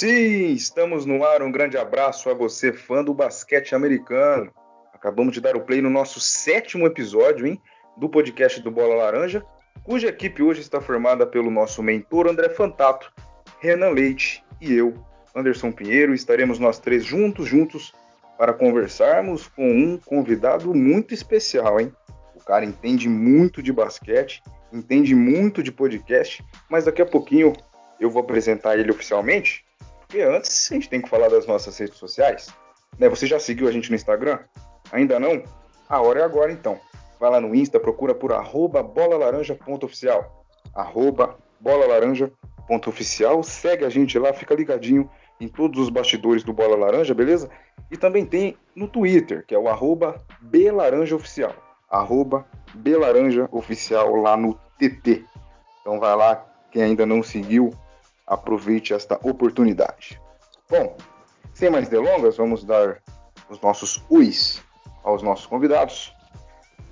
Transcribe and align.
sim, 0.00 0.52
estamos 0.54 1.04
no 1.04 1.22
ar. 1.22 1.42
Um 1.42 1.52
grande 1.52 1.76
abraço 1.76 2.30
a 2.30 2.34
você, 2.34 2.72
fã 2.72 3.04
do 3.04 3.12
basquete 3.12 3.74
americano. 3.74 4.50
Acabamos 4.94 5.34
de 5.34 5.42
dar 5.42 5.56
o 5.56 5.60
play 5.60 5.82
no 5.82 5.90
nosso 5.90 6.18
sétimo 6.18 6.86
episódio, 6.86 7.46
hein, 7.46 7.60
do 7.98 8.08
podcast 8.08 8.62
do 8.62 8.70
Bola 8.70 8.94
Laranja, 8.94 9.44
cuja 9.82 10.08
equipe 10.08 10.42
hoje 10.42 10.62
está 10.62 10.80
formada 10.80 11.26
pelo 11.26 11.50
nosso 11.50 11.82
mentor 11.82 12.28
André 12.28 12.48
Fantato, 12.48 13.12
Renan 13.60 13.90
Leite 13.90 14.42
e 14.58 14.72
eu, 14.72 14.94
Anderson 15.36 15.70
Pinheiro. 15.70 16.14
Estaremos 16.14 16.58
nós 16.58 16.78
três 16.78 17.04
juntos, 17.04 17.46
juntos, 17.46 17.92
para 18.38 18.54
conversarmos 18.54 19.48
com 19.48 19.70
um 19.70 19.98
convidado 19.98 20.74
muito 20.74 21.12
especial, 21.12 21.78
hein? 21.78 21.92
O 22.34 22.42
cara 22.42 22.64
entende 22.64 23.06
muito 23.06 23.62
de 23.62 23.70
basquete, 23.70 24.42
entende 24.72 25.14
muito 25.14 25.62
de 25.62 25.70
podcast, 25.70 26.42
mas 26.70 26.86
daqui 26.86 27.02
a 27.02 27.06
pouquinho 27.06 27.52
eu 28.00 28.08
vou 28.10 28.22
apresentar 28.22 28.78
ele 28.78 28.90
oficialmente. 28.90 29.62
E 30.12 30.20
antes, 30.20 30.70
a 30.70 30.74
gente 30.74 30.88
tem 30.88 31.00
que 31.00 31.08
falar 31.08 31.28
das 31.28 31.46
nossas 31.46 31.78
redes 31.78 31.96
sociais. 31.96 32.48
Né? 32.98 33.08
Você 33.08 33.26
já 33.26 33.38
seguiu 33.38 33.68
a 33.68 33.72
gente 33.72 33.90
no 33.90 33.96
Instagram? 33.96 34.40
Ainda 34.90 35.20
não? 35.20 35.42
A 35.88 36.00
hora 36.00 36.20
é 36.20 36.22
agora 36.24 36.52
então. 36.52 36.80
Vai 37.18 37.30
lá 37.30 37.40
no 37.40 37.54
Insta, 37.54 37.78
procura 37.78 38.14
por 38.14 38.32
arroba 38.32 38.82
bolalaranja.oficial. 38.82 40.44
Arroba 40.74 41.38
bolalaranja.oficial. 41.60 43.42
Segue 43.42 43.84
a 43.84 43.88
gente 43.88 44.18
lá, 44.18 44.32
fica 44.32 44.54
ligadinho 44.54 45.08
em 45.40 45.48
todos 45.48 45.80
os 45.80 45.88
bastidores 45.88 46.42
do 46.42 46.52
Bola 46.52 46.76
Laranja, 46.76 47.14
beleza? 47.14 47.48
E 47.90 47.96
também 47.96 48.26
tem 48.26 48.56
no 48.74 48.88
Twitter, 48.88 49.44
que 49.46 49.54
é 49.54 49.58
o 49.58 49.68
arroba 49.68 50.22
belaranjaoficial. 50.40 51.54
Arroba 51.88 52.46
belaranjaoficial 52.74 54.14
lá 54.16 54.36
no 54.36 54.54
TT. 54.78 55.24
Então 55.80 55.98
vai 55.98 56.14
lá, 56.14 56.44
quem 56.70 56.82
ainda 56.82 57.06
não 57.06 57.22
seguiu, 57.22 57.72
aproveite 58.30 58.94
esta 58.94 59.18
oportunidade. 59.24 60.20
Bom, 60.70 60.96
sem 61.52 61.68
mais 61.68 61.88
delongas, 61.88 62.36
vamos 62.36 62.62
dar 62.62 63.02
os 63.48 63.60
nossos 63.60 64.00
uis 64.08 64.62
aos 65.02 65.20
nossos 65.20 65.46
convidados 65.46 66.14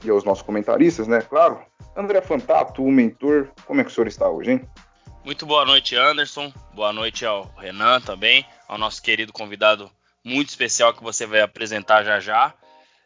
e 0.04 0.10
aos 0.10 0.24
nossos 0.24 0.42
comentaristas, 0.42 1.06
né? 1.06 1.20
Claro. 1.20 1.62
André 1.96 2.20
Fantato, 2.20 2.82
o 2.82 2.90
mentor, 2.90 3.50
como 3.64 3.80
é 3.80 3.84
que 3.84 3.90
o 3.90 3.94
senhor 3.94 4.08
está 4.08 4.28
hoje, 4.28 4.52
hein? 4.52 4.68
Muito 5.24 5.46
boa 5.46 5.64
noite, 5.64 5.94
Anderson. 5.94 6.52
Boa 6.74 6.92
noite 6.92 7.24
ao 7.24 7.44
Renan 7.56 8.00
também, 8.00 8.44
ao 8.66 8.76
nosso 8.76 9.00
querido 9.00 9.32
convidado 9.32 9.90
muito 10.24 10.48
especial 10.48 10.92
que 10.92 11.02
você 11.02 11.24
vai 11.24 11.40
apresentar 11.40 12.02
já 12.02 12.18
já. 12.18 12.54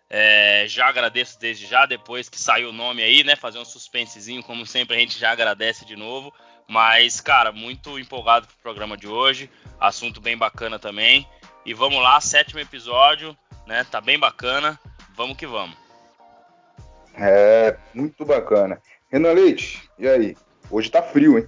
É, 0.08 0.66
já 0.68 0.88
agradeço 0.88 1.38
desde 1.40 1.66
já, 1.66 1.86
depois 1.86 2.28
que 2.28 2.38
saiu 2.38 2.68
o 2.68 2.72
nome 2.72 3.02
aí, 3.02 3.24
né? 3.24 3.34
Fazer 3.34 3.58
um 3.58 3.64
suspensezinho, 3.64 4.42
como 4.42 4.66
sempre 4.66 4.96
a 4.96 5.00
gente 5.00 5.18
já 5.18 5.32
agradece 5.32 5.84
de 5.84 5.96
novo. 5.96 6.32
Mas, 6.72 7.20
cara, 7.20 7.52
muito 7.52 7.98
empolgado 7.98 8.46
pro 8.46 8.56
programa 8.62 8.96
de 8.96 9.06
hoje. 9.06 9.50
Assunto 9.78 10.22
bem 10.22 10.38
bacana 10.38 10.78
também. 10.78 11.28
E 11.66 11.74
vamos 11.74 12.02
lá, 12.02 12.18
sétimo 12.18 12.60
episódio, 12.60 13.36
né? 13.66 13.84
Tá 13.84 14.00
bem 14.00 14.18
bacana. 14.18 14.80
Vamos 15.14 15.36
que 15.36 15.46
vamos. 15.46 15.76
É, 17.14 17.76
muito 17.92 18.24
bacana. 18.24 18.80
Renan 19.10 19.32
Leite, 19.32 19.86
e 19.98 20.08
aí? 20.08 20.34
Hoje 20.70 20.90
tá 20.90 21.02
frio, 21.02 21.38
hein? 21.38 21.46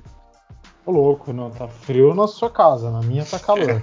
Ô 0.84 0.90
louco, 0.90 1.32
não, 1.32 1.50
tá 1.50 1.68
frio 1.68 2.14
na 2.14 2.28
sua 2.28 2.50
casa, 2.50 2.90
na 2.90 3.00
minha 3.00 3.24
tá 3.24 3.38
calor. 3.38 3.80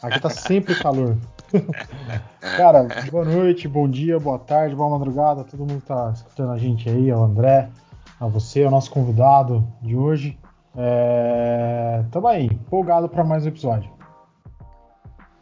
Aqui 0.00 0.20
tá 0.20 0.30
sempre 0.30 0.76
calor. 0.76 1.16
Cara, 2.56 2.86
boa 3.10 3.24
noite, 3.24 3.66
bom 3.66 3.90
dia, 3.90 4.20
boa 4.20 4.38
tarde, 4.38 4.76
boa 4.76 4.96
madrugada, 4.96 5.42
todo 5.42 5.66
mundo 5.66 5.82
tá 5.84 6.12
escutando 6.14 6.52
a 6.52 6.58
gente 6.58 6.88
aí, 6.88 7.10
ao 7.10 7.24
André, 7.24 7.68
a 8.20 8.28
você, 8.28 8.62
ao 8.62 8.70
nosso 8.70 8.92
convidado 8.92 9.66
de 9.82 9.96
hoje. 9.96 10.38
É... 10.80 12.04
Tamo 12.12 12.28
aí, 12.28 12.44
empolgado 12.44 13.08
para 13.08 13.24
mais 13.24 13.44
um 13.44 13.48
episódio. 13.48 13.90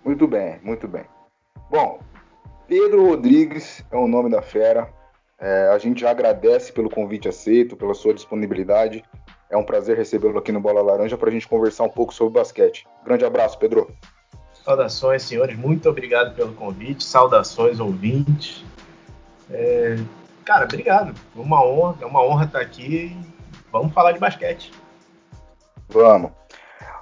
Muito 0.02 0.26
bem, 0.26 0.58
muito 0.62 0.88
bem. 0.88 1.04
Bom, 1.70 2.00
Pedro 2.66 3.06
Rodrigues 3.06 3.84
é 3.90 3.96
o 3.96 4.08
nome 4.08 4.30
da 4.30 4.40
fera. 4.40 4.88
É, 5.38 5.68
a 5.68 5.76
gente 5.76 6.00
já 6.00 6.10
agradece 6.10 6.72
pelo 6.72 6.88
convite 6.88 7.28
aceito, 7.28 7.76
pela 7.76 7.92
sua 7.92 8.14
disponibilidade. 8.14 9.04
É 9.50 9.56
um 9.58 9.62
prazer 9.62 9.96
recebê-lo 9.96 10.38
aqui 10.38 10.50
no 10.50 10.60
Bola 10.60 10.80
Laranja 10.80 11.18
para 11.18 11.28
a 11.28 11.32
gente 11.32 11.46
conversar 11.46 11.84
um 11.84 11.90
pouco 11.90 12.14
sobre 12.14 12.40
basquete. 12.40 12.86
Grande 13.04 13.26
abraço, 13.26 13.58
Pedro. 13.58 13.94
Saudações, 14.64 15.22
senhores. 15.22 15.56
Muito 15.58 15.86
obrigado 15.90 16.34
pelo 16.34 16.54
convite. 16.54 17.04
Saudações, 17.04 17.78
ouvintes. 17.78 18.64
É... 19.50 19.96
Cara, 20.46 20.64
obrigado. 20.64 21.14
Uma 21.34 21.62
honra, 21.62 21.96
é 22.00 22.06
uma 22.06 22.24
honra 22.24 22.46
estar 22.46 22.60
aqui. 22.60 23.14
Vamos 23.70 23.92
falar 23.92 24.12
de 24.12 24.18
basquete. 24.18 24.72
Vamos. 25.88 26.32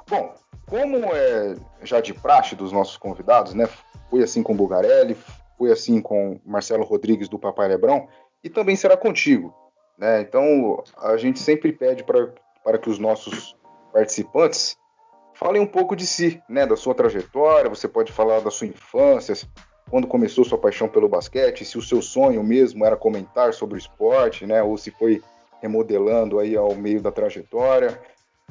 Bom, 0.08 0.34
como 0.66 0.96
é 1.14 1.56
já 1.82 2.00
de 2.00 2.14
praxe 2.14 2.54
dos 2.54 2.72
nossos 2.72 2.96
convidados, 2.96 3.54
né? 3.54 3.68
Foi 4.10 4.22
assim 4.22 4.42
com 4.42 4.56
Bugarelli, 4.56 5.16
foi 5.58 5.72
assim 5.72 6.00
com 6.00 6.40
Marcelo 6.44 6.84
Rodrigues 6.84 7.28
do 7.28 7.38
Papai 7.38 7.68
Lebrão 7.68 8.08
e 8.42 8.50
também 8.50 8.76
será 8.76 8.96
contigo, 8.96 9.54
né? 9.98 10.20
Então 10.20 10.82
a 10.98 11.16
gente 11.16 11.38
sempre 11.38 11.72
pede 11.72 12.04
para 12.04 12.78
que 12.78 12.88
os 12.90 12.98
nossos 12.98 13.56
participantes 13.92 14.76
falem 15.34 15.60
um 15.60 15.66
pouco 15.66 15.96
de 15.96 16.06
si, 16.06 16.42
né? 16.48 16.66
Da 16.66 16.76
sua 16.76 16.94
trajetória. 16.94 17.70
Você 17.70 17.88
pode 17.88 18.12
falar 18.12 18.40
da 18.40 18.50
sua 18.50 18.66
infância, 18.66 19.34
quando 19.90 20.06
começou 20.06 20.44
sua 20.44 20.58
paixão 20.58 20.88
pelo 20.88 21.08
basquete, 21.08 21.64
se 21.64 21.76
o 21.76 21.82
seu 21.82 22.00
sonho 22.00 22.42
mesmo 22.42 22.84
era 22.84 22.96
comentar 22.96 23.52
sobre 23.52 23.76
o 23.76 23.78
esporte, 23.78 24.46
né? 24.46 24.62
Ou 24.62 24.76
se 24.76 24.90
foi 24.90 25.22
remodelando 25.60 26.38
aí 26.38 26.56
ao 26.56 26.74
meio 26.74 27.00
da 27.00 27.10
trajetória 27.10 27.98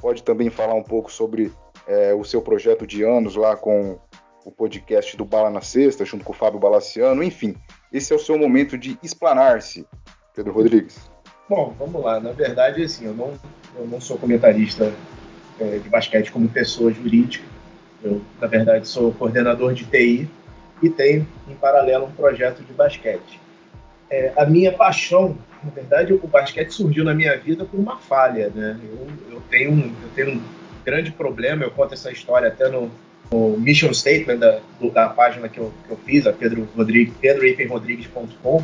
pode 0.01 0.23
também 0.23 0.49
falar 0.49 0.73
um 0.73 0.83
pouco 0.83 1.11
sobre 1.11 1.51
é, 1.87 2.13
o 2.13 2.23
seu 2.23 2.41
projeto 2.41 2.85
de 2.85 3.03
anos 3.03 3.35
lá 3.35 3.55
com 3.55 3.99
o 4.45 4.51
podcast 4.51 5.15
do 5.15 5.25
Bala 5.25 5.49
na 5.49 5.61
Sexta, 5.61 6.05
junto 6.05 6.25
com 6.25 6.33
o 6.33 6.35
Fábio 6.35 6.59
Balaciano, 6.59 7.23
enfim. 7.23 7.55
Esse 7.91 8.11
é 8.11 8.15
o 8.15 8.19
seu 8.19 8.37
momento 8.37 8.77
de 8.77 8.97
explanar-se, 9.01 9.87
Pedro 10.35 10.51
Rodrigues. 10.51 10.99
Bom, 11.47 11.73
vamos 11.77 12.03
lá. 12.03 12.19
Na 12.19 12.31
verdade, 12.31 12.83
assim, 12.83 13.05
eu 13.05 13.13
não, 13.13 13.33
eu 13.77 13.87
não 13.87 14.01
sou 14.01 14.17
comentarista 14.17 14.93
é, 15.59 15.77
de 15.77 15.89
basquete 15.89 16.31
como 16.31 16.49
pessoa 16.49 16.91
jurídica. 16.91 17.45
Eu, 18.03 18.21
na 18.39 18.47
verdade, 18.47 18.87
sou 18.87 19.13
coordenador 19.13 19.73
de 19.73 19.85
TI 19.85 20.29
e 20.81 20.89
tenho, 20.89 21.25
em 21.47 21.55
paralelo, 21.55 22.05
um 22.05 22.11
projeto 22.11 22.61
de 22.63 22.73
basquete. 22.73 23.39
É, 24.09 24.33
a 24.35 24.45
minha 24.45 24.71
paixão 24.73 25.37
na 25.63 25.71
verdade, 25.71 26.13
o 26.13 26.27
basquete 26.27 26.71
surgiu 26.71 27.03
na 27.03 27.13
minha 27.13 27.37
vida 27.37 27.63
por 27.63 27.79
uma 27.79 27.97
falha, 27.97 28.49
né? 28.53 28.77
Eu, 28.83 29.07
eu, 29.35 29.41
tenho, 29.49 29.71
um, 29.71 29.93
eu 30.01 30.09
tenho 30.13 30.31
um 30.35 30.41
grande 30.85 31.11
problema, 31.11 31.63
eu 31.63 31.71
conto 31.71 31.93
essa 31.93 32.11
história 32.11 32.49
até 32.49 32.67
no, 32.67 32.91
no 33.31 33.57
mission 33.57 33.93
statement 33.93 34.37
da, 34.37 34.59
do, 34.79 34.91
da 34.91 35.09
página 35.09 35.47
que 35.47 35.59
eu, 35.59 35.71
que 35.87 35.91
eu 35.91 35.97
fiz, 35.97 36.27
a 36.27 36.33
Pedro 36.33 36.67
Rodrigues, 36.75 37.13
pedroipenrodrigues.com. 37.19 38.63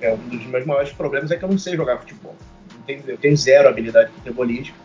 É, 0.00 0.12
um 0.12 0.28
dos 0.28 0.46
meus 0.46 0.66
maiores 0.66 0.92
problemas 0.92 1.30
é 1.30 1.36
que 1.36 1.44
eu 1.44 1.48
não 1.48 1.58
sei 1.58 1.76
jogar 1.76 1.98
futebol. 1.98 2.34
Eu 2.72 2.80
tenho, 2.86 3.02
eu 3.06 3.16
tenho 3.16 3.36
zero 3.36 3.68
habilidade 3.68 4.10
futebolística. 4.12 4.76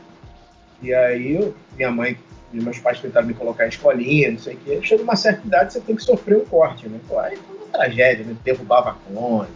E 0.81 0.93
aí, 0.93 1.35
eu, 1.35 1.55
minha 1.75 1.91
mãe 1.91 2.17
e 2.51 2.61
meus 2.61 2.77
pais 2.77 2.99
tentaram 2.99 3.25
me 3.25 3.33
colocar 3.33 3.65
em 3.65 3.69
escolinha, 3.69 4.31
não 4.31 4.39
sei 4.39 4.53
o 4.53 4.57
quê. 4.57 4.79
Chega 4.83 5.01
uma 5.01 5.15
certa 5.15 5.45
idade, 5.45 5.73
você 5.73 5.79
tem 5.79 5.95
que 5.95 6.03
sofrer 6.03 6.37
um 6.37 6.45
corte, 6.45 6.87
né? 6.87 6.99
Aí 7.19 7.37
foi 7.37 7.57
uma 7.57 7.67
tragédia, 7.67 8.25
né? 8.25 8.35
Derrubava 8.43 8.95
cone, 9.07 9.49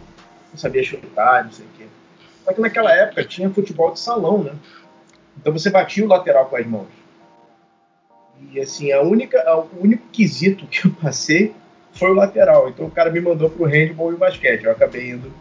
não 0.50 0.58
sabia 0.58 0.82
chutar, 0.82 1.44
não 1.44 1.52
sei 1.52 1.66
o 1.66 1.68
quê. 1.76 1.86
Só 2.44 2.52
que 2.52 2.60
naquela 2.60 2.92
época 2.92 3.24
tinha 3.24 3.50
futebol 3.50 3.92
de 3.92 4.00
salão, 4.00 4.42
né? 4.42 4.52
Então 5.36 5.52
você 5.52 5.70
batia 5.70 6.04
o 6.04 6.08
lateral 6.08 6.46
com 6.46 6.56
as 6.56 6.66
mãos. 6.66 6.88
E 8.52 8.60
assim, 8.60 8.92
a 8.92 9.02
única, 9.02 9.42
o 9.54 9.82
único 9.82 10.06
quesito 10.08 10.66
que 10.66 10.86
eu 10.86 10.92
passei 10.92 11.54
foi 11.92 12.10
o 12.10 12.14
lateral. 12.14 12.68
Então 12.68 12.86
o 12.86 12.90
cara 12.90 13.10
me 13.10 13.20
mandou 13.20 13.50
pro 13.50 13.64
handball 13.64 14.12
e 14.12 14.14
o 14.14 14.18
basquete. 14.18 14.64
Eu 14.64 14.72
acabei 14.72 15.10
indo 15.10 15.32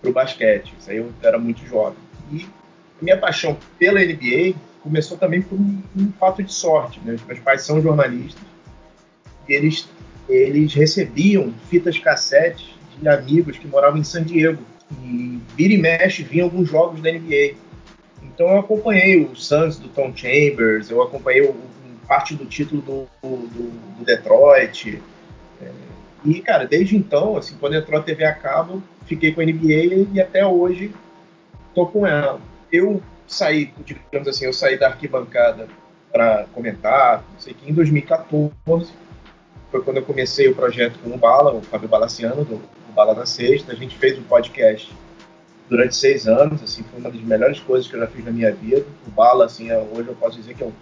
pro 0.00 0.12
basquete. 0.12 0.74
Isso 0.78 0.90
aí 0.90 0.96
eu 0.96 1.12
era 1.22 1.38
muito 1.38 1.64
jovem. 1.66 1.98
E 2.32 2.44
a 3.00 3.04
minha 3.04 3.18
paixão 3.18 3.56
pela 3.78 4.00
NBA 4.00 4.54
começou 4.82 5.16
também 5.16 5.40
por 5.42 5.56
um, 5.56 5.82
um 5.96 6.12
fato 6.18 6.42
de 6.42 6.52
sorte. 6.52 7.00
Né? 7.04 7.16
Meus 7.26 7.40
pais 7.40 7.62
são 7.62 7.80
jornalistas 7.80 8.52
e 9.48 9.54
eles, 9.54 9.88
eles 10.28 10.74
recebiam 10.74 11.52
fitas 11.68 11.98
cassete 11.98 12.71
de 12.98 13.08
amigos 13.08 13.58
que 13.58 13.66
moravam 13.66 13.98
em 13.98 14.04
San 14.04 14.24
Diego. 14.24 14.62
E 15.02 15.40
vira 15.56 15.72
e 15.72 15.78
mexe 15.78 16.22
vinha 16.22 16.44
alguns 16.44 16.68
jogos 16.68 17.00
da 17.00 17.10
NBA. 17.10 17.54
Então 18.22 18.48
eu 18.48 18.58
acompanhei 18.58 19.24
o 19.24 19.34
Suns 19.34 19.78
do 19.78 19.88
Tom 19.88 20.12
Chambers, 20.14 20.90
eu 20.90 21.02
acompanhei 21.02 21.42
o, 21.42 21.54
parte 22.06 22.34
do 22.34 22.44
título 22.44 22.82
do, 22.82 23.08
do, 23.22 23.70
do 23.98 24.04
Detroit. 24.04 25.02
É, 25.60 25.70
e, 26.24 26.40
cara, 26.40 26.66
desde 26.66 26.96
então, 26.96 27.38
assim, 27.38 27.56
quando 27.58 27.74
entrou 27.74 27.98
a 27.98 28.02
TV 28.02 28.24
a 28.24 28.34
cabo, 28.34 28.82
fiquei 29.06 29.32
com 29.32 29.40
a 29.40 29.44
NBA 29.44 30.08
e 30.12 30.20
até 30.20 30.46
hoje 30.46 30.92
tô 31.74 31.86
com 31.86 32.06
ela. 32.06 32.38
Eu 32.70 33.02
saí, 33.26 33.72
digamos 33.84 34.28
assim, 34.28 34.44
eu 34.44 34.52
saí 34.52 34.78
da 34.78 34.88
arquibancada 34.88 35.68
para 36.12 36.44
comentar, 36.52 37.24
não 37.32 37.40
sei 37.40 37.54
que, 37.54 37.70
em 37.70 37.72
2014 37.72 38.52
foi 39.70 39.82
quando 39.82 39.96
eu 39.96 40.02
comecei 40.02 40.48
o 40.48 40.54
projeto 40.54 40.98
com 41.02 41.10
o 41.14 41.16
Bala, 41.16 41.54
o 41.54 41.62
Fábio 41.62 41.88
Balaciano, 41.88 42.44
do, 42.44 42.60
Bala 42.92 43.14
na 43.14 43.26
Sexta. 43.26 43.72
A 43.72 43.74
gente 43.74 43.96
fez 43.96 44.18
um 44.18 44.22
podcast 44.22 44.92
durante 45.68 45.96
seis 45.96 46.26
anos, 46.26 46.62
assim, 46.62 46.82
foi 46.82 47.00
uma 47.00 47.10
das 47.10 47.20
melhores 47.20 47.58
coisas 47.60 47.88
que 47.88 47.96
eu 47.96 48.00
já 48.00 48.06
fiz 48.06 48.24
na 48.24 48.30
minha 48.30 48.52
vida. 48.52 48.84
O 49.06 49.10
Bala, 49.10 49.46
assim, 49.46 49.70
é, 49.70 49.78
hoje 49.78 50.08
eu 50.08 50.14
posso 50.14 50.36
dizer 50.36 50.54
que 50.54 50.62
é 50.62 50.66
um, 50.66 50.72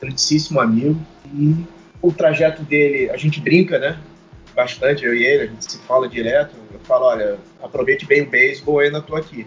grandíssimo 0.00 0.60
amigo. 0.60 1.00
E 1.34 1.64
o 2.00 2.12
trajeto 2.12 2.62
dele, 2.62 3.10
a 3.10 3.16
gente 3.16 3.40
brinca, 3.40 3.78
né? 3.78 3.98
Bastante, 4.54 5.04
eu 5.04 5.14
e 5.14 5.24
ele, 5.24 5.42
a 5.42 5.46
gente 5.46 5.70
se 5.70 5.78
fala 5.78 6.08
direto. 6.08 6.54
Eu 6.72 6.80
falo, 6.80 7.06
olha, 7.06 7.38
aproveite 7.62 8.06
bem 8.06 8.22
o 8.22 8.26
beisebol, 8.26 8.80
eu 8.80 8.86
ainda 8.86 9.02
tô 9.02 9.14
aqui. 9.14 9.46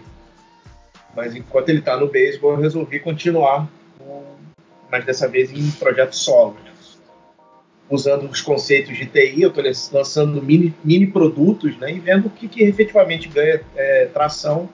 Mas 1.14 1.34
enquanto 1.34 1.68
ele 1.68 1.80
tá 1.80 1.96
no 1.96 2.08
beisebol, 2.08 2.52
eu 2.52 2.60
resolvi 2.60 3.00
continuar, 3.00 3.68
mas 4.90 5.04
dessa 5.04 5.28
vez 5.28 5.52
em 5.52 5.70
projeto 5.72 6.12
solo. 6.12 6.56
Usando 7.90 8.28
os 8.30 8.40
conceitos 8.40 8.96
de 8.96 9.06
TI, 9.06 9.42
eu 9.42 9.50
estou 9.50 9.98
lançando 9.98 10.42
mini, 10.42 10.74
mini 10.82 11.06
produtos 11.06 11.76
né, 11.76 11.92
e 11.92 12.00
vendo 12.00 12.26
o 12.26 12.30
que, 12.30 12.48
que 12.48 12.64
efetivamente 12.64 13.28
ganha 13.28 13.60
é, 13.76 14.06
tração 14.06 14.68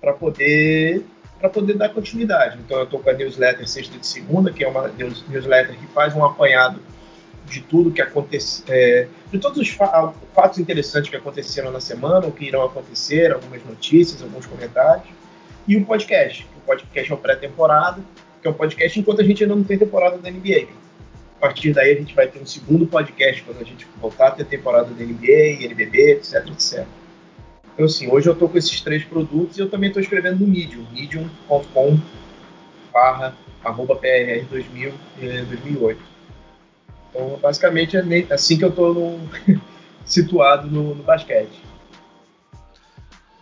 para 0.00 0.12
poder 0.12 1.04
para 1.38 1.48
poder 1.48 1.74
dar 1.74 1.88
continuidade. 1.88 2.58
Então 2.64 2.76
eu 2.76 2.84
estou 2.84 3.00
com 3.00 3.08
a 3.08 3.12
newsletter 3.14 3.66
sexta 3.66 3.96
de 3.96 4.06
segunda, 4.06 4.52
que 4.52 4.62
é 4.62 4.68
uma 4.68 4.88
newsletter 4.88 5.74
que 5.78 5.86
faz 5.86 6.14
um 6.14 6.22
apanhado 6.22 6.80
de 7.46 7.60
tudo 7.62 7.90
que 7.90 8.02
aconteceu, 8.02 8.64
é, 8.68 9.08
de 9.30 9.38
todos 9.38 9.58
os 9.58 9.68
fa 9.70 10.12
fatos 10.34 10.58
interessantes 10.58 11.10
que 11.10 11.16
aconteceram 11.16 11.72
na 11.72 11.80
semana, 11.80 12.26
ou 12.26 12.32
que 12.32 12.44
irão 12.44 12.62
acontecer, 12.62 13.32
algumas 13.32 13.64
notícias, 13.64 14.22
alguns 14.22 14.46
comentários, 14.46 15.08
e 15.66 15.76
o 15.76 15.84
podcast. 15.84 16.46
O 16.56 16.60
podcast 16.60 17.10
é 17.10 17.14
o 17.14 17.18
pré-temporada, 17.18 18.00
que 18.40 18.46
é 18.46 18.50
um 18.50 18.54
podcast 18.54 19.00
enquanto 19.00 19.20
a 19.20 19.24
gente 19.24 19.42
ainda 19.42 19.56
não 19.56 19.64
tem 19.64 19.78
temporada 19.78 20.18
da 20.18 20.30
NBA. 20.30 20.68
A 21.40 21.48
partir 21.48 21.72
daí 21.72 21.94
a 21.94 21.96
gente 21.96 22.14
vai 22.14 22.28
ter 22.28 22.38
um 22.38 22.44
segundo 22.44 22.86
podcast 22.86 23.42
quando 23.44 23.62
a 23.62 23.64
gente 23.64 23.86
voltar 23.98 24.28
a 24.28 24.30
ter 24.32 24.44
temporada 24.44 24.92
da 24.92 25.02
NBA, 25.02 25.64
NBB, 25.64 26.12
etc, 26.12 26.46
etc. 26.48 26.86
Então, 27.72 27.86
assim, 27.86 28.12
hoje 28.12 28.28
eu 28.28 28.34
estou 28.34 28.46
com 28.46 28.58
esses 28.58 28.78
três 28.82 29.02
produtos 29.04 29.56
e 29.56 29.60
eu 29.62 29.70
também 29.70 29.88
estou 29.88 30.02
escrevendo 30.02 30.40
no 30.40 30.46
Medium, 30.46 30.84
medium.com 30.92 31.98
barra 32.92 33.34
arroba 33.64 33.96
PRR 33.96 34.44
2000, 34.50 34.92
2008. 35.48 36.02
Então, 37.08 37.38
basicamente, 37.40 37.96
é 37.96 38.34
assim 38.34 38.58
que 38.58 38.64
eu 38.66 38.68
estou 38.68 39.18
situado 40.04 40.70
no, 40.70 40.94
no, 40.94 41.02
basquete. 41.02 41.58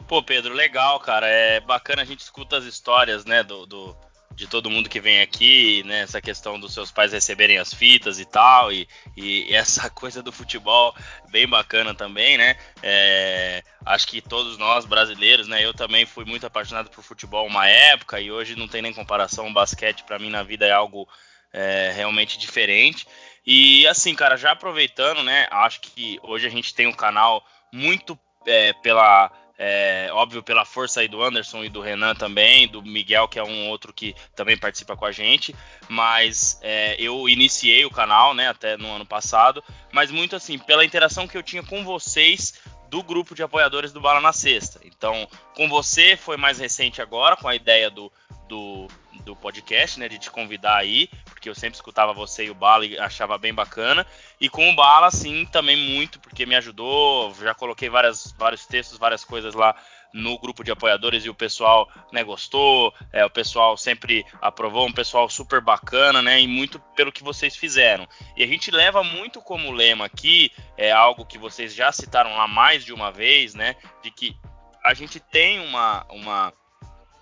Pô, 0.07 0.23
Pedro, 0.23 0.55
legal, 0.55 1.01
cara. 1.01 1.27
É 1.27 1.59
bacana 1.59 2.03
a 2.03 2.05
gente 2.05 2.21
escuta 2.21 2.59
as 2.59 2.65
histórias, 2.65 3.25
né, 3.25 3.43
do, 3.43 3.67
do 3.67 3.97
de 4.39 4.47
todo 4.47 4.71
mundo 4.71 4.89
que 4.89 5.01
vem 5.01 5.21
aqui, 5.21 5.83
né? 5.85 6.03
Essa 6.03 6.21
questão 6.21 6.61
dos 6.61 6.73
seus 6.73 6.93
pais 6.93 7.13
receberem 7.13 7.59
as 7.59 7.75
fitas 7.75 8.21
e 8.21 8.25
tal, 8.25 8.73
e, 8.73 8.89
e 9.17 9.53
essa 9.53 9.91
coisa 9.91 10.23
do 10.23 10.31
futebol 10.31 10.95
bem 11.29 11.47
bacana 11.49 11.93
também, 11.93 12.39
né? 12.39 12.57
É, 12.81 13.65
acho 13.85 14.07
que 14.07 14.21
todos 14.21 14.57
nós 14.57 14.85
brasileiros, 14.85 15.49
né? 15.49 15.65
Eu 15.65 15.75
também 15.75 16.07
fui 16.07 16.25
muito 16.25 16.47
apaixonado 16.47 16.89
por 16.89 17.03
futebol 17.03 17.49
uma 17.49 17.69
época 17.69 18.21
e 18.21 18.31
hoje 18.31 18.55
não 18.55 18.69
tem 18.69 18.81
nem 18.81 18.95
comparação. 18.95 19.49
O 19.49 19.53
basquete 19.53 20.05
para 20.05 20.21
mim 20.21 20.31
na 20.31 20.45
vida 20.45 20.65
é 20.65 20.71
algo 20.71 21.09
é, 21.53 21.93
realmente 21.97 22.39
diferente. 22.39 23.09
E 23.45 23.89
assim, 23.89 24.15
cara, 24.15 24.37
já 24.37 24.53
aproveitando, 24.53 25.25
né? 25.25 25.49
Acho 25.51 25.81
que 25.81 26.21
hoje 26.23 26.47
a 26.47 26.51
gente 26.51 26.73
tem 26.73 26.87
um 26.87 26.93
canal 26.93 27.45
muito 27.73 28.17
é, 28.47 28.73
pela 28.75 29.33
é, 29.59 30.09
óbvio, 30.13 30.41
pela 30.41 30.65
força 30.65 31.01
aí 31.01 31.09
do 31.09 31.21
Anderson 31.21 31.65
e 31.65 31.69
do 31.69 31.81
Renan 31.81 32.15
também, 32.15 32.69
do 32.69 32.81
Miguel, 32.81 33.27
que 33.27 33.41
é 33.41 33.43
um 33.43 33.69
outro 33.69 33.93
que 33.93 34.15
também 34.37 34.57
participa 34.57 34.97
com 34.97 35.05
a 35.05 35.11
gente. 35.11 35.55
Mas 35.89 36.61
é, 36.63 36.95
eu 36.99 37.29
iniciei 37.29 37.85
o 37.85 37.91
canal, 37.91 38.35
né, 38.35 38.49
até 38.49 38.77
no 38.77 38.89
ano 38.89 39.05
passado, 39.05 39.63
mas 39.93 40.13
muito 40.13 40.37
assim, 40.37 40.59
pela 40.59 40.85
interação 40.85 41.27
que 41.27 41.37
eu 41.37 41.43
tinha 41.43 41.63
com 41.63 41.85
vocês 41.85 42.61
do 42.89 43.03
grupo 43.03 43.35
de 43.35 43.43
apoiadores 43.43 43.93
do 43.93 44.01
Bala 44.01 44.21
na 44.21 44.33
Sexta. 44.33 44.81
Então, 44.85 45.29
com 45.55 45.69
você 45.69 46.17
foi 46.17 46.37
mais 46.37 46.59
recente 46.59 47.03
agora, 47.03 47.37
com 47.37 47.49
a 47.49 47.57
ideia 47.57 47.91
do, 47.91 48.13
do, 48.49 48.87
do 49.25 49.35
podcast, 49.35 49.99
né, 49.99 50.09
de 50.09 50.19
te 50.19 50.31
convidar 50.31 50.77
aí, 50.77 51.11
eu 51.49 51.55
sempre 51.55 51.77
escutava 51.77 52.13
você 52.13 52.47
e 52.47 52.51
o 52.51 52.55
Bala 52.55 52.87
e 52.87 52.99
achava 52.99 53.39
bem 53.39 53.53
bacana. 53.53 54.07
E 54.41 54.49
com 54.49 54.69
o 54.71 54.75
Bala, 54.75 55.11
sim, 55.11 55.47
também 55.47 55.77
muito, 55.77 56.21
porque 56.21 56.47
me 56.47 56.55
ajudou. 56.57 57.35
Já 57.35 57.55
coloquei 57.55 57.89
várias, 57.89 58.35
vários 58.39 58.67
textos, 58.67 58.99
várias 58.99 59.25
coisas 59.25 59.55
lá 59.55 59.75
no 60.13 60.39
grupo 60.39 60.65
de 60.65 60.71
apoiadores 60.71 61.25
e 61.25 61.29
o 61.29 61.35
pessoal 61.35 61.89
né, 62.13 62.25
gostou, 62.25 62.95
é, 63.13 63.25
o 63.25 63.31
pessoal 63.31 63.77
sempre 63.77 64.25
aprovou, 64.41 64.87
um 64.87 64.93
pessoal 64.93 65.29
super 65.29 65.61
bacana, 65.61 66.23
né? 66.23 66.41
E 66.41 66.47
muito 66.47 66.79
pelo 66.97 67.13
que 67.13 67.23
vocês 67.23 67.57
fizeram. 67.57 68.09
E 68.37 68.43
a 68.43 68.47
gente 68.47 68.71
leva 68.71 69.03
muito 69.03 69.41
como 69.41 69.71
lema 69.71 70.07
aqui, 70.07 70.51
é 70.77 70.91
algo 70.91 71.27
que 71.27 71.39
vocês 71.39 71.75
já 71.75 71.93
citaram 71.93 72.37
lá 72.37 72.49
mais 72.49 72.85
de 72.85 72.93
uma 72.93 73.13
vez, 73.13 73.55
né? 73.55 73.77
De 74.03 74.11
que 74.11 74.37
a 74.83 74.95
gente 74.95 75.21
tem 75.21 75.61
uma, 75.61 76.07
uma 76.09 76.53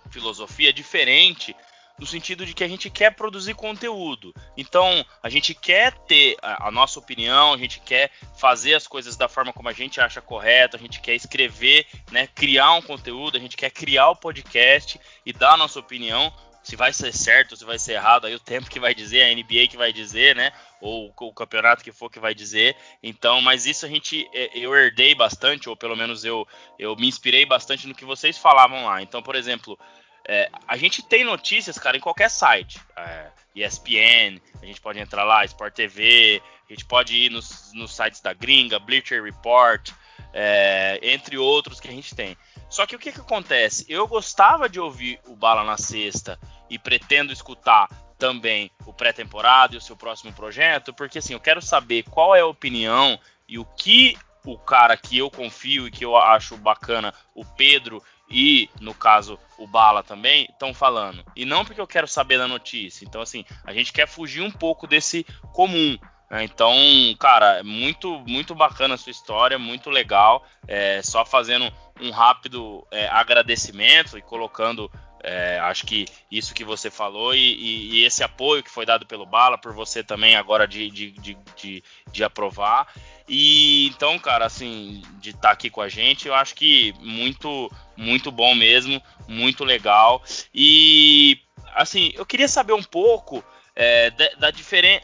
filosofia 0.09 0.71
diferente 0.71 1.55
no 1.99 2.05
sentido 2.05 2.45
de 2.45 2.53
que 2.53 2.63
a 2.63 2.67
gente 2.67 2.89
quer 2.89 3.15
produzir 3.15 3.55
conteúdo. 3.55 4.33
Então, 4.55 5.05
a 5.21 5.29
gente 5.29 5.53
quer 5.53 5.93
ter 5.99 6.37
a, 6.41 6.67
a, 6.67 6.71
nossa 6.71 6.99
opinião, 6.99 7.53
a 7.53 7.57
gente 7.57 7.79
quer 7.79 8.11
fazer 8.37 8.75
as 8.75 8.87
coisas 8.87 9.15
da 9.15 9.27
forma 9.27 9.51
como 9.51 9.69
a 9.69 9.73
gente 9.73 9.99
acha 9.99 10.21
correto, 10.21 10.75
a 10.75 10.79
gente 10.79 11.01
quer 11.01 11.15
escrever, 11.15 11.85
né, 12.11 12.27
criar 12.27 12.73
um 12.73 12.81
conteúdo, 12.81 13.37
a 13.37 13.39
gente 13.39 13.57
quer 13.57 13.71
criar 13.71 14.09
o 14.09 14.15
podcast 14.15 14.99
e 15.25 15.33
dar 15.33 15.53
a 15.53 15.57
nossa 15.57 15.79
opinião. 15.79 16.31
Se 16.61 16.75
vai 16.75 16.91
ser 16.91 17.13
certo, 17.13 17.55
se 17.55 17.63
vai 17.63 17.79
ser 17.79 17.93
errado, 17.93 18.27
aí 18.27 18.35
o 18.35 18.39
tempo 18.41 18.69
que 18.69 18.77
vai 18.77 18.93
dizer, 18.93 19.23
a 19.23 19.33
NBA 19.33 19.69
que 19.69 19.77
vai 19.77 19.93
dizer, 19.93 20.35
né? 20.35 20.51
Ou 20.81 21.13
o 21.17 21.33
campeonato 21.33 21.81
que 21.81 21.93
for 21.93 22.11
que 22.11 22.19
vai 22.19 22.35
dizer. 22.35 22.75
Então, 23.01 23.41
mas 23.41 23.65
isso 23.65 23.85
a 23.85 23.89
gente, 23.89 24.29
é, 24.33 24.49
eu 24.53 24.75
herdei 24.75 25.15
bastante, 25.15 25.69
ou 25.69 25.77
pelo 25.77 25.95
menos 25.95 26.25
eu, 26.25 26.45
eu 26.77 26.93
me 26.97 27.07
inspirei 27.07 27.45
bastante 27.45 27.87
no 27.87 27.95
que 27.95 28.03
vocês 28.03 28.37
falavam 28.37 28.85
lá. 28.85 29.01
Então, 29.01 29.23
por 29.23 29.37
exemplo, 29.37 29.79
é, 30.27 30.49
a 30.67 30.75
gente 30.75 31.01
tem 31.01 31.23
notícias, 31.23 31.77
cara, 31.77 31.95
em 31.95 32.01
qualquer 32.01 32.29
site. 32.29 32.81
É, 32.95 33.27
ESPN, 33.55 34.41
a 34.61 34.65
gente 34.65 34.81
pode 34.81 34.99
entrar 34.99 35.23
lá, 35.23 35.45
Sport 35.45 35.73
TV, 35.73 36.41
a 36.69 36.73
gente 36.73 36.85
pode 36.85 37.15
ir 37.15 37.31
nos, 37.31 37.71
nos 37.73 37.95
sites 37.95 38.19
da 38.19 38.33
gringa, 38.33 38.77
Bleacher 38.77 39.23
Report, 39.23 39.89
é, 40.33 40.99
entre 41.01 41.37
outros 41.37 41.79
que 41.79 41.87
a 41.87 41.91
gente 41.91 42.13
tem. 42.13 42.37
Só 42.69 42.85
que 42.85 42.95
o 42.95 42.99
que, 42.99 43.13
que 43.13 43.21
acontece? 43.21 43.85
Eu 43.87 44.05
gostava 44.05 44.67
de 44.67 44.79
ouvir 44.79 45.19
o 45.25 45.35
Bala 45.35 45.63
na 45.63 45.77
Sexta 45.77 46.37
e 46.69 46.77
pretendo 46.77 47.31
escutar 47.31 47.87
também 48.17 48.69
o 48.85 48.91
pré-temporada 48.91 49.75
e 49.75 49.77
o 49.77 49.81
seu 49.81 49.95
próximo 49.95 50.33
projeto, 50.33 50.93
porque 50.93 51.19
assim, 51.19 51.33
eu 51.33 51.39
quero 51.39 51.61
saber 51.61 52.03
qual 52.03 52.35
é 52.35 52.41
a 52.41 52.47
opinião 52.47 53.17
e 53.47 53.57
o 53.57 53.63
que 53.63 54.17
o 54.43 54.57
cara 54.57 54.95
que 54.97 55.17
eu 55.17 55.29
confio 55.29 55.87
e 55.87 55.91
que 55.91 56.03
eu 56.03 56.15
acho 56.15 56.57
bacana, 56.57 57.13
o 57.35 57.45
Pedro 57.45 58.01
e, 58.29 58.69
no 58.81 58.93
caso, 58.93 59.39
o 59.57 59.65
Bala 59.65 60.03
também, 60.03 60.47
estão 60.49 60.73
falando. 60.73 61.23
E 61.35 61.45
não 61.45 61.63
porque 61.63 61.79
eu 61.79 61.87
quero 61.87 62.07
saber 62.07 62.37
da 62.37 62.47
notícia. 62.47 63.05
Então, 63.05 63.21
assim, 63.21 63.45
a 63.63 63.73
gente 63.73 63.93
quer 63.93 64.07
fugir 64.07 64.41
um 64.41 64.51
pouco 64.51 64.85
desse 64.85 65.25
comum. 65.53 65.97
Né? 66.29 66.43
Então, 66.43 66.75
cara, 67.19 67.63
muito, 67.63 68.19
muito 68.27 68.53
bacana 68.53 68.95
a 68.95 68.97
sua 68.97 69.11
história, 69.11 69.57
muito 69.57 69.89
legal. 69.89 70.45
É, 70.67 71.01
só 71.01 71.25
fazendo 71.25 71.71
um 72.01 72.11
rápido 72.11 72.85
é, 72.91 73.07
agradecimento 73.07 74.17
e 74.17 74.21
colocando 74.21 74.91
é, 75.23 75.59
acho 75.59 75.85
que 75.85 76.05
isso 76.31 76.53
que 76.53 76.63
você 76.63 76.89
falou 76.89 77.33
e, 77.33 77.39
e, 77.39 77.95
e, 77.95 78.05
esse 78.05 78.23
apoio 78.23 78.63
que 78.63 78.69
foi 78.69 78.85
dado 78.85 79.05
pelo 79.05 79.25
Bala, 79.25 79.57
por 79.57 79.73
você 79.73 80.03
também 80.03 80.35
agora 80.35 80.67
de, 80.67 80.89
de, 80.89 81.11
de, 81.11 81.37
de, 81.55 81.83
de 82.11 82.23
aprovar. 82.23 82.87
E 83.27 83.87
então, 83.87 84.17
cara, 84.19 84.45
assim, 84.45 85.01
de 85.19 85.31
estar 85.31 85.41
tá 85.41 85.51
aqui 85.51 85.69
com 85.69 85.81
a 85.81 85.89
gente, 85.89 86.27
eu 86.27 86.35
acho 86.35 86.55
que 86.55 86.93
muito, 86.99 87.71
muito 87.95 88.31
bom 88.31 88.55
mesmo, 88.55 89.01
muito 89.27 89.63
legal. 89.63 90.23
E 90.53 91.39
assim, 91.75 92.11
eu 92.15 92.25
queria 92.25 92.47
saber 92.47 92.73
um 92.73 92.83
pouco 92.83 93.43
é, 93.75 94.09
da, 94.11 94.49
da 94.49 94.51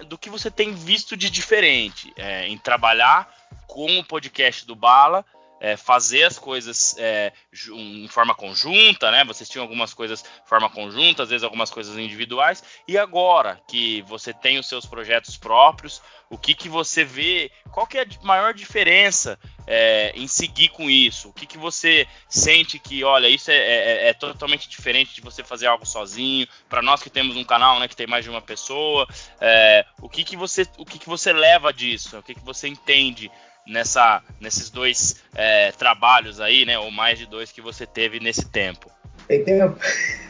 do 0.08 0.18
que 0.18 0.30
você 0.30 0.50
tem 0.50 0.74
visto 0.74 1.18
de 1.18 1.30
diferente 1.30 2.14
é, 2.16 2.48
em 2.48 2.58
trabalhar 2.58 3.32
com 3.68 4.00
o 4.00 4.04
podcast 4.04 4.66
do 4.66 4.76
Bala 4.76 5.26
é, 5.64 5.78
fazer 5.78 6.26
as 6.26 6.38
coisas 6.38 6.94
é, 6.98 7.32
em 7.72 8.06
forma 8.10 8.36
conjunta, 8.36 9.10
né? 9.10 9.24
Vocês 9.24 9.48
tinham 9.48 9.64
algumas 9.64 9.94
coisas 9.94 10.22
de 10.22 10.30
forma 10.46 10.70
conjunta, 10.70 11.24
às 11.24 11.30
vezes 11.30 11.42
algumas 11.42 11.72
coisas 11.72 11.98
individuais. 11.98 12.62
E 12.86 12.98
agora 12.98 13.62
que 13.66 14.02
você 14.02 14.34
tem 14.34 14.60
os 14.60 14.68
seus 14.68 14.86
projetos 14.86 15.38
próprios, 15.38 16.02
o 16.30 16.38
que, 16.38 16.54
que 16.54 16.68
você 16.68 17.06
vê? 17.06 17.50
Qual 17.72 17.88
que 17.88 17.98
é 17.98 18.02
a 18.02 18.26
maior 18.26 18.54
diferença 18.54 19.40
é, 19.66 20.12
em 20.18 20.28
seguir 20.28 20.68
com 20.68 20.90
isso? 20.90 21.30
O 21.30 21.34
que, 21.34 21.46
que 21.46 21.58
você 21.58 22.06
sente 22.28 22.78
que, 22.78 23.02
olha, 23.06 23.30
isso 23.30 23.50
é, 23.50 23.56
é, 23.56 24.10
é 24.10 24.14
totalmente 24.14 24.68
diferente 24.68 25.16
de 25.16 25.22
você 25.22 25.46
fazer 25.46 25.68
algo 25.68 25.86
sozinho? 25.86 26.46
Para 26.68 26.82
nós 26.82 27.02
que 27.02 27.10
temos 27.10 27.38
um 27.38 27.44
canal, 27.46 27.80
né, 27.80 27.88
que 27.88 27.96
tem 27.96 28.06
mais 28.06 28.26
de 28.26 28.30
uma 28.30 28.42
pessoa, 28.42 29.08
é, 29.40 29.86
o 30.02 30.10
que, 30.10 30.26
que 30.26 30.36
você, 30.36 30.68
o 30.78 30.86
que, 30.86 31.00
que 31.00 31.08
você 31.08 31.32
leva 31.32 31.72
disso? 31.72 32.18
O 32.18 32.24
que, 32.24 32.36
que 32.36 32.44
você 32.44 32.68
entende 32.68 33.32
nessa, 33.68 34.22
nesses 34.40 34.70
dois 34.70 35.24
é, 35.36 35.72
trabalhos 35.72 36.40
aí, 36.40 36.66
né? 36.66 36.78
Ou 36.78 36.92
mais 36.92 37.20
de 37.20 37.26
dois 37.26 37.52
que 37.52 37.62
você 37.62 37.86
teve 37.86 38.20
nesse 38.20 38.50
tempo? 38.50 38.92
Tem 39.28 39.44
tempo? 39.44 39.78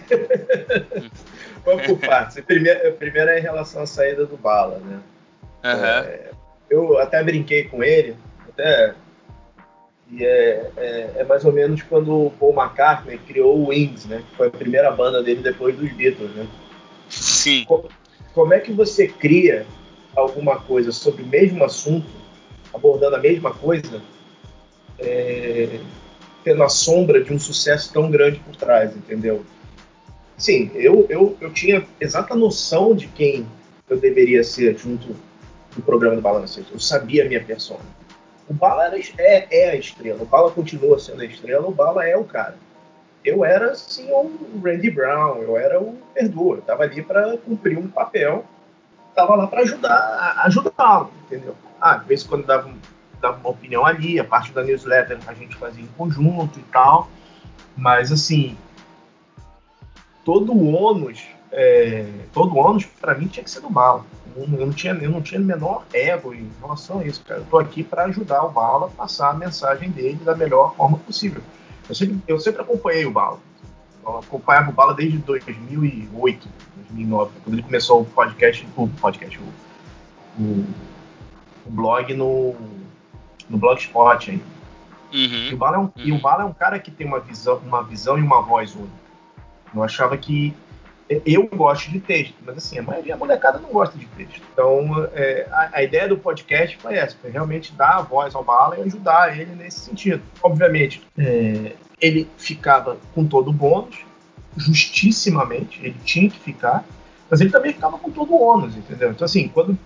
Vamos 1.66 1.86
por 1.86 2.00
partes. 2.00 2.44
Primeiro, 2.44 2.94
primeiro 2.94 3.30
é 3.30 3.40
em 3.40 3.42
relação 3.42 3.84
à 3.84 3.86
saída 3.86 4.26
do 4.26 4.38
Bala, 4.38 4.80
né? 4.80 5.00
Uhum. 5.64 5.86
É, 5.86 6.32
eu 6.70 6.98
até 7.00 7.24
brinquei 7.24 7.64
com 7.66 7.84
ele, 7.84 8.18
até 8.50 8.94
e 10.12 10.24
é, 10.24 10.72
é, 10.78 11.12
é, 11.18 11.24
mais 11.24 11.44
ou 11.44 11.52
menos 11.52 11.82
quando 11.82 12.28
o 12.28 12.32
Paul 12.32 12.54
McCartney 12.54 13.18
criou 13.18 13.58
o 13.58 13.70
Wings, 13.70 14.06
né? 14.06 14.24
Que 14.30 14.36
foi 14.36 14.48
a 14.48 14.52
primeira 14.52 14.92
banda 14.92 15.24
dele 15.24 15.42
depois 15.42 15.76
dos 15.76 15.92
Beatles, 15.92 16.30
né? 16.36 16.48
Sim. 17.10 17.66
como 18.34 18.54
é 18.54 18.60
que 18.60 18.72
você 18.72 19.08
cria 19.08 19.66
alguma 20.16 20.60
coisa 20.60 20.92
sobre 20.92 21.24
o 21.24 21.28
mesmo 21.28 21.64
assunto, 21.64 22.08
abordando 22.74 23.16
a 23.16 23.20
mesma 23.20 23.54
coisa, 23.54 24.02
é, 25.00 25.80
tendo 26.44 26.64
a 26.64 26.70
sombra 26.70 27.24
de 27.24 27.34
um 27.34 27.40
sucesso 27.40 27.92
tão 27.94 28.10
grande 28.10 28.40
por 28.40 28.56
trás, 28.56 28.96
entendeu? 28.96 29.46
Sim, 30.38 30.72
eu, 30.74 31.06
eu, 31.10 31.38
eu 31.40 31.54
tinha 31.54 31.86
exata 32.00 32.36
noção 32.36 32.96
de 32.96 33.08
quem 33.08 33.46
eu 33.90 33.98
deveria 33.98 34.44
ser 34.44 34.78
junto 34.78 35.16
do 35.76 35.82
programa 35.82 36.16
do 36.16 36.22
Balanço. 36.22 36.66
Eu 36.72 36.80
sabia 36.80 37.24
a 37.24 37.28
minha 37.28 37.44
persona. 37.44 37.84
O 38.50 38.54
Bala 38.54 38.86
era, 38.86 39.00
é, 39.18 39.48
é 39.50 39.70
a 39.70 39.76
estrela, 39.76 40.22
o 40.22 40.26
Bala 40.26 40.52
continua 40.52 41.00
sendo 41.00 41.22
a 41.22 41.26
estrela, 41.26 41.66
o 41.68 41.72
Bala 41.72 42.06
é 42.06 42.18
o 42.18 42.26
cara. 42.26 42.56
Eu 43.24 43.46
era, 43.46 43.72
assim, 43.72 44.12
o 44.12 44.60
Randy 44.62 44.92
Brown, 44.92 45.38
eu 45.38 45.56
era 45.58 45.80
o 45.80 45.98
Perdoa, 46.14 46.58
eu 46.58 46.62
tava 46.62 46.84
ali 46.84 47.02
para 47.02 47.38
cumprir 47.38 47.78
um 47.78 47.88
papel, 47.88 48.44
tava 49.16 49.36
lá 49.36 49.48
para 49.48 49.62
ajudar, 49.62 50.42
ajudá-lo, 50.44 51.10
entendeu? 51.26 51.56
Ah, 51.86 51.98
de 51.98 52.08
vez 52.08 52.24
em 52.24 52.28
quando 52.30 52.46
dava, 52.46 52.72
dava 53.20 53.38
uma 53.40 53.50
opinião 53.50 53.86
ali, 53.86 54.18
a 54.18 54.24
parte 54.24 54.54
da 54.54 54.64
newsletter 54.64 55.20
a 55.28 55.34
gente 55.34 55.54
fazia 55.58 55.84
em 55.84 55.88
conjunto 55.98 56.58
e 56.58 56.64
tal, 56.72 57.10
mas, 57.76 58.10
assim, 58.10 58.56
todo 60.24 60.54
o 60.54 60.72
ônus, 60.72 61.22
é, 61.52 62.06
todo 62.32 62.56
o 62.56 62.58
ônus 62.58 62.86
para 62.86 63.16
mim 63.16 63.28
tinha 63.28 63.44
que 63.44 63.52
ser 63.52 63.60
do 63.60 63.70
Bala. 63.70 64.06
Eu 64.34 64.48
não, 64.48 64.72
tinha, 64.72 64.94
eu 64.94 65.12
não 65.12 65.22
tinha 65.22 65.42
o 65.42 65.44
menor 65.44 65.84
ego 65.94 66.34
em 66.34 66.50
relação 66.62 67.00
a 67.00 67.06
isso, 67.06 67.22
cara. 67.26 67.42
Eu 67.42 67.46
tô 67.46 67.60
aqui 67.60 67.84
para 67.84 68.06
ajudar 68.06 68.44
o 68.44 68.50
Bala 68.50 68.88
a 68.88 68.90
passar 68.90 69.32
a 69.32 69.34
mensagem 69.34 69.92
dele 69.92 70.20
da 70.24 70.36
melhor 70.36 70.74
forma 70.76 70.98
possível. 71.00 71.42
Eu 71.90 71.94
sempre, 71.94 72.18
eu 72.28 72.40
sempre 72.40 72.62
acompanhei 72.62 73.06
o 73.06 73.12
Bala. 73.12 73.40
Eu 74.06 74.20
acompanhava 74.20 74.70
o 74.70 74.74
Bala 74.74 74.94
desde 74.94 75.18
2008, 75.18 76.48
2009, 76.78 77.32
quando 77.44 77.54
ele 77.54 77.64
começou 77.64 78.02
o 78.02 78.06
podcast, 78.06 78.66
o 78.76 78.88
podcast, 78.88 79.40
o, 79.40 80.42
o, 80.42 80.66
o 81.66 81.72
blog 81.72 82.14
no, 82.14 82.56
no 83.50 83.58
Blogspot 83.58 84.32
aí. 84.32 84.42
Uhum. 85.14 85.50
E, 85.50 85.54
o 85.54 85.58
Bala 85.58 85.78
é 85.78 85.80
um, 85.80 85.84
uhum. 85.84 85.92
e 85.98 86.12
o 86.12 86.20
Bala 86.20 86.44
é 86.44 86.46
um 86.46 86.54
cara 86.54 86.80
que 86.80 86.90
tem 86.90 87.06
uma 87.06 87.20
visão, 87.20 87.58
uma 87.58 87.84
visão 87.84 88.18
e 88.18 88.22
uma 88.22 88.42
voz 88.42 88.74
única. 88.74 89.04
Eu 89.74 89.84
achava 89.84 90.18
que 90.18 90.54
eu 91.26 91.48
gosto 91.48 91.92
de 91.92 92.00
texto, 92.00 92.34
mas 92.46 92.58
assim, 92.58 92.80
a 92.80 92.82
maioria 92.82 93.14
da 93.14 93.20
molecada 93.20 93.60
não 93.60 93.70
gosta 93.70 93.98
de 93.98 94.06
texto. 94.08 94.42
Então, 94.52 95.08
é, 95.14 95.48
a, 95.52 95.70
a, 95.74 95.84
ideia 95.84 96.08
do 96.08 96.18
podcast 96.18 96.78
foi 96.78 96.96
essa, 96.96 97.16
foi 97.22 97.30
realmente 97.30 97.74
dar 97.74 97.98
a 97.98 98.02
voz 98.02 98.34
ao 98.34 98.44
Bala 98.44 98.80
e 98.80 98.84
ajudar 98.84 99.38
ele 99.38 99.54
nesse 99.56 99.80
sentido. 99.82 100.22
Obviamente, 100.42 101.06
é, 101.18 101.74
ele 102.02 102.28
ficava 102.38 102.98
com 103.14 103.26
todo 103.26 103.50
o 103.50 103.54
bônus, 103.54 103.98
justissimamente, 104.56 105.80
ele 105.84 105.98
tinha 106.04 106.30
que 106.30 106.40
ficar, 106.40 106.86
mas 107.30 107.42
ele 107.42 107.50
também 107.50 107.74
ficava 107.74 107.98
com 107.98 108.12
todo 108.12 108.34
o 108.34 108.42
ônus, 108.42 108.76
entendeu? 108.76 109.12
Então, 109.12 109.26
assim, 109.26 109.48
quando 109.48 109.78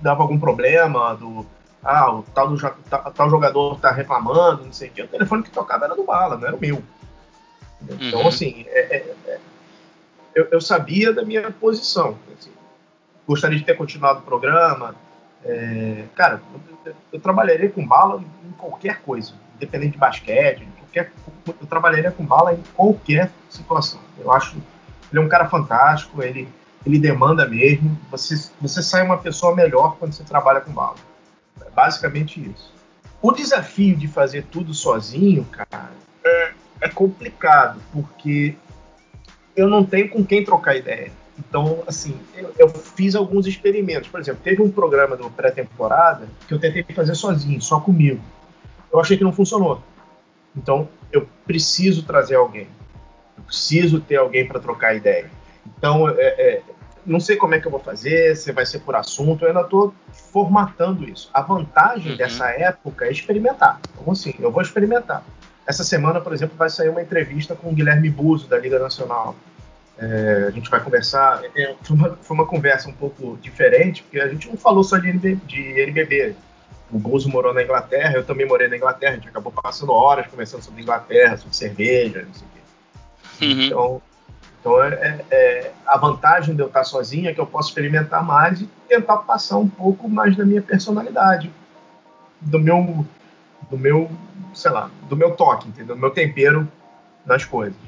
dava 0.00 0.22
algum 0.22 0.38
problema 0.38 1.14
do 1.14 1.46
ah, 1.82 2.12
o 2.12 2.22
tal, 2.22 2.48
do, 2.48 2.70
tal, 2.90 3.12
tal 3.12 3.30
jogador 3.30 3.78
tá 3.78 3.92
reclamando, 3.92 4.64
não 4.64 4.72
sei 4.72 4.88
o 4.88 4.92
quê, 4.92 5.02
o 5.02 5.08
telefone 5.08 5.42
que 5.44 5.50
tocava 5.50 5.84
era 5.84 5.94
do 5.94 6.04
Bala, 6.04 6.36
não 6.36 6.46
era 6.46 6.56
o 6.56 6.60
meu. 6.60 6.82
Então, 7.88 8.22
uhum. 8.22 8.28
assim, 8.28 8.64
é, 8.68 8.96
é, 8.96 9.14
é, 9.26 9.38
eu, 10.34 10.48
eu, 10.50 10.60
sabia 10.60 11.12
da 11.12 11.22
minha 11.22 11.50
posição. 11.52 12.18
Assim, 12.36 12.50
gostaria 13.26 13.56
de 13.56 13.64
ter 13.64 13.76
continuado 13.76 14.20
o 14.20 14.22
programa. 14.22 14.96
É, 15.44 16.04
cara, 16.16 16.40
eu, 16.84 16.94
eu, 17.12 17.20
trabalharia 17.20 17.70
com 17.70 17.86
bala 17.86 18.20
em 18.20 18.52
qualquer 18.52 19.02
coisa, 19.02 19.34
independente 19.54 19.92
de 19.92 19.98
basquete, 19.98 20.66
qualquer, 20.80 21.12
eu 21.46 21.66
trabalharia 21.68 22.10
com 22.10 22.24
bala 22.24 22.54
em 22.54 22.62
qualquer 22.74 23.30
situação. 23.48 24.00
Eu 24.18 24.32
acho 24.32 24.56
ele 25.12 25.22
é 25.22 25.24
um 25.24 25.28
cara 25.28 25.48
fantástico, 25.48 26.22
ele, 26.22 26.48
ele 26.86 26.98
demanda 26.98 27.46
mesmo. 27.46 27.98
Você, 28.10 28.48
você 28.60 28.82
sai 28.82 29.04
uma 29.04 29.18
pessoa 29.18 29.54
melhor 29.54 29.96
quando 29.98 30.12
você 30.12 30.22
trabalha 30.22 30.60
com 30.60 30.72
bala. 30.72 30.94
É 31.60 31.70
basicamente 31.70 32.40
isso. 32.40 32.72
O 33.20 33.32
desafio 33.32 33.96
de 33.96 34.06
fazer 34.06 34.44
tudo 34.44 34.72
sozinho, 34.72 35.44
cara, 35.46 35.90
é, 36.24 36.52
é 36.82 36.88
complicado, 36.88 37.80
porque 37.92 38.54
eu 39.56 39.68
não 39.68 39.84
tenho 39.84 40.08
com 40.08 40.24
quem 40.24 40.44
trocar 40.44 40.76
ideia. 40.76 41.10
Então, 41.38 41.82
assim, 41.86 42.18
eu, 42.34 42.52
eu, 42.58 42.68
fiz 42.68 43.14
alguns 43.14 43.46
experimentos. 43.46 44.08
Por 44.08 44.20
exemplo, 44.20 44.40
teve 44.42 44.62
um 44.62 44.70
programa 44.70 45.16
do 45.16 45.28
pré-temporada 45.30 46.28
que 46.46 46.54
eu 46.54 46.58
tentei 46.58 46.82
fazer 46.94 47.14
sozinho, 47.14 47.60
só 47.60 47.80
comigo. 47.80 48.22
Eu 48.92 49.00
achei 49.00 49.18
que 49.18 49.24
não 49.24 49.32
funcionou. 49.32 49.82
Então, 50.56 50.88
eu 51.12 51.28
preciso 51.44 52.04
trazer 52.04 52.36
alguém. 52.36 52.68
Eu 53.36 53.44
preciso 53.44 54.00
ter 54.00 54.16
alguém 54.16 54.46
para 54.46 54.60
trocar 54.60 54.94
ideia. 54.94 55.30
Então, 55.76 56.08
é, 56.08 56.14
é, 56.16 56.62
não 57.06 57.20
sei 57.20 57.36
como 57.36 57.54
é 57.54 57.60
que 57.60 57.66
eu 57.66 57.70
vou 57.70 57.80
fazer, 57.80 58.36
se 58.36 58.50
vai 58.52 58.66
ser 58.66 58.80
por 58.80 58.96
assunto, 58.96 59.44
eu 59.44 59.48
ainda 59.48 59.60
estou 59.60 59.94
formatando 60.32 61.08
isso. 61.08 61.30
A 61.32 61.40
vantagem 61.40 62.12
uhum. 62.12 62.16
dessa 62.16 62.50
época 62.50 63.06
é 63.06 63.12
experimentar. 63.12 63.80
Então, 63.94 64.12
assim, 64.12 64.34
eu 64.38 64.50
vou 64.50 64.60
experimentar. 64.60 65.22
Essa 65.66 65.84
semana, 65.84 66.20
por 66.20 66.32
exemplo, 66.32 66.56
vai 66.56 66.68
sair 66.68 66.88
uma 66.88 67.02
entrevista 67.02 67.54
com 67.54 67.70
o 67.70 67.72
Guilherme 67.72 68.10
Buzo, 68.10 68.48
da 68.48 68.58
Liga 68.58 68.78
Nacional. 68.78 69.36
É, 69.98 70.46
a 70.48 70.50
gente 70.50 70.68
vai 70.68 70.80
conversar. 70.80 71.42
É, 71.56 71.74
foi, 71.82 71.96
uma, 71.96 72.16
foi, 72.16 72.36
uma, 72.36 72.46
conversa 72.46 72.88
um 72.88 72.92
pouco 72.92 73.38
diferente, 73.40 74.02
porque 74.02 74.20
a 74.20 74.28
gente 74.28 74.48
não 74.48 74.56
falou 74.56 74.84
só 74.84 74.98
de, 74.98 75.08
NB, 75.08 75.36
de 75.46 75.80
NBB. 75.80 76.34
O 76.90 76.98
Buzo 76.98 77.28
morou 77.28 77.52
na 77.52 77.62
Inglaterra, 77.62 78.14
eu 78.14 78.24
também 78.24 78.46
morei 78.46 78.68
na 78.68 78.76
Inglaterra, 78.76 79.12
a 79.12 79.16
gente 79.16 79.28
acabou 79.28 79.52
passando 79.52 79.92
horas 79.92 80.26
conversando 80.28 80.62
sobre 80.62 80.82
Inglaterra, 80.82 81.36
sobre 81.36 81.56
cerveja, 81.56 82.24
não 82.26 82.34
sei 82.34 82.46
o 82.46 82.50
quê. 82.50 83.44
Uhum. 83.44 83.62
Então, 83.62 84.02
então 84.66 84.82
é, 84.82 84.88
é, 84.88 85.24
é, 85.30 85.72
a 85.86 85.96
vantagem 85.96 86.56
de 86.56 86.60
eu 86.60 86.66
estar 86.66 86.82
sozinho 86.82 87.28
é 87.28 87.32
que 87.32 87.40
eu 87.40 87.46
posso 87.46 87.68
experimentar 87.68 88.24
mais 88.24 88.60
e 88.60 88.68
tentar 88.88 89.18
passar 89.18 89.58
um 89.58 89.68
pouco 89.68 90.08
mais 90.08 90.36
da 90.36 90.44
minha 90.44 90.60
personalidade, 90.60 91.52
do 92.40 92.58
meu, 92.58 93.06
do 93.70 93.78
meu 93.78 94.10
sei 94.52 94.72
lá, 94.72 94.90
do 95.08 95.16
meu 95.16 95.36
toque, 95.36 95.68
entendeu? 95.68 95.94
Do 95.94 96.00
meu 96.00 96.10
tempero 96.10 96.66
nas 97.24 97.44
coisas. 97.44 97.78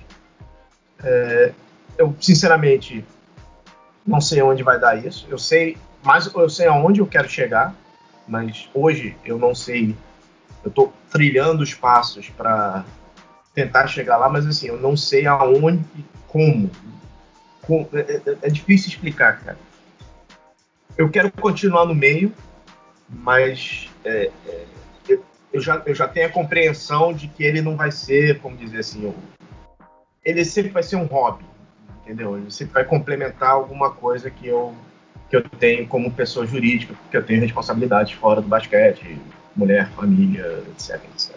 É, 1.03 1.53
eu, 1.97 2.15
sinceramente, 2.21 3.05
não 4.07 4.21
sei 4.21 4.41
onde 4.41 4.63
vai 4.63 4.79
dar 4.79 5.05
isso. 5.05 5.27
Eu 5.29 5.39
sei, 5.39 5.77
mas 6.05 6.33
eu 6.33 6.49
sei 6.49 6.69
aonde 6.69 7.01
eu 7.01 7.07
quero 7.07 7.29
chegar, 7.29 7.75
mas 8.27 8.71
hoje 8.73 9.17
eu 9.25 9.37
não 9.37 9.53
sei. 9.53 9.97
Eu 10.63 10.69
estou 10.69 10.93
trilhando 11.11 11.61
os 11.61 11.75
passos 11.75 12.29
para 12.29 12.85
tentar 13.53 13.89
chegar 13.89 14.17
lá, 14.17 14.29
mas 14.29 14.47
assim, 14.47 14.69
eu 14.69 14.79
não 14.79 14.97
sei 14.97 15.27
aonde, 15.27 15.85
como. 16.29 16.71
como 17.63 17.89
é, 17.93 18.01
é, 18.01 18.37
é, 18.43 18.51
difícil 18.51 18.89
explicar, 18.89 19.41
cara. 19.41 19.59
Eu 20.97 21.11
quero 21.11 21.31
continuar 21.31 21.87
no 21.87 21.95
meio, 21.95 22.33
mas 23.09 23.89
é, 24.05 24.31
é 24.47 24.65
eu 25.53 25.61
já, 25.61 25.83
eu 25.87 25.95
já 25.95 26.07
tenho 26.07 26.27
a 26.27 26.31
compreensão 26.31 27.13
de 27.13 27.29
que 27.29 27.43
ele 27.43 27.63
não 27.63 27.77
vai 27.77 27.91
ser, 27.91 28.39
como 28.41 28.57
dizer 28.57 28.81
assim, 28.81 29.13
ele 30.25 30.45
sempre 30.45 30.71
vai 30.71 30.83
ser 30.83 30.97
um 30.97 31.05
hobby, 31.05 31.45
entendeu? 32.03 32.37
Ele 32.37 32.51
sempre 32.51 32.75
vai 32.75 32.85
complementar 32.85 33.51
alguma 33.51 33.91
coisa 33.91 34.31
que 34.31 34.47
eu, 34.47 34.75
que 35.31 35.37
eu 35.37 35.43
tenho 35.43 35.87
como 35.87 36.11
pessoa 36.13 36.47
jurídica, 36.47 36.95
porque 36.95 37.17
eu 37.17 37.25
tenho 37.25 37.41
responsabilidades 37.41 38.13
fora 38.13 38.41
do 38.41 38.49
basquete, 38.49 39.19
mulher, 39.57 39.89
família, 39.93 40.63
etc, 40.69 41.03
etc. 41.15 41.35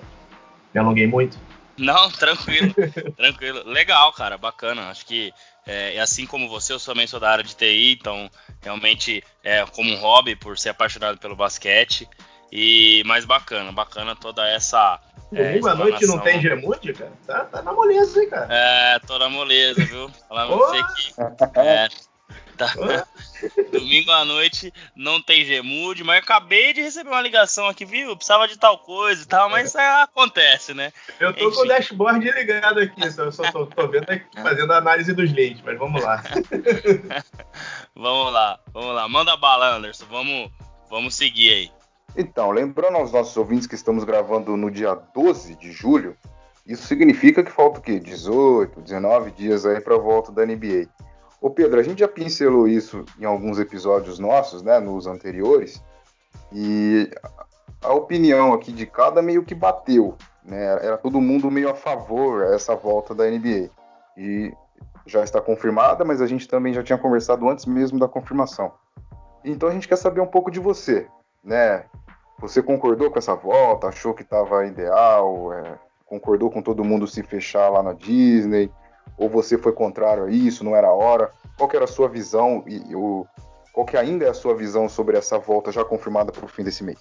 Me 0.74 0.80
alonguei 0.80 1.08
muito? 1.08 1.38
Não, 1.78 2.10
tranquilo, 2.12 2.74
tranquilo. 3.16 3.64
Legal, 3.66 4.12
cara, 4.14 4.38
bacana. 4.38 4.90
Acho 4.90 5.06
que 5.06 5.34
é, 5.66 6.00
assim 6.00 6.26
como 6.26 6.50
você, 6.50 6.74
eu 6.74 6.80
também 6.80 7.08
sou 7.08 7.20
da 7.20 7.32
área 7.32 7.44
de 7.44 7.56
TI, 7.56 7.98
então 8.00 8.30
realmente 8.62 9.24
é 9.44 9.66
como 9.66 9.92
um 9.92 9.98
hobby 9.98 10.36
por 10.36 10.58
ser 10.58 10.70
apaixonado 10.70 11.18
pelo 11.18 11.36
basquete. 11.36 12.08
E 12.52 13.02
mais 13.06 13.24
bacana, 13.24 13.72
bacana 13.72 14.14
toda 14.14 14.46
essa. 14.46 15.00
Domingo 15.32 15.70
é, 15.70 15.72
à 15.72 15.76
noite 15.76 16.06
não 16.06 16.20
tem 16.20 16.42
Gemude, 16.42 16.94
cara? 16.94 17.12
Tá, 17.26 17.46
tá 17.46 17.62
na 17.62 17.72
moleza, 17.72 18.22
hein, 18.22 18.30
cara? 18.30 18.48
É, 18.50 19.00
tô 19.00 19.18
na 19.18 19.30
moleza, 19.30 19.86
viu? 19.86 20.10
Falando 20.28 20.58
você 20.58 20.84
que. 20.84 21.14
É, 21.60 21.88
tá. 22.68 23.08
Domingo 23.72 24.12
à 24.12 24.24
noite 24.26 24.74
não 24.96 25.22
tem 25.22 25.46
Gemude, 25.46 26.04
mas 26.04 26.18
eu 26.18 26.24
acabei 26.24 26.74
de 26.74 26.82
receber 26.82 27.10
uma 27.10 27.22
ligação 27.22 27.68
aqui, 27.68 27.86
viu? 27.86 28.16
Precisava 28.16 28.48
de 28.48 28.58
tal 28.58 28.78
coisa 28.80 29.24
e 29.24 29.26
tal, 29.26 29.50
mas 29.50 29.74
é. 29.76 30.02
acontece, 30.02 30.74
né? 30.74 30.92
Eu 31.20 31.34
tô 31.34 31.48
Enfim. 31.48 31.56
com 31.56 31.62
o 31.64 31.68
dashboard 31.68 32.32
ligado 32.32 32.80
aqui, 32.80 33.12
só, 33.12 33.32
só 33.32 33.52
tô, 33.52 33.66
tô 33.66 33.88
vendo 33.88 34.10
aqui, 34.10 34.26
fazendo 34.42 34.72
a 34.72 34.78
análise 34.78 35.14
dos 35.14 35.32
leites, 35.34 35.62
mas 35.66 35.78
vamos 35.78 36.04
lá. 36.04 36.22
vamos 37.96 38.34
lá, 38.34 38.60
vamos 38.74 38.96
lá. 38.96 39.08
Manda 39.08 39.36
bala, 39.38 39.76
Anderson. 39.76 40.06
Vamos, 40.10 40.52
vamos 40.90 41.16
seguir 41.16 41.52
aí. 41.52 41.72
Então, 42.16 42.52
lembrando 42.52 42.98
aos 42.98 43.12
nossos 43.12 43.36
ouvintes 43.38 43.68
que 43.68 43.76
estamos 43.76 44.04
gravando 44.04 44.58
no 44.58 44.70
dia 44.70 44.94
12 44.94 45.56
de 45.56 45.72
julho, 45.72 46.18
isso 46.66 46.86
significa 46.86 47.44
que 47.44 47.52
falta 47.52 47.80
o 47.80 47.82
quê? 47.82 48.00
18, 48.00 48.82
19 48.82 49.32
dias 49.32 49.66
aí 49.66 49.80
para 49.80 49.96
a 49.96 50.00
volta 50.00 50.32
da 50.32 50.46
NBA. 50.46 50.88
Ô 51.42 51.50
Pedro, 51.50 51.80
a 51.80 51.84
gente 51.84 52.02
já 52.02 52.08
pincelou 52.08 52.68
isso 52.68 53.04
em 53.20 53.26
alguns 53.26 53.58
episódios 53.58 54.20
nossos, 54.20 54.62
né, 54.62 54.80
nos 54.80 55.08
anteriores, 55.08 55.84
e 56.54 57.10
a 57.82 57.92
opinião 57.92 58.54
aqui 58.54 58.72
de 58.72 58.86
cada 58.86 59.24
meio 59.24 59.44
que 59.44 59.56
bateu, 59.56 60.16
né? 60.46 60.64
Era 60.86 60.98
todo 60.98 61.20
mundo 61.20 61.50
meio 61.50 61.70
a 61.70 61.74
favor 61.74 62.48
dessa 62.48 62.76
volta 62.76 63.16
da 63.16 63.26
NBA. 63.26 63.72
E 64.16 64.54
já 65.08 65.24
está 65.24 65.42
confirmada, 65.42 66.06
mas 66.06 66.22
a 66.22 66.28
gente 66.28 66.48
também 66.48 66.74
já 66.74 66.84
tinha 66.84 66.98
conversado 66.98 67.50
antes 67.50 67.66
mesmo 67.66 67.98
da 67.98 68.08
confirmação. 68.08 68.72
Então 69.44 69.68
a 69.68 69.72
gente 69.72 69.88
quer 69.88 69.96
saber 69.96 70.22
um 70.22 70.28
pouco 70.28 70.52
de 70.52 70.60
você, 70.60 71.08
né? 71.44 71.86
Você 72.40 72.62
concordou 72.62 73.10
com 73.10 73.18
essa 73.18 73.34
volta? 73.34 73.88
Achou 73.88 74.14
que 74.14 74.22
estava 74.22 74.66
ideal? 74.66 75.52
É, 75.54 75.80
concordou 76.06 76.52
com 76.52 76.62
todo 76.62 76.84
mundo 76.84 77.08
se 77.08 77.24
fechar 77.24 77.70
lá 77.70 77.82
na 77.82 77.94
Disney? 77.94 78.72
Ou 79.18 79.30
você 79.30 79.58
foi 79.58 79.72
contrário 79.72 80.26
a 80.26 80.32
isso? 80.32 80.64
Não 80.64 80.76
era 80.76 80.88
a 80.88 80.94
hora? 80.94 81.32
Qual 81.58 81.70
que 81.70 81.76
era 81.76 81.86
a 81.86 81.88
sua 81.88 82.08
visão 82.08 82.64
e, 82.68 82.96
o, 82.96 83.26
qual 83.72 83.86
que 83.86 83.96
ainda 83.96 84.26
é 84.26 84.30
a 84.30 84.34
sua 84.34 84.56
visão 84.56 84.90
sobre 84.90 85.18
essa 85.18 85.38
volta 85.38 85.72
já 85.72 85.84
confirmada 85.84 86.32
para 86.32 86.46
o 86.46 86.48
fim 86.48 86.64
desse 86.64 86.84
mês? 86.84 87.00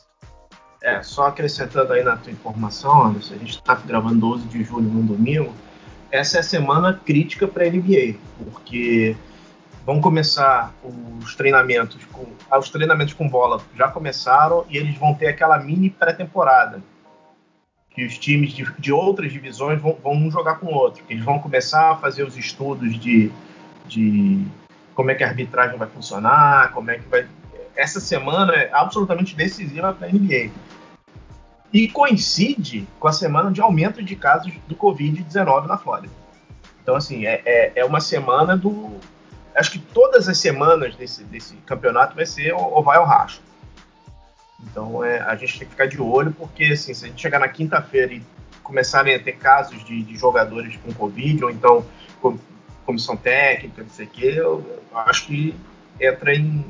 É, 0.83 1.03
só 1.03 1.27
acrescentando 1.27 1.93
aí 1.93 2.03
na 2.03 2.17
tua 2.17 2.33
informação, 2.33 3.05
Anderson, 3.05 3.35
a 3.35 3.39
gente 3.39 3.51
está 3.51 3.75
gravando 3.75 4.21
12 4.21 4.49
de 4.49 4.65
julho 4.65 4.89
no 4.89 5.03
domingo. 5.03 5.53
Essa 6.11 6.39
é 6.39 6.41
a 6.41 6.43
semana 6.43 6.99
crítica 7.05 7.47
para 7.47 7.65
a 7.65 7.69
NBA, 7.69 8.17
porque 8.39 9.17
vão 9.85 10.01
começar 10.01 10.75
os 10.83 11.35
treinamentos 11.35 12.05
com 12.07 12.27
ah, 12.51 12.59
os 12.59 12.71
treinamentos 12.71 13.15
com 13.15 13.29
bola 13.29 13.61
já 13.75 13.89
começaram 13.89 14.65
e 14.69 14.77
eles 14.77 14.97
vão 14.99 15.15
ter 15.15 15.29
aquela 15.29 15.59
mini 15.59 15.91
pré-temporada 15.91 16.83
que 17.91 18.05
os 18.05 18.17
times 18.19 18.53
de, 18.53 18.65
de 18.79 18.93
outras 18.93 19.33
divisões 19.33 19.81
vão, 19.81 19.97
vão, 20.03 20.13
um 20.13 20.31
jogar 20.31 20.57
com 20.57 20.67
o 20.67 20.75
outro. 20.75 21.03
Eles 21.09 21.25
vão 21.25 21.39
começar 21.39 21.93
a 21.93 21.97
fazer 21.97 22.23
os 22.23 22.37
estudos 22.37 22.99
de, 22.99 23.31
de 23.87 24.45
como 24.95 25.11
é 25.11 25.15
que 25.15 25.25
a 25.25 25.29
arbitragem 25.29 25.77
vai 25.77 25.89
funcionar, 25.89 26.73
como 26.73 26.91
é 26.91 26.99
que 26.99 27.09
vai. 27.09 27.27
Essa 27.75 28.01
semana 28.01 28.55
é 28.55 28.71
absolutamente 28.73 29.35
decisiva 29.35 29.93
para 29.93 30.07
a 30.07 30.11
NBA. 30.11 30.51
E 31.73 31.89
coincide 31.89 32.87
com 32.99 33.07
a 33.07 33.13
semana 33.13 33.51
de 33.51 33.61
aumento 33.61 34.03
de 34.03 34.17
casos 34.17 34.53
do 34.67 34.75
Covid-19 34.75 35.67
na 35.67 35.79
Flórida. 35.79 36.13
Então, 36.83 36.97
assim, 36.97 37.27
é, 37.27 37.43
é, 37.45 37.73
é, 37.77 37.85
uma 37.85 38.01
semana 38.01 38.57
do. 38.57 38.99
Acho 39.55 39.73
que 39.73 39.79
todas 39.79 40.29
as 40.29 40.39
semanas 40.39 40.97
desse, 40.97 41.23
desse 41.25 41.55
campeonato 41.67 42.17
vai 42.17 42.27
ser 42.27 42.53
ou, 42.53 42.83
vai 42.83 42.99
ao 42.99 43.05
racho. 43.05 43.41
Então, 44.65 45.05
é, 45.05 45.21
a 45.21 45.35
gente 45.37 45.59
tem 45.59 45.67
que 45.67 45.73
ficar 45.73 45.87
de 45.87 46.01
olho, 46.01 46.33
porque, 46.33 46.65
assim, 46.65 46.95
se 46.95 47.05
a 47.05 47.09
gente 47.09 47.21
chegar 47.21 47.39
na 47.39 47.49
quinta-feira 47.49 48.15
e 48.15 48.23
começarem 48.63 49.15
a 49.15 49.19
ter 49.19 49.33
casos 49.33 49.85
de, 49.85 50.03
de 50.03 50.17
jogadores 50.17 50.77
com 50.77 50.93
Covid, 50.93 51.45
ou 51.45 51.51
então 51.51 51.85
comissão 52.85 53.17
técnica, 53.17 53.83
não 53.83 53.91
sei 53.91 54.07
o 54.07 54.09
quê, 54.09 54.35
eu, 54.37 54.83
eu 54.91 54.99
acho 54.99 55.27
que 55.27 55.55
entra 56.01 56.35
em. 56.35 56.65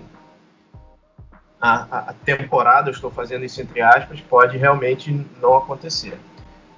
A, 1.61 2.11
a, 2.11 2.15
temporada, 2.25 2.89
eu 2.89 2.93
estou 2.93 3.11
fazendo 3.11 3.45
isso 3.45 3.61
entre 3.61 3.83
aspas, 3.83 4.19
pode 4.23 4.57
realmente 4.57 5.13
não 5.43 5.59
acontecer. 5.59 6.19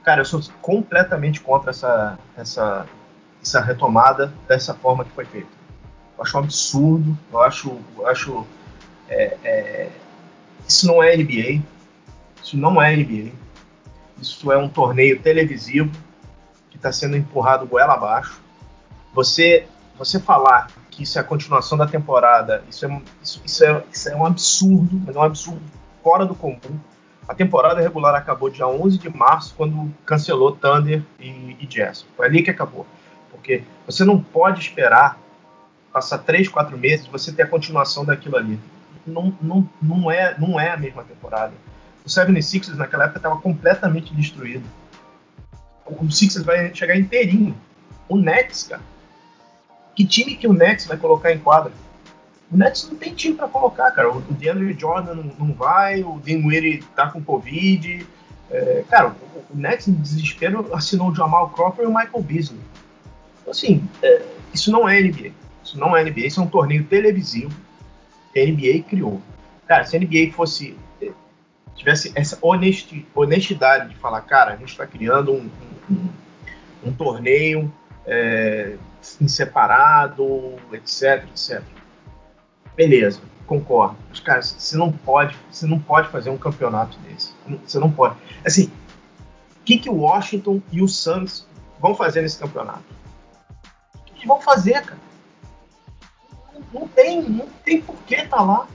Cara, 0.03 0.23
eu 0.23 0.25
sou 0.25 0.41
completamente 0.61 1.41
contra 1.41 1.71
essa, 1.71 2.19
essa, 2.37 2.87
essa 3.41 3.61
retomada 3.61 4.33
dessa 4.49 4.75
forma 4.75 5.05
que 5.05 5.13
foi 5.13 5.25
feita. 5.25 5.49
Eu 6.19 6.25
acho 6.25 6.37
um 6.37 6.41
absurdo, 6.41 7.19
eu 7.33 7.41
acho. 7.41 7.81
Eu 7.97 8.09
acho 8.09 8.47
é, 9.09 9.37
é, 9.45 9.89
isso 10.67 10.87
não 10.87 11.03
é 11.03 11.17
NBA. 11.17 11.63
Isso 12.43 12.57
não 12.57 12.81
é 12.81 12.97
NBA. 12.97 13.33
Isso 14.21 14.53
é 14.53 14.57
um 14.57 14.69
torneio 14.69 15.21
televisivo 15.21 15.91
que 16.71 16.77
está 16.77 16.93
sendo 16.93 17.17
empurrado 17.17 17.67
goela 17.67 17.95
abaixo 17.95 18.43
você 19.13 19.67
você 19.99 20.19
falar 20.19 20.69
que 20.91 21.03
isso 21.03 21.19
é 21.19 21.21
a 21.21 21.25
continuação 21.25 21.77
da 21.79 21.87
temporada, 21.87 22.65
isso 22.69 22.85
é, 22.87 23.03
isso, 23.23 23.41
isso 23.45 23.65
é, 23.65 23.85
isso 23.93 24.09
é 24.09 24.17
um 24.17 24.27
absurdo, 24.27 25.01
mas 25.07 25.15
é 25.15 25.19
um 25.19 25.23
absurdo 25.23 25.63
fora 26.03 26.25
do 26.25 26.35
comum. 26.35 26.59
A 27.29 27.35
temporada 27.35 27.81
regular 27.81 28.15
acabou 28.15 28.51
dia 28.51 28.67
11 28.67 28.99
de 28.99 29.09
março, 29.09 29.55
quando 29.57 29.95
cancelou 30.05 30.57
Thunder 30.57 31.03
e, 31.21 31.57
e 31.61 31.67
Jazz. 31.67 32.05
Foi 32.17 32.27
ali 32.27 32.43
que 32.43 32.51
acabou. 32.51 32.85
Porque 33.31 33.63
você 33.87 34.05
não 34.05 34.21
pode 34.21 34.61
esperar 34.61 35.19
passar 35.93 36.19
3, 36.19 36.49
4 36.49 36.77
meses 36.77 37.07
você 37.07 37.31
ter 37.31 37.43
a 37.43 37.47
continuação 37.47 38.05
daquilo 38.05 38.37
ali. 38.37 38.59
Não, 39.07 39.35
não, 39.41 39.69
não, 39.81 40.11
é, 40.11 40.39
não 40.39 40.61
é 40.61 40.71
a 40.71 40.77
mesma 40.77 41.03
temporada. 41.03 41.53
O 42.05 42.09
76ers 42.09 42.77
naquela 42.77 43.05
época 43.05 43.19
estava 43.19 43.41
completamente 43.41 44.15
destruído. 44.15 44.65
O 45.87 46.11
Sixers 46.11 46.45
vai 46.45 46.75
chegar 46.75 46.97
inteirinho. 46.97 47.55
O 48.09 48.17
Nets, 48.17 48.65
cara, 48.65 48.83
que 49.95 50.07
time 50.07 50.37
que 50.37 50.47
o 50.47 50.53
Nets 50.53 50.87
vai 50.87 50.97
colocar 50.97 51.33
em 51.33 51.39
quadra? 51.39 51.73
O 52.51 52.57
Nets 52.57 52.89
não 52.91 52.97
tem 52.97 53.15
time 53.15 53.37
para 53.37 53.49
colocar, 53.49 53.91
cara. 53.93 54.11
O 54.13 54.21
DeAndre 54.21 54.77
Jordan 54.79 55.15
não, 55.39 55.55
vai, 55.55 56.03
o 56.03 56.21
Dinwiddie 56.21 56.85
tá 56.95 57.09
com 57.11 57.23
Covid. 57.23 58.07
É, 58.51 58.85
cara, 58.89 59.09
o, 59.09 59.55
o, 59.55 59.57
Nets, 59.57 59.89
em 59.89 59.95
desespero, 59.95 60.75
assinou 60.75 61.11
o 61.11 61.15
Jamal 61.15 61.51
Crawford 61.51 61.85
e 61.85 61.87
o 61.87 61.95
Michael 61.95 62.23
Beasley. 62.23 62.61
Então, 63.41 63.53
assim, 63.53 63.89
é, 64.03 64.23
isso 64.53 64.71
não 64.71 64.89
é 64.89 65.01
NBA. 65.01 65.31
Isso 65.65 65.79
não 65.79 65.97
é 65.97 66.05
NBA, 66.05 66.27
isso 66.27 66.41
é 66.41 66.43
um 66.43 66.49
torneio 66.49 66.85
televisivo 66.85 67.53
que 68.33 68.41
a 68.41 68.47
NBA 68.47 68.89
criou. 68.89 69.21
Cara, 69.67 69.85
se 69.85 69.97
a 69.97 70.01
NBA 70.01 70.33
fosse 70.33 70.77
é, 71.01 71.11
tivesse 71.75 72.13
essa 72.15 72.39
honesti, 72.43 73.07
honestidade 73.15 73.91
de 73.91 73.97
falar, 73.97 74.21
cara, 74.23 74.53
a 74.53 74.57
gente 74.57 74.71
está 74.71 74.87
criando 74.87 75.33
um, 75.33 75.51
um, 75.91 76.09
um, 76.85 76.93
torneio 76.93 77.73
é, 78.07 78.77
em 79.21 79.29
separado, 79.29 80.57
etc, 80.73 81.25
etc. 81.31 81.63
Beleza, 82.77 83.21
concordo. 83.47 83.97
Mas, 84.09 84.21
cara, 84.21 84.43
você 84.43 84.77
não 84.77 84.91
pode, 84.91 85.37
você 85.51 85.67
não 85.67 85.79
pode 85.79 86.09
fazer 86.09 86.31
um 86.31 86.39
campeonato 86.39 86.99
desse. 87.01 87.33
Você 87.67 87.79
não 87.79 87.91
pode. 87.91 88.17
Assim, 88.45 88.71
o 89.61 89.65
que, 89.65 89.79
que 89.79 89.91
o 89.91 90.01
Washington 90.01 90.61
e 90.73 90.83
o 90.83 90.89
Suns 90.89 91.47
vão 91.81 91.95
fazer 91.95 92.23
nesse 92.23 92.39
campeonato? 92.39 92.85
O 93.95 94.05
que 94.05 94.13
eles 94.15 94.27
vão 94.27 94.41
fazer, 94.41 94.83
cara? 94.83 95.12
Não, 96.73 96.89
tem, 96.89 97.23
não 97.23 97.47
tem 97.65 97.81
por 97.81 97.97
que 98.05 98.15
estar 98.15 98.37
tá 98.37 98.43
lá. 98.43 98.67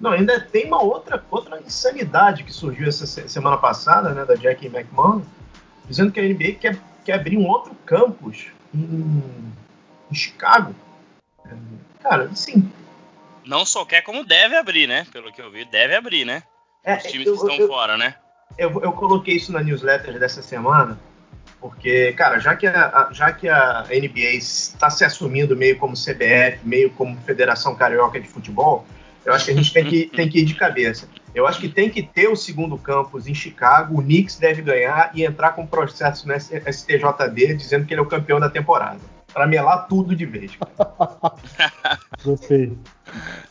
Não, 0.00 0.10
ainda 0.10 0.40
tem 0.40 0.66
uma 0.66 0.82
outra, 0.82 1.24
outra 1.30 1.60
insanidade 1.60 2.42
que 2.42 2.52
surgiu 2.52 2.88
essa 2.88 3.06
semana 3.06 3.56
passada, 3.56 4.10
né, 4.10 4.24
da 4.24 4.34
Jackie 4.34 4.66
McMahon, 4.66 5.22
dizendo 5.86 6.12
que 6.12 6.20
a 6.20 6.22
NBA 6.22 6.54
quer, 6.60 6.78
quer 7.04 7.14
abrir 7.14 7.38
um 7.38 7.46
outro 7.46 7.74
campus 7.86 8.48
em, 8.74 9.22
em 10.10 10.14
Chicago. 10.14 10.74
Cara, 12.02 12.24
assim. 12.24 12.70
Não 13.44 13.64
só 13.64 13.84
quer 13.84 14.02
como 14.02 14.24
deve 14.24 14.56
abrir, 14.56 14.86
né? 14.86 15.06
Pelo 15.12 15.32
que 15.32 15.40
eu 15.40 15.50
vi, 15.50 15.64
deve 15.64 15.94
abrir, 15.94 16.24
né? 16.24 16.42
É, 16.82 16.96
Os 16.96 17.04
times 17.04 17.26
eu, 17.26 17.32
que 17.34 17.40
estão 17.40 17.56
eu, 17.56 17.66
fora, 17.66 17.96
né? 17.96 18.14
Eu, 18.58 18.82
eu 18.82 18.92
coloquei 18.92 19.36
isso 19.36 19.52
na 19.52 19.62
newsletter 19.62 20.18
dessa 20.18 20.42
semana, 20.42 20.98
porque, 21.64 22.12
cara, 22.12 22.38
já 22.38 22.54
que 22.54 22.66
a, 22.66 23.08
já 23.10 23.32
que 23.32 23.48
a 23.48 23.86
NBA 23.88 24.34
está 24.36 24.90
se 24.90 25.02
assumindo 25.02 25.56
meio 25.56 25.78
como 25.78 25.94
CBF, 25.94 26.58
meio 26.62 26.90
como 26.90 27.18
Federação 27.22 27.74
Carioca 27.74 28.20
de 28.20 28.28
Futebol, 28.28 28.84
eu 29.24 29.32
acho 29.32 29.46
que 29.46 29.50
a 29.50 29.54
gente 29.54 29.72
tem 29.72 29.82
que, 29.82 30.04
tem 30.04 30.28
que 30.28 30.40
ir 30.40 30.44
de 30.44 30.54
cabeça. 30.56 31.08
Eu 31.34 31.46
acho 31.46 31.58
que 31.58 31.70
tem 31.70 31.88
que 31.88 32.02
ter 32.02 32.28
o 32.28 32.36
segundo 32.36 32.76
campus 32.76 33.26
em 33.26 33.34
Chicago, 33.34 33.98
o 33.98 34.02
Knicks 34.02 34.36
deve 34.36 34.60
ganhar 34.60 35.10
e 35.14 35.24
entrar 35.24 35.52
com 35.52 35.66
processo 35.66 36.28
no 36.28 36.34
STJD 36.38 37.54
dizendo 37.54 37.86
que 37.86 37.94
ele 37.94 38.00
é 38.00 38.04
o 38.04 38.08
campeão 38.08 38.38
da 38.38 38.50
temporada. 38.50 39.00
Para 39.32 39.46
melar 39.46 39.88
tudo 39.88 40.14
de 40.14 40.26
vez. 40.26 40.58
Gostei. 42.22 42.76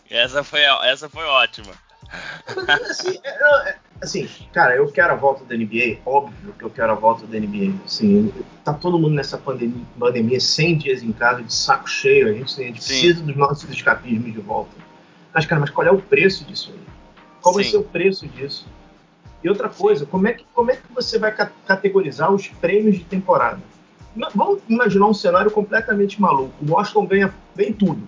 Essa 0.07 0.43
foi, 0.43 0.61
essa 0.83 1.09
foi 1.09 1.25
ótima. 1.25 1.73
Assim, 2.91 3.19
é, 3.23 3.69
é, 3.69 3.75
assim, 4.03 4.27
cara, 4.51 4.75
eu 4.75 4.91
quero 4.91 5.13
a 5.13 5.15
volta 5.15 5.43
da 5.45 5.55
NBA, 5.55 5.99
óbvio 6.05 6.53
que 6.57 6.63
eu 6.63 6.69
quero 6.69 6.91
a 6.91 6.95
volta 6.95 7.25
da 7.25 7.39
NBA. 7.39 7.73
Assim, 7.85 8.31
tá 8.63 8.73
todo 8.73 8.99
mundo 8.99 9.13
nessa 9.13 9.37
pandemia, 9.37 9.83
pandemia 9.97 10.39
100 10.39 10.77
dias 10.77 11.03
em 11.03 11.11
casa, 11.11 11.41
de 11.41 11.53
saco 11.53 11.89
cheio, 11.89 12.27
a 12.27 12.33
gente, 12.33 12.61
a 12.61 12.65
gente 12.65 12.79
precisa 12.79 13.23
dos 13.23 13.35
nossos 13.35 13.69
escapismos 13.69 14.33
de 14.33 14.39
volta. 14.39 14.71
Mas, 15.33 15.45
cara, 15.45 15.61
mas 15.61 15.69
qual 15.69 15.87
é 15.87 15.91
o 15.91 15.99
preço 15.99 16.45
disso 16.45 16.71
aí? 16.73 16.79
Qual 17.41 17.55
Sim. 17.55 17.61
vai 17.61 17.71
ser 17.71 17.77
o 17.77 17.83
preço 17.83 18.27
disso? 18.27 18.67
E 19.43 19.49
outra 19.49 19.69
coisa, 19.69 20.05
como 20.05 20.27
é 20.27 20.33
que, 20.33 20.45
como 20.53 20.71
é 20.71 20.75
que 20.75 20.93
você 20.93 21.17
vai 21.17 21.31
categorizar 21.31 22.31
os 22.31 22.47
prêmios 22.47 22.97
de 22.97 23.03
temporada? 23.03 23.59
Vamos 24.35 24.61
imaginar 24.69 25.07
um 25.07 25.13
cenário 25.13 25.49
completamente 25.49 26.21
maluco. 26.21 26.53
O 26.61 26.71
Washington 26.71 27.05
ganha 27.07 27.33
bem 27.55 27.73
tudo. 27.73 28.07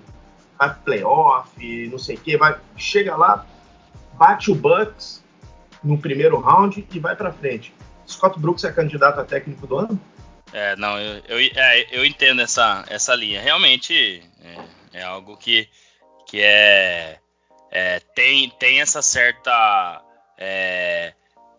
Vai 0.57 0.73
playoff, 0.73 1.87
não 1.89 1.97
sei 1.97 2.15
o 2.15 2.19
quê, 2.19 2.37
vai, 2.37 2.55
chega 2.77 3.15
lá, 3.17 3.45
bate 4.13 4.51
o 4.51 4.55
Bucks 4.55 5.24
no 5.83 5.97
primeiro 5.97 6.39
round 6.39 6.85
e 6.91 6.99
vai 6.99 7.15
para 7.15 7.31
frente. 7.31 7.73
Scott 8.07 8.39
Brooks 8.39 8.63
é 8.63 8.71
candidato 8.71 9.19
a 9.19 9.25
técnico 9.25 9.65
do 9.65 9.77
ano? 9.77 9.99
É, 10.53 10.75
não, 10.75 10.99
eu, 10.99 11.21
eu, 11.27 11.51
é, 11.55 11.87
eu 11.91 12.05
entendo 12.05 12.41
essa, 12.41 12.85
essa 12.87 13.13
linha. 13.15 13.41
Realmente 13.41 14.23
é, 14.41 14.99
é 14.99 15.03
algo 15.03 15.35
que 15.37 15.67
que 16.27 16.41
é, 16.41 17.19
é 17.71 17.99
tem, 18.15 18.49
tem 18.49 18.81
essa 18.81 19.01
certa 19.01 20.01
é, 20.37 21.13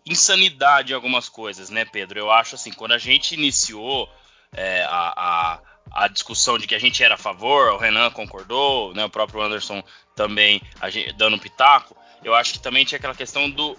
insanidade 0.05 0.91
em 0.91 0.95
algumas 0.95 1.29
coisas, 1.29 1.69
né, 1.69 1.85
Pedro? 1.85 2.19
Eu 2.19 2.31
acho 2.31 2.55
assim, 2.55 2.71
quando 2.71 2.93
a 2.93 2.97
gente 2.97 3.33
iniciou 3.33 4.09
é, 4.53 4.83
a, 4.83 5.13
a, 5.15 5.59
a, 5.91 6.07
discussão 6.07 6.57
de 6.57 6.67
que 6.67 6.75
a 6.75 6.79
gente 6.79 7.03
era 7.03 7.15
a 7.15 7.17
favor, 7.17 7.71
o 7.71 7.77
Renan 7.77 8.09
concordou, 8.11 8.93
né, 8.93 9.05
o 9.05 9.09
próprio 9.09 9.41
Anderson 9.41 9.83
também 10.15 10.61
gente, 10.89 11.13
dando 11.13 11.35
um 11.35 11.39
pitaco, 11.39 11.95
eu 12.23 12.33
acho 12.33 12.53
que 12.53 12.59
também 12.59 12.85
tinha 12.85 12.97
aquela 12.97 13.15
questão 13.15 13.49
do 13.49 13.77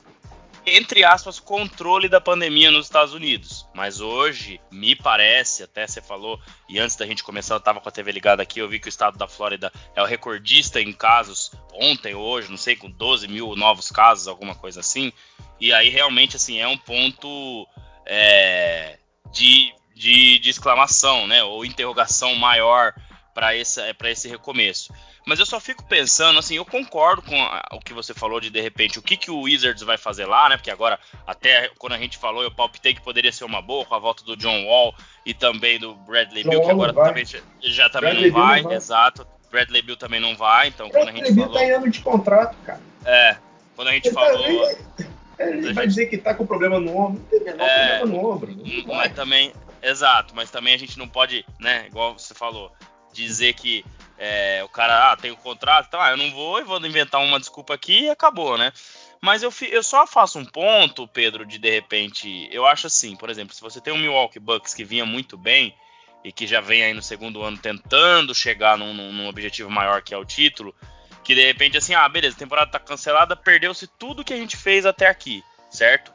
entre 0.77 1.05
aspas, 1.05 1.41
controle 1.41 2.09
da 2.09 2.21
pandemia 2.21 2.71
nos 2.71 2.87
Estados 2.87 3.15
Unidos. 3.15 3.67
Mas 3.75 4.01
hoje, 4.01 4.61
me 4.71 4.95
parece, 4.95 5.63
até 5.63 5.87
você 5.87 6.01
falou, 6.01 6.41
e 6.69 6.79
antes 6.79 6.97
da 6.97 7.07
gente 7.07 7.25
começar, 7.25 7.55
eu 7.55 7.59
estava 7.59 7.81
com 7.81 7.89
a 7.89 7.93
TV 7.93 8.13
ligada 8.13 8.43
aqui, 8.43 8.61
eu 8.61 8.69
vi 8.69 8.79
que 8.79 8.89
o 8.89 8.91
estado 8.91 9.17
da 9.17 9.29
Flórida 9.29 9.73
é 9.95 10.03
o 10.03 10.07
recordista 10.07 10.81
em 10.81 10.93
casos 10.93 11.51
ontem, 11.73 12.15
hoje, 12.15 12.51
não 12.51 12.57
sei, 12.57 12.77
com 12.77 12.91
12 12.91 13.29
mil 13.29 13.55
novos 13.57 13.91
casos, 13.91 14.29
alguma 14.29 14.55
coisa 14.55 14.81
assim. 14.81 15.13
E 15.61 15.73
aí, 15.73 15.89
realmente, 15.89 16.37
assim, 16.37 16.59
é 16.59 16.69
um 16.69 16.79
ponto 16.79 17.67
é, 18.07 18.99
de, 19.33 19.73
de, 19.95 20.39
de 20.39 20.51
exclamação, 20.51 21.27
né? 21.27 21.43
Ou 21.43 21.65
interrogação 21.65 22.35
maior 22.35 22.95
para 23.39 23.55
esse, 23.55 23.81
esse 24.07 24.29
recomeço. 24.29 24.93
Mas 25.25 25.39
eu 25.39 25.47
só 25.47 25.61
fico 25.61 25.85
pensando, 25.85 26.41
assim, 26.41 26.57
eu 26.57 26.65
concordo 26.65 27.23
com 27.23 27.41
a, 27.41 27.63
o 27.73 27.79
que 27.79 27.95
você 27.95 28.13
falou 28.13 28.41
de 28.41 28.51
de 28.51 28.61
repente 28.61 28.99
o 28.99 29.03
que, 29.03 29.17
que 29.17 29.31
o 29.31 29.43
Wizards 29.43 29.85
vai 29.85 29.97
fazer 29.97 30.27
lá, 30.27 30.49
né? 30.49 30.57
Porque 30.57 30.73
agora, 30.73 30.99
até 31.25 31.71
quando 31.79 31.93
a 31.93 31.99
gente 31.99 32.19
falou, 32.19 32.43
eu 32.43 32.51
palpitei 32.51 32.95
que 32.95 33.01
poderia 33.01 33.31
ser 33.31 33.45
uma 33.45 33.63
boa 33.63 33.85
com 33.85 33.95
a 33.95 33.99
volta 34.01 34.25
do 34.25 34.37
John 34.37 34.65
Wall 34.65 34.93
e 35.25 35.33
também 35.33 35.79
do 35.79 35.95
Bradley 35.95 36.43
Bill, 36.43 36.63
que 36.63 36.71
agora 36.71 36.93
também, 36.93 37.25
já 37.63 37.89
também 37.89 38.11
Bradley 38.11 38.31
não 38.33 38.41
vai, 38.41 38.61
não 38.61 38.69
vai, 38.71 38.77
exato. 38.77 39.25
Bradley 39.53 39.83
Bill 39.83 39.97
também 39.97 40.19
não 40.19 40.37
vai, 40.37 40.67
então 40.67 40.89
Bradley 40.89 41.13
quando 41.13 41.15
a 41.15 41.25
gente 41.25 41.35
Bill 41.37 41.45
falou. 41.45 41.59
tá 41.61 41.65
em 41.65 41.71
ano 41.71 41.91
de 41.93 42.01
contrato, 42.01 42.57
cara. 42.67 42.81
É, 43.05 43.37
quando 43.77 43.87
a 43.87 43.93
gente 43.93 44.09
ele 44.09 44.15
tá 44.17 44.21
falou. 44.21 44.43
Tá, 44.43 45.05
ele, 45.39 45.59
ele 45.59 45.73
vai 45.75 45.85
gente... 45.85 45.89
dizer 45.91 46.07
que 46.07 46.19
tá 46.19 46.35
com 46.35 46.45
problema 46.45 46.81
no 46.81 46.91
ombro, 46.91 47.21
não 47.21 47.27
tem 47.27 47.45
menor 47.45 47.69
é, 47.69 47.99
problema 47.99 48.21
no 48.21 48.29
ombro. 48.29 48.57
Mas 48.89 49.13
também, 49.13 49.53
exato, 49.81 50.35
mas 50.35 50.51
também 50.51 50.75
a 50.75 50.79
gente 50.79 50.99
não 50.99 51.07
pode, 51.07 51.47
né, 51.61 51.85
igual 51.87 52.19
você 52.19 52.35
falou, 52.35 52.73
dizer 53.13 53.55
que 53.55 53.85
é, 54.19 54.63
o 54.65 54.69
cara, 54.69 55.13
ah, 55.13 55.17
tem 55.17 55.31
o 55.31 55.35
um 55.35 55.37
contrato, 55.37 55.87
então, 55.87 56.01
ah, 56.01 56.11
eu 56.11 56.17
não 56.17 56.31
vou 56.33 56.61
e 56.61 56.65
vou 56.65 56.85
inventar 56.85 57.21
uma 57.23 57.39
desculpa 57.39 57.75
aqui 57.75 58.05
e 58.05 58.11
acabou, 58.11 58.59
né? 58.59 58.73
Mas 59.21 59.43
eu, 59.43 59.53
eu 59.71 59.83
só 59.83 60.07
faço 60.07 60.39
um 60.39 60.45
ponto, 60.45 61.07
Pedro, 61.09 61.45
de 61.47 61.59
de 61.59 61.71
repente. 61.71 62.49
Eu 62.53 62.67
acho 62.67 62.87
assim, 62.87 63.17
por 63.17 63.31
exemplo, 63.31 63.55
se 63.55 63.61
você 63.61 63.81
tem 63.81 63.93
um 63.93 63.99
Milwaukee 63.99 64.39
Bucks 64.39 64.75
que 64.75 64.85
vinha 64.85 65.05
muito 65.05 65.37
bem 65.37 65.75
e 66.25 66.33
que 66.33 66.47
já 66.47 66.61
vem 66.61 66.83
aí 66.85 66.93
no 66.93 67.03
segundo 67.03 67.43
ano 67.43 67.59
tentando 67.59 68.35
chegar 68.35 68.77
num, 68.77 68.93
num 68.93 69.29
objetivo 69.29 69.71
maior 69.71 70.03
que 70.03 70.15
é 70.15 70.17
o 70.17 70.25
título, 70.25 70.75
que 71.25 71.35
de 71.35 71.45
repente 71.45 71.77
assim, 71.77 71.95
ah, 71.95 72.09
beleza, 72.09 72.37
temporada 72.37 72.71
tá 72.71 72.79
cancelada, 72.79 73.37
perdeu-se 73.37 73.87
tudo 73.87 74.25
que 74.25 74.33
a 74.33 74.37
gente 74.37 74.57
fez 74.57 74.87
até 74.87 75.07
aqui, 75.07 75.43
certo? 75.71 76.13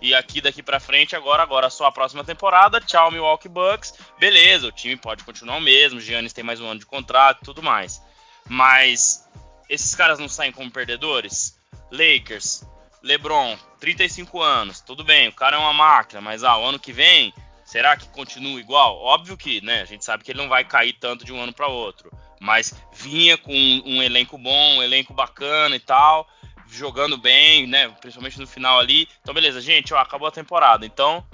E 0.00 0.14
aqui 0.14 0.40
daqui 0.40 0.62
para 0.62 0.80
frente, 0.80 1.16
agora, 1.16 1.42
agora 1.42 1.70
só 1.70 1.86
a 1.86 1.92
próxima 1.92 2.24
temporada. 2.24 2.80
Tchau, 2.80 3.10
Milwaukee 3.10 3.48
Bucks. 3.48 3.94
Beleza, 4.18 4.68
o 4.68 4.72
time 4.72 4.96
pode 4.96 5.24
continuar 5.24 5.56
o 5.56 5.60
mesmo. 5.60 6.00
Giannis 6.00 6.32
tem 6.32 6.44
mais 6.44 6.60
um 6.60 6.66
ano 6.66 6.80
de 6.80 6.86
contrato 6.86 7.40
e 7.42 7.44
tudo 7.44 7.62
mais. 7.62 8.02
Mas 8.48 9.26
esses 9.68 9.94
caras 9.94 10.18
não 10.18 10.28
saem 10.28 10.52
como 10.52 10.70
perdedores? 10.70 11.58
Lakers, 11.90 12.64
LeBron, 13.02 13.56
35 13.80 14.42
anos, 14.42 14.80
tudo 14.80 15.04
bem, 15.04 15.28
o 15.28 15.32
cara 15.32 15.56
é 15.56 15.58
uma 15.58 15.72
máquina, 15.72 16.20
mas 16.20 16.42
ah, 16.42 16.58
o 16.58 16.64
ano 16.64 16.78
que 16.78 16.92
vem, 16.92 17.32
será 17.64 17.96
que 17.96 18.08
continua 18.08 18.58
igual? 18.58 18.98
Óbvio 18.98 19.36
que, 19.36 19.60
né, 19.60 19.82
a 19.82 19.84
gente 19.84 20.04
sabe 20.04 20.24
que 20.24 20.32
ele 20.32 20.42
não 20.42 20.48
vai 20.48 20.64
cair 20.64 20.94
tanto 20.94 21.24
de 21.24 21.32
um 21.32 21.40
ano 21.40 21.52
para 21.52 21.68
outro, 21.68 22.10
mas 22.40 22.74
vinha 22.92 23.38
com 23.38 23.52
um, 23.52 23.82
um 23.86 24.02
elenco 24.02 24.36
bom, 24.36 24.76
um 24.76 24.82
elenco 24.82 25.14
bacana 25.14 25.76
e 25.76 25.80
tal 25.80 26.28
jogando 26.68 27.16
bem, 27.16 27.66
né? 27.66 27.88
Principalmente 28.00 28.38
no 28.38 28.46
final 28.46 28.78
ali. 28.78 29.08
Então, 29.20 29.34
beleza, 29.34 29.60
gente, 29.60 29.92
ó, 29.94 29.98
acabou 29.98 30.28
a 30.28 30.32
temporada. 30.32 30.84
Então, 30.84 31.26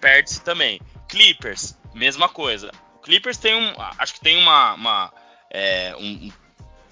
perde-se 0.00 0.42
também. 0.42 0.80
Clippers, 1.08 1.76
mesma 1.94 2.28
coisa. 2.28 2.70
O 2.96 2.98
Clippers 2.98 3.36
tem 3.36 3.54
um. 3.54 3.74
Acho 3.98 4.14
que 4.14 4.20
tem 4.20 4.36
uma. 4.36 4.74
uma, 4.74 5.12
é, 5.50 5.94
um, 5.98 6.30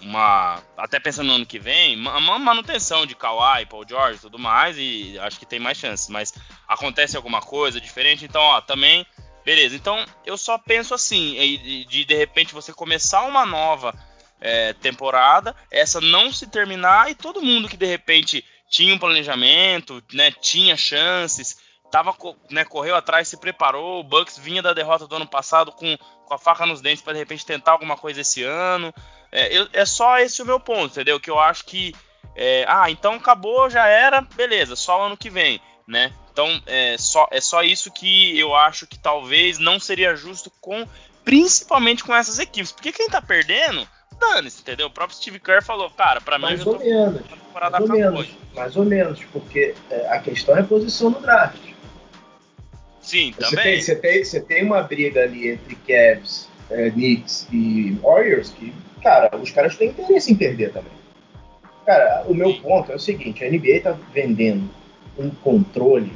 uma 0.00 0.62
até 0.76 1.00
pensando 1.00 1.26
no 1.26 1.34
ano 1.34 1.46
que 1.46 1.58
vem, 1.58 1.96
uma 1.96 2.38
manutenção 2.38 3.04
de 3.04 3.16
Kawhi, 3.16 3.66
Paul 3.66 3.84
George 3.88 4.18
e 4.18 4.20
tudo 4.20 4.38
mais, 4.38 4.76
e 4.78 5.18
acho 5.18 5.38
que 5.38 5.46
tem 5.46 5.58
mais 5.58 5.76
chances. 5.76 6.08
Mas 6.08 6.32
acontece 6.66 7.16
alguma 7.16 7.40
coisa 7.40 7.80
diferente, 7.80 8.24
então, 8.24 8.40
ó, 8.40 8.60
também. 8.60 9.06
Beleza, 9.44 9.74
então 9.74 10.04
eu 10.26 10.36
só 10.36 10.58
penso 10.58 10.92
assim, 10.92 11.32
de, 11.32 11.84
de, 11.86 12.04
de 12.04 12.14
repente 12.14 12.52
você 12.52 12.70
começar 12.70 13.22
uma 13.22 13.46
nova 13.46 13.94
é, 14.40 14.72
temporada, 14.74 15.54
essa 15.70 16.00
não 16.00 16.32
se 16.32 16.46
terminar 16.46 17.10
e 17.10 17.14
todo 17.14 17.42
mundo 17.42 17.68
que 17.68 17.76
de 17.76 17.86
repente 17.86 18.44
tinha 18.68 18.94
um 18.94 18.98
planejamento, 18.98 20.02
né, 20.12 20.30
tinha 20.30 20.76
chances, 20.76 21.58
tava, 21.90 22.14
né, 22.50 22.64
correu 22.64 22.94
atrás, 22.94 23.28
se 23.28 23.36
preparou, 23.36 24.00
o 24.00 24.04
Bucks 24.04 24.38
vinha 24.38 24.62
da 24.62 24.72
derrota 24.72 25.06
do 25.06 25.16
ano 25.16 25.26
passado 25.26 25.72
com, 25.72 25.96
com 25.96 26.34
a 26.34 26.38
faca 26.38 26.66
nos 26.66 26.80
dentes 26.80 27.02
para 27.02 27.14
de 27.14 27.18
repente 27.18 27.46
tentar 27.46 27.72
alguma 27.72 27.96
coisa 27.96 28.20
esse 28.20 28.42
ano. 28.42 28.92
É, 29.32 29.56
eu, 29.56 29.68
é 29.72 29.84
só 29.84 30.18
esse 30.18 30.42
o 30.42 30.46
meu 30.46 30.60
ponto, 30.60 30.92
entendeu? 30.92 31.20
Que 31.20 31.30
eu 31.30 31.38
acho 31.38 31.64
que 31.64 31.94
é, 32.34 32.64
ah, 32.68 32.90
então 32.90 33.14
acabou, 33.14 33.68
já 33.68 33.86
era, 33.86 34.20
beleza, 34.20 34.76
só 34.76 35.06
ano 35.06 35.16
que 35.16 35.30
vem, 35.30 35.60
né? 35.86 36.12
Então 36.30 36.62
é 36.66 36.96
só, 36.98 37.26
é 37.30 37.40
só 37.40 37.62
isso 37.62 37.90
que 37.90 38.38
eu 38.38 38.54
acho 38.54 38.86
que 38.86 38.98
talvez 38.98 39.58
não 39.58 39.80
seria 39.80 40.14
justo 40.14 40.50
com, 40.60 40.86
principalmente 41.24 42.04
com 42.04 42.14
essas 42.14 42.38
equipes, 42.38 42.70
porque 42.70 42.92
quem 42.92 43.08
tá 43.08 43.20
perdendo 43.20 43.86
dane-se, 44.18 44.60
entendeu? 44.60 44.86
O 44.86 44.90
próprio 44.90 45.16
Steve 45.16 45.40
Kerr 45.40 45.62
falou, 45.62 45.90
cara, 45.90 46.20
mim 46.20 46.42
mais 46.42 46.66
ou 46.66 46.78
menos, 46.78 47.22
mais 47.52 47.80
ou 47.80 47.88
menos, 47.88 48.28
mais 48.54 48.76
ou 48.76 48.84
menos, 48.84 49.24
porque 49.32 49.74
é, 49.90 50.08
a 50.08 50.18
questão 50.18 50.56
é 50.56 50.60
a 50.60 50.64
posição 50.64 51.10
no 51.10 51.20
draft. 51.20 51.60
Sim, 53.00 53.32
você 53.32 53.56
também. 53.56 53.64
Tem, 53.64 53.80
você, 53.80 53.96
tem, 53.96 54.24
você 54.24 54.40
tem 54.40 54.64
uma 54.64 54.82
briga 54.82 55.22
ali 55.22 55.48
entre 55.48 55.74
Cavs, 55.76 56.48
é, 56.70 56.90
Knicks 56.90 57.46
e 57.52 57.96
Warriors 58.02 58.50
que, 58.50 58.72
cara, 59.02 59.34
os 59.36 59.50
caras 59.50 59.76
têm 59.76 59.88
interesse 59.88 60.32
em 60.32 60.36
perder 60.36 60.72
também. 60.72 60.92
Cara, 61.86 62.24
o 62.28 62.34
meu 62.34 62.52
Sim. 62.52 62.60
ponto 62.60 62.92
é 62.92 62.96
o 62.96 62.98
seguinte, 62.98 63.42
a 63.42 63.50
NBA 63.50 63.80
tá 63.82 63.96
vendendo 64.12 64.68
um 65.18 65.30
controle, 65.30 66.12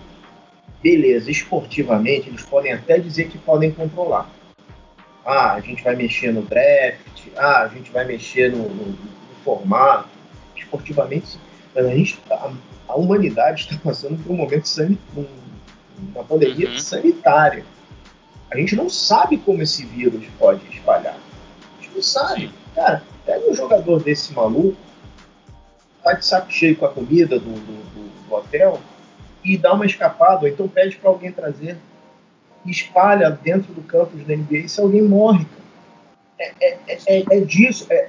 beleza, 0.83 1.31
esportivamente, 1.31 2.29
eles 2.29 2.43
podem 2.43 2.73
até 2.73 2.99
dizer 2.99 3.29
que 3.29 3.39
podem 3.39 3.71
controlar. 3.73 4.31
Ah, 5.25 5.55
a 5.55 5.61
gente 5.61 5.83
vai 5.83 5.95
mexer 5.95 6.33
no 6.33 6.43
draft, 6.43 7.29
ah, 7.37 7.63
a 7.63 7.69
gente 7.69 7.91
vai 7.91 8.05
mexer 8.05 8.51
no, 8.51 8.69
no, 8.69 8.87
no 8.87 8.99
formato, 9.45 10.09
esportivamente, 10.57 11.39
a, 11.77 11.83
gente, 11.83 12.19
a, 12.31 12.53
a, 12.89 12.97
humanidade 12.97 13.63
está 13.63 13.77
passando 13.83 14.23
por 14.23 14.33
um 14.33 14.37
momento 14.37 14.67
sanitário, 14.67 15.29
uma 16.15 16.25
pandemia 16.25 16.71
uhum. 16.71 16.79
sanitária. 16.79 17.65
A 18.51 18.57
gente 18.57 18.77
não 18.77 18.91
sabe 18.91 19.39
como 19.39 19.63
esse 19.63 19.87
vírus 19.87 20.25
pode 20.39 20.61
espalhar. 20.69 21.17
A 21.17 21.83
gente 21.83 21.95
não 21.95 22.03
sabe. 22.03 22.53
Cara, 22.75 23.03
pega 23.25 23.51
um 23.51 23.55
jogador 23.55 24.03
desse 24.03 24.33
maluco, 24.33 24.77
tá 26.03 26.13
de 26.15 26.27
saco 26.27 26.53
cheio 26.53 26.77
com 26.77 26.85
a 26.85 26.91
comida 26.91 27.39
do, 27.39 27.51
do, 27.51 28.29
do 28.29 28.35
hotel 28.35 28.81
e 29.45 29.57
dá 29.57 29.73
uma 29.73 29.87
escapada, 29.87 30.43
ou 30.43 30.49
então 30.49 30.69
pede 30.69 30.97
para 30.97 31.11
alguém 31.11 31.33
trazer 31.33 31.79
e 32.65 32.71
espalha 32.71 33.31
dentro 33.31 33.73
do 33.73 33.83
campus 33.83 34.25
da 34.25 34.37
NBA 34.37 34.69
se 34.69 34.81
alguém 34.81 35.03
morre. 35.03 35.47
É, 36.39 36.53
é, 36.61 36.79
é, 36.89 37.25
é, 37.31 37.41
disso. 37.41 37.87
É, 37.91 38.09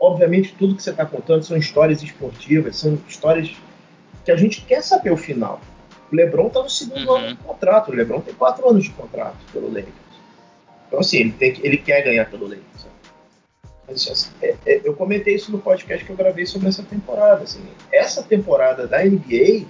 obviamente, 0.00 0.54
tudo 0.58 0.76
que 0.76 0.82
você 0.82 0.90
está 0.90 1.04
contando 1.04 1.44
são 1.44 1.56
histórias 1.56 2.02
esportivas, 2.02 2.76
são 2.76 2.98
histórias 3.08 3.54
que 4.24 4.30
a 4.30 4.36
gente 4.36 4.62
quer 4.62 4.82
saber 4.82 5.12
o 5.12 5.16
final. 5.16 5.60
O 6.12 6.16
LeBron 6.16 6.48
está 6.48 6.62
no 6.62 6.70
segundo 6.70 7.08
uhum. 7.08 7.16
ano 7.16 7.28
de 7.28 7.36
contrato. 7.36 7.90
O 7.90 7.94
LeBron 7.94 8.20
tem 8.20 8.34
quatro 8.34 8.68
anos 8.68 8.84
de 8.84 8.90
contrato 8.90 9.36
pelo 9.52 9.68
Lakers. 9.68 9.94
Então, 10.86 11.00
assim, 11.00 11.18
ele, 11.18 11.32
tem, 11.32 11.54
ele 11.62 11.76
quer 11.76 12.02
ganhar 12.02 12.30
pelo 12.30 12.44
Lakers. 12.44 12.86
Mas, 13.86 14.08
assim, 14.08 14.30
é, 14.42 14.54
é, 14.66 14.80
eu 14.84 14.94
comentei 14.94 15.34
isso 15.34 15.50
no 15.50 15.58
podcast 15.58 16.04
que 16.04 16.10
eu 16.10 16.16
gravei 16.16 16.46
sobre 16.46 16.68
essa 16.68 16.82
temporada. 16.82 17.42
Assim, 17.42 17.60
essa 17.92 18.22
temporada 18.22 18.86
da 18.86 19.04
NBA 19.04 19.66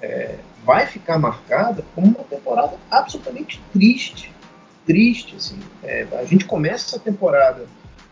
é, 0.00 0.36
vai 0.64 0.86
ficar 0.86 1.18
marcada 1.18 1.84
como 1.94 2.08
uma 2.08 2.24
temporada 2.24 2.76
absolutamente 2.90 3.60
triste. 3.72 4.32
Triste, 4.84 5.34
assim. 5.36 5.58
É, 5.82 6.06
a 6.12 6.24
gente 6.24 6.44
começa 6.44 6.96
a 6.96 7.00
temporada 7.00 7.66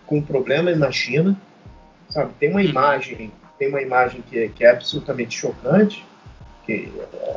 com 0.07 0.20
problemas 0.20 0.79
na 0.79 0.90
China, 0.90 1.37
sabe? 2.09 2.33
Tem 2.38 2.51
uma 2.51 2.62
imagem, 2.62 3.33
tem 3.59 3.68
uma 3.68 3.81
imagem 3.81 4.23
que 4.23 4.38
é, 4.38 4.49
que 4.49 4.64
é 4.64 4.70
absolutamente 4.70 5.37
chocante, 5.37 6.05
que 6.66 6.90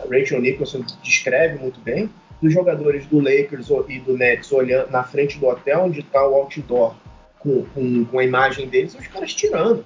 Rachel 0.10 0.42
Nicholson 0.42 0.84
descreve 1.04 1.60
muito 1.60 1.80
bem, 1.82 2.10
dos 2.42 2.54
jogadores 2.54 3.06
do 3.08 3.20
Lakers 3.20 3.68
e 3.88 4.00
do 4.00 4.16
Nets 4.16 4.52
olhando 4.52 4.92
na 4.92 5.04
frente 5.04 5.40
do 5.40 5.48
hotel 5.48 5.86
onde 5.86 6.02
está 6.02 6.26
o 6.26 6.36
outdoor 6.36 6.96
com, 7.40 7.66
com, 7.74 8.06
com 8.06 8.20
a 8.20 8.24
imagem 8.24 8.68
deles, 8.68 8.96
os 8.96 9.08
caras 9.08 9.34
tirando. 9.34 9.86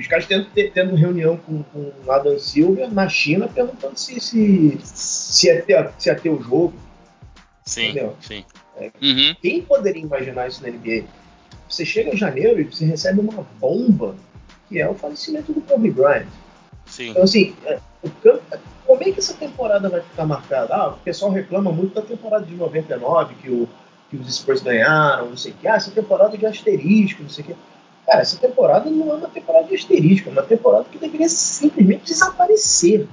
Os 0.00 0.06
caras 0.06 0.26
tendo, 0.26 0.46
tendo 0.46 0.94
reunião 0.94 1.36
com, 1.36 1.62
com 1.62 1.92
Adam 2.10 2.38
Silver 2.38 2.92
na 2.92 3.08
China 3.08 3.48
perguntando 3.48 3.98
se, 3.98 4.18
se, 4.18 4.78
se, 4.82 5.46
ia, 5.46 5.62
ter, 5.62 5.92
se 5.98 6.08
ia 6.08 6.14
ter 6.14 6.30
o 6.30 6.42
jogo. 6.42 6.72
Sim, 7.64 7.90
entendeu? 7.90 8.16
sim. 8.20 8.44
É, 8.76 8.90
uhum. 9.02 9.36
Quem 9.42 9.62
poderia 9.62 10.02
imaginar 10.02 10.48
isso 10.48 10.62
na 10.62 10.70
NBA? 10.70 11.04
Você 11.68 11.84
chega 11.84 12.12
em 12.12 12.16
janeiro 12.16 12.60
e 12.60 12.64
você 12.64 12.84
recebe 12.84 13.20
uma 13.20 13.46
bomba, 13.60 14.16
que 14.68 14.80
é 14.80 14.88
o 14.88 14.94
falecimento 14.94 15.52
do 15.52 15.60
Kobe 15.60 15.90
Bryant. 15.90 16.26
Sim. 16.86 17.10
Então, 17.10 17.22
assim, 17.22 17.54
é, 17.66 17.78
como 18.86 19.02
é 19.02 19.12
que 19.12 19.20
essa 19.20 19.34
temporada 19.34 19.88
vai 19.88 20.00
ficar 20.00 20.24
marcada? 20.24 20.74
Ah, 20.74 20.88
o 20.88 20.96
pessoal 20.98 21.30
reclama 21.30 21.70
muito 21.70 21.94
da 21.94 22.02
temporada 22.02 22.44
de 22.44 22.54
99, 22.54 23.34
que, 23.34 23.50
o, 23.50 23.68
que 24.08 24.16
os 24.16 24.34
Spurs 24.34 24.62
ganharam, 24.62 25.30
não 25.30 25.36
sei 25.36 25.52
o 25.52 25.54
que. 25.54 25.68
Ah, 25.68 25.76
essa 25.76 25.90
temporada 25.90 26.36
de 26.36 26.46
asterisco, 26.46 27.22
não 27.22 27.30
sei 27.30 27.44
o 27.44 27.46
que. 27.48 27.56
Cara, 28.10 28.22
essa 28.22 28.36
temporada 28.38 28.90
não 28.90 29.12
é 29.12 29.14
uma 29.14 29.28
temporada 29.28 29.68
de 29.68 29.76
asterisco, 29.76 30.30
é 30.30 30.32
uma 30.32 30.42
temporada 30.42 30.84
que 30.90 30.98
deveria 30.98 31.28
simplesmente 31.28 32.06
desaparecer. 32.06 33.06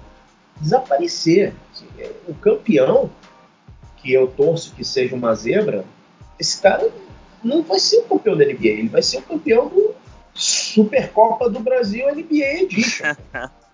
Desaparecer. 0.59 1.53
Assim, 1.71 1.85
é, 1.99 2.11
o 2.27 2.33
campeão, 2.33 3.07
que 3.97 4.11
eu 4.11 4.27
torço 4.27 4.73
que 4.73 4.83
seja 4.83 5.15
uma 5.15 5.35
zebra, 5.35 5.85
esse 6.39 6.59
cara 6.59 6.89
não 7.43 7.61
vai 7.61 7.79
ser 7.79 7.97
o 7.97 8.03
campeão 8.05 8.35
da 8.35 8.43
NBA, 8.43 8.67
ele 8.69 8.89
vai 8.89 9.03
ser 9.03 9.19
o 9.19 9.21
campeão 9.21 9.67
do 9.67 9.93
Supercopa 10.33 11.47
do 11.47 11.59
Brasil 11.59 12.07
NBA 12.15 12.63
Edition. 12.63 13.05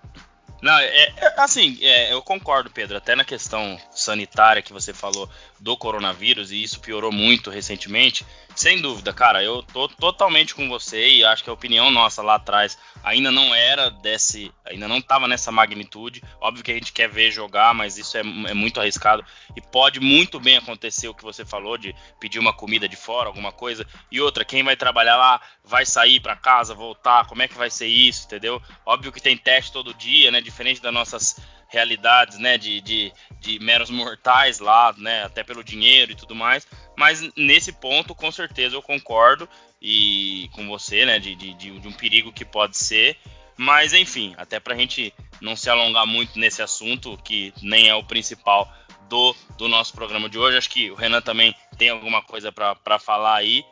Não, 0.63 0.79
é, 0.79 1.13
é 1.17 1.33
assim, 1.39 1.77
é, 1.81 2.13
eu 2.13 2.21
concordo, 2.21 2.71
Pedro, 2.71 2.95
até 2.95 3.17
na 3.17 3.25
questão 3.25 3.77
sanitária 3.91 4.61
que 4.61 4.71
você 4.71 4.93
falou 4.93 5.29
do 5.59 5.75
coronavírus, 5.75 6.53
e 6.53 6.63
isso 6.63 6.79
piorou 6.79 7.11
muito 7.11 7.49
recentemente. 7.49 8.25
Sem 8.55 8.79
dúvida, 8.79 9.11
cara, 9.11 9.43
eu 9.43 9.63
tô 9.63 9.87
totalmente 9.87 10.53
com 10.53 10.69
você 10.69 11.07
e 11.07 11.25
acho 11.25 11.43
que 11.43 11.49
a 11.49 11.53
opinião 11.53 11.89
nossa 11.89 12.21
lá 12.21 12.35
atrás 12.35 12.77
ainda 13.03 13.31
não 13.31 13.53
era 13.53 13.89
desse, 13.89 14.51
ainda 14.63 14.87
não 14.87 14.99
estava 14.99 15.27
nessa 15.27 15.51
magnitude. 15.51 16.23
Óbvio 16.39 16.63
que 16.63 16.71
a 16.71 16.75
gente 16.75 16.93
quer 16.93 17.09
ver 17.09 17.31
jogar, 17.31 17.73
mas 17.73 17.97
isso 17.97 18.15
é, 18.15 18.19
é, 18.21 18.53
muito 18.53 18.79
arriscado 18.79 19.25
e 19.55 19.61
pode 19.61 19.99
muito 19.99 20.39
bem 20.39 20.57
acontecer 20.57 21.07
o 21.07 21.15
que 21.15 21.23
você 21.23 21.43
falou 21.43 21.79
de 21.79 21.95
pedir 22.19 22.37
uma 22.37 22.53
comida 22.53 22.87
de 22.87 22.95
fora, 22.95 23.27
alguma 23.27 23.51
coisa. 23.51 23.87
E 24.11 24.21
outra, 24.21 24.45
quem 24.45 24.63
vai 24.63 24.75
trabalhar 24.75 25.17
lá 25.17 25.41
vai 25.63 25.83
sair 25.83 26.19
para 26.19 26.35
casa, 26.35 26.75
voltar, 26.75 27.25
como 27.25 27.41
é 27.41 27.47
que 27.47 27.57
vai 27.57 27.71
ser 27.71 27.87
isso, 27.87 28.25
entendeu? 28.27 28.61
Óbvio 28.85 29.11
que 29.11 29.21
tem 29.21 29.35
teste 29.35 29.71
todo 29.71 29.95
dia, 29.95 30.29
né? 30.29 30.41
Diferente 30.41 30.79
das 30.79 30.93
nossas 30.93 31.37
realidades, 31.73 32.37
né, 32.37 32.57
de, 32.57 32.79
de, 32.79 33.11
de, 33.39 33.59
meros 33.59 33.89
mortais 33.89 34.59
lá, 34.59 34.93
né, 34.95 35.23
até 35.23 35.43
pelo 35.43 35.63
dinheiro 35.63 36.11
e 36.11 36.15
tudo 36.15 36.35
mais. 36.35 36.67
Mas 36.95 37.27
nesse 37.35 37.73
ponto, 37.73 38.13
com 38.13 38.31
certeza, 38.31 38.75
eu 38.75 38.81
concordo 38.81 39.49
e 39.81 40.49
com 40.53 40.67
você, 40.67 41.03
né, 41.03 41.17
de, 41.17 41.33
de, 41.35 41.53
de 41.53 41.87
um 41.87 41.91
perigo 41.91 42.31
que 42.31 42.45
pode 42.45 42.77
ser. 42.77 43.17
Mas 43.57 43.93
enfim, 43.93 44.35
até 44.37 44.59
para 44.59 44.75
a 44.75 44.77
gente 44.77 45.13
não 45.41 45.55
se 45.55 45.69
alongar 45.69 46.05
muito 46.05 46.37
nesse 46.37 46.61
assunto, 46.61 47.17
que 47.23 47.51
nem 47.61 47.89
é 47.89 47.95
o 47.95 48.03
principal 48.03 48.71
do, 49.09 49.35
do 49.57 49.67
nosso 49.67 49.93
programa 49.93 50.29
de 50.29 50.37
hoje, 50.37 50.57
acho 50.57 50.69
que 50.69 50.91
o 50.91 50.95
Renan 50.95 51.21
também 51.21 51.55
tem 51.77 51.89
alguma 51.89 52.21
coisa 52.21 52.51
para 52.51 52.99
falar 52.99 53.35
aí, 53.35 53.65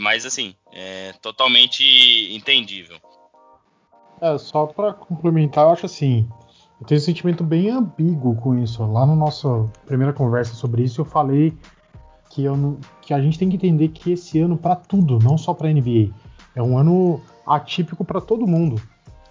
mas 0.00 0.26
assim, 0.26 0.54
é 0.72 1.14
totalmente 1.22 1.84
entendível. 2.34 2.98
É, 4.20 4.36
só 4.38 4.66
para 4.66 4.94
complementar, 4.94 5.64
eu 5.64 5.70
acho 5.70 5.86
assim, 5.86 6.28
eu 6.80 6.86
tenho 6.86 7.00
um 7.00 7.04
sentimento 7.04 7.42
bem 7.42 7.70
ambíguo 7.70 8.34
com 8.36 8.54
isso. 8.54 8.84
Lá 8.84 9.06
na 9.06 9.14
nossa 9.14 9.66
primeira 9.86 10.12
conversa 10.12 10.54
sobre 10.54 10.82
isso, 10.82 11.00
eu 11.00 11.04
falei 11.04 11.56
que, 12.30 12.44
eu, 12.44 12.78
que 13.00 13.14
a 13.14 13.20
gente 13.20 13.38
tem 13.38 13.48
que 13.48 13.56
entender 13.56 13.88
que 13.88 14.12
esse 14.12 14.38
ano, 14.40 14.56
para 14.56 14.76
tudo, 14.76 15.18
não 15.18 15.38
só 15.38 15.54
para 15.54 15.72
NBA, 15.72 16.10
é 16.54 16.62
um 16.62 16.76
ano 16.76 17.20
atípico 17.46 18.04
para 18.04 18.20
todo 18.20 18.46
mundo. 18.46 18.80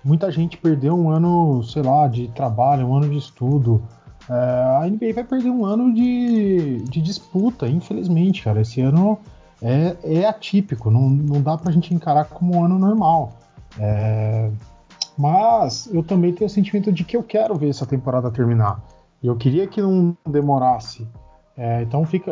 Muita 0.03 0.31
gente 0.31 0.58
perdeu 0.58 0.95
um 0.95 1.10
ano, 1.10 1.63
sei 1.63 1.81
lá, 1.81 2.08
de 2.08 2.27
trabalho, 2.29 2.88
um 2.88 2.95
ano 2.95 3.10
de 3.10 3.17
estudo. 3.17 3.81
É, 4.29 4.34
a 4.84 4.88
NBA 4.89 5.13
vai 5.13 5.23
perder 5.23 5.49
um 5.49 5.65
ano 5.65 5.93
de, 5.93 6.77
de 6.84 7.01
disputa, 7.01 7.67
infelizmente, 7.67 8.43
cara. 8.43 8.62
Esse 8.62 8.81
ano 8.81 9.19
é, 9.62 9.95
é 10.03 10.25
atípico, 10.27 10.89
não, 10.91 11.10
não 11.10 11.41
dá 11.41 11.58
pra 11.58 11.71
gente 11.71 11.93
encarar 11.93 12.25
como 12.25 12.55
um 12.55 12.63
ano 12.63 12.77
normal. 12.77 13.34
É, 13.79 14.51
mas 15.17 15.88
eu 15.93 16.04
também 16.04 16.34
tenho 16.34 16.47
o 16.47 16.49
sentimento 16.49 16.91
de 16.91 17.04
que 17.04 17.15
eu 17.15 17.23
quero 17.23 17.56
ver 17.56 17.69
essa 17.69 17.86
temporada 17.86 18.30
terminar. 18.30 18.84
E 19.23 19.28
eu 19.28 19.36
queria 19.36 19.65
que 19.67 19.82
não 19.82 20.15
demorasse. 20.28 21.08
É, 21.58 21.82
então 21.82 22.06
fica 22.06 22.32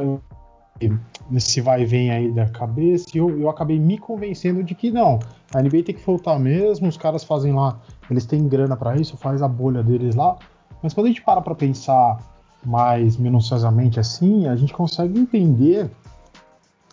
nesse 1.30 1.62
vai 1.62 1.84
e 1.84 1.86
vem 1.86 2.12
aí 2.12 2.32
da 2.32 2.48
cabeça. 2.48 3.08
E 3.14 3.18
eu, 3.18 3.40
eu 3.40 3.50
acabei 3.50 3.80
me 3.80 3.98
convencendo 3.98 4.64
de 4.64 4.76
que 4.76 4.92
não. 4.92 5.20
A 5.54 5.62
NBA 5.62 5.84
tem 5.84 5.96
que 5.96 6.06
voltar 6.06 6.38
mesmo. 6.38 6.88
Os 6.88 6.98
caras 6.98 7.24
fazem 7.24 7.54
lá, 7.54 7.80
eles 8.10 8.26
têm 8.26 8.48
grana 8.48 8.76
para 8.76 8.98
isso, 8.98 9.18
faz 9.18 9.42
a 9.42 9.48
bolha 9.48 9.82
deles 9.82 10.16
lá. 10.16 10.38
Mas 10.82 10.94
quando 10.94 11.06
a 11.06 11.10
gente 11.10 11.22
para 11.22 11.42
para 11.42 11.56
pensar 11.56 12.18
mais 12.66 13.18
minuciosamente 13.18 14.00
assim, 14.00 14.48
a 14.48 14.56
gente 14.56 14.74
consegue 14.74 15.20
entender 15.20 15.90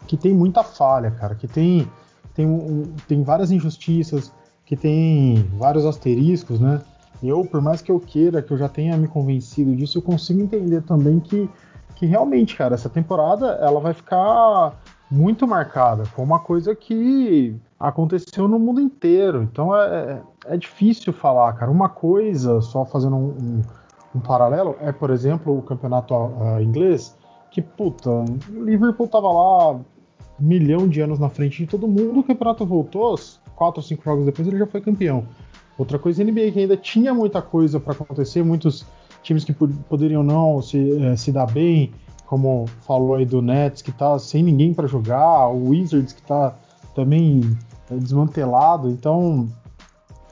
que 0.06 0.16
tem 0.16 0.32
muita 0.34 0.62
falha, 0.62 1.10
cara. 1.10 1.34
Que 1.34 1.48
tem, 1.48 1.88
tem, 2.34 2.94
tem 3.08 3.22
várias 3.22 3.50
injustiças 3.50 4.32
que 4.70 4.76
tem 4.76 5.34
vários 5.58 5.84
asteriscos, 5.84 6.60
né? 6.60 6.80
Eu, 7.20 7.44
por 7.44 7.60
mais 7.60 7.82
que 7.82 7.90
eu 7.90 7.98
queira, 7.98 8.40
que 8.40 8.52
eu 8.52 8.56
já 8.56 8.68
tenha 8.68 8.96
me 8.96 9.08
convencido 9.08 9.74
disso, 9.74 9.98
eu 9.98 10.02
consigo 10.02 10.40
entender 10.40 10.82
também 10.82 11.18
que, 11.18 11.50
que 11.96 12.06
realmente, 12.06 12.54
cara, 12.54 12.76
essa 12.76 12.88
temporada 12.88 13.58
ela 13.60 13.80
vai 13.80 13.92
ficar 13.92 14.80
muito 15.10 15.44
marcada. 15.44 16.04
Foi 16.04 16.24
uma 16.24 16.38
coisa 16.38 16.72
que 16.72 17.52
aconteceu 17.80 18.46
no 18.46 18.60
mundo 18.60 18.80
inteiro. 18.80 19.42
Então 19.42 19.74
é, 19.74 20.22
é 20.46 20.56
difícil 20.56 21.12
falar, 21.12 21.52
cara. 21.54 21.68
Uma 21.68 21.88
coisa, 21.88 22.60
só 22.60 22.84
fazendo 22.84 23.16
um, 23.16 23.26
um, 23.26 23.62
um 24.14 24.20
paralelo, 24.20 24.76
é, 24.80 24.92
por 24.92 25.10
exemplo, 25.10 25.58
o 25.58 25.62
campeonato 25.62 26.14
uh, 26.14 26.62
inglês, 26.62 27.18
que, 27.50 27.60
puta, 27.60 28.08
o 28.08 28.64
Liverpool 28.64 29.08
tava 29.08 29.32
lá 29.32 29.80
milhão 30.38 30.88
de 30.88 31.00
anos 31.00 31.18
na 31.18 31.28
frente 31.28 31.58
de 31.58 31.66
todo 31.66 31.86
mundo, 31.86 32.20
o 32.20 32.22
campeonato 32.22 32.64
voltou, 32.64 33.16
quatro 33.60 33.80
ou 33.80 33.86
cinco 33.86 34.02
jogos 34.02 34.24
depois 34.24 34.48
ele 34.48 34.56
já 34.56 34.66
foi 34.66 34.80
campeão. 34.80 35.26
Outra 35.76 35.98
coisa, 35.98 36.24
NBA 36.24 36.50
que 36.52 36.60
ainda 36.60 36.78
tinha 36.78 37.12
muita 37.12 37.42
coisa 37.42 37.78
para 37.78 37.92
acontecer, 37.92 38.42
muitos 38.42 38.86
times 39.22 39.44
que 39.44 39.52
poderiam 39.52 40.22
não 40.22 40.62
se, 40.62 40.78
eh, 40.98 41.14
se 41.14 41.30
dar 41.30 41.44
bem, 41.44 41.92
como 42.24 42.64
falou 42.86 43.16
aí 43.16 43.26
do 43.26 43.42
Nets, 43.42 43.82
que 43.82 43.92
tá 43.92 44.18
sem 44.18 44.42
ninguém 44.42 44.72
para 44.72 44.86
jogar, 44.86 45.48
o 45.48 45.68
Wizards 45.68 46.14
que 46.14 46.22
tá 46.22 46.54
também 46.94 47.42
eh, 47.90 47.96
desmantelado. 47.96 48.88
Então, 48.88 49.46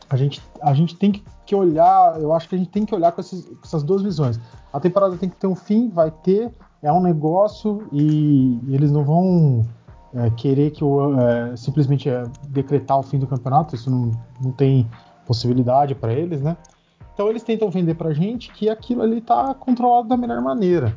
a 0.09 0.17
gente, 0.17 0.41
a 0.63 0.73
gente 0.73 0.97
tem 0.97 1.23
que 1.45 1.55
olhar, 1.55 2.19
eu 2.19 2.33
acho 2.33 2.49
que 2.49 2.55
a 2.55 2.59
gente 2.59 2.71
tem 2.71 2.87
que 2.87 2.95
olhar 2.95 3.13
com, 3.13 3.21
esses, 3.21 3.45
com 3.45 3.61
essas 3.63 3.83
duas 3.83 4.01
visões. 4.01 4.41
A 4.73 4.81
temporada 4.81 5.19
tem 5.19 5.29
que 5.29 5.37
ter 5.37 5.47
um 5.47 5.57
fim, 5.57 5.91
vai 5.91 6.11
ter, 6.11 6.51
é 6.83 6.91
um 6.91 7.03
negócio 7.03 7.87
e, 7.93 8.59
e 8.67 8.75
eles 8.75 8.91
não 8.91 9.05
vão 9.05 9.67
é, 10.15 10.31
querer 10.31 10.71
que 10.71 10.83
o, 10.83 11.19
é, 11.21 11.57
simplesmente 11.57 12.09
é, 12.09 12.25
decretar 12.49 12.99
o 12.99 13.03
fim 13.03 13.19
do 13.19 13.27
campeonato, 13.27 13.75
isso 13.75 13.91
não, 13.91 14.11
não 14.41 14.53
tem 14.53 14.89
possibilidade 15.27 15.95
para 15.95 16.13
eles, 16.13 16.41
né? 16.41 16.57
Então 17.13 17.29
eles 17.29 17.43
tentam 17.43 17.71
vender 17.71 17.95
para 17.95 18.11
a 18.11 18.15
gente 18.15 18.53
que 18.53 18.71
aquilo 18.71 19.03
ali 19.03 19.19
está 19.19 19.53
controlado 19.55 20.09
da 20.09 20.17
melhor 20.17 20.41
maneira. 20.41 20.95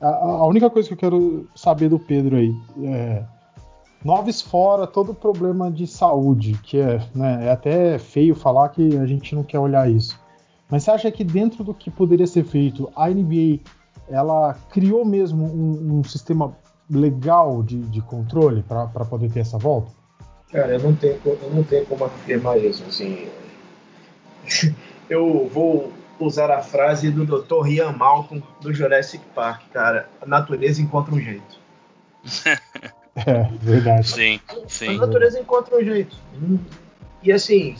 A, 0.00 0.06
a, 0.06 0.46
única 0.46 0.68
coisa 0.68 0.86
que 0.86 0.94
eu 0.94 0.98
quero 0.98 1.48
saber 1.54 1.88
do 1.88 1.98
Pedro 1.98 2.36
aí 2.36 2.54
é 2.82 3.24
Noves 4.04 4.42
fora 4.42 4.86
todo 4.86 5.14
problema 5.14 5.70
de 5.70 5.86
saúde, 5.86 6.58
que 6.62 6.78
é, 6.78 7.00
né, 7.14 7.46
é 7.46 7.50
até 7.52 7.98
feio 7.98 8.34
falar 8.34 8.68
que 8.68 8.96
a 8.98 9.06
gente 9.06 9.34
não 9.34 9.44
quer 9.44 9.60
olhar 9.60 9.88
isso. 9.90 10.20
Mas 10.68 10.82
você 10.82 10.90
acha 10.90 11.10
que 11.10 11.22
dentro 11.22 11.62
do 11.62 11.72
que 11.72 11.90
poderia 11.90 12.26
ser 12.26 12.44
feito, 12.44 12.90
a 12.96 13.08
NBA 13.08 13.60
ela 14.08 14.54
criou 14.70 15.04
mesmo 15.04 15.46
um, 15.46 15.98
um 15.98 16.04
sistema 16.04 16.52
legal 16.92 17.62
de, 17.62 17.80
de 17.82 18.00
controle 18.02 18.62
para 18.62 18.86
poder 19.04 19.30
ter 19.30 19.40
essa 19.40 19.58
volta? 19.58 19.90
Cara, 20.50 20.74
eu 20.74 20.80
não 20.80 20.94
tenho, 20.94 21.18
eu 21.24 21.50
não 21.52 21.64
tenho 21.64 21.86
como 21.86 22.04
afirmar 22.04 22.58
isso. 22.58 22.84
Assim, 22.86 23.28
eu 25.08 25.48
vou 25.52 25.92
usar 26.20 26.50
a 26.50 26.60
frase 26.60 27.10
do 27.10 27.24
Dr. 27.24 27.66
Ian 27.68 27.92
Malcolm 27.92 28.42
do 28.60 28.72
Jurassic 28.72 29.24
Park, 29.34 29.62
cara. 29.72 30.08
A 30.20 30.26
natureza 30.26 30.82
encontra 30.82 31.14
um 31.14 31.20
jeito. 31.20 31.58
é, 33.16 33.48
verdade. 33.62 34.08
Sim, 34.08 34.40
sim. 34.68 34.96
A 34.96 35.06
natureza 35.06 35.40
encontra 35.40 35.76
um 35.76 35.82
jeito. 35.82 36.14
E 37.22 37.32
assim, 37.32 37.74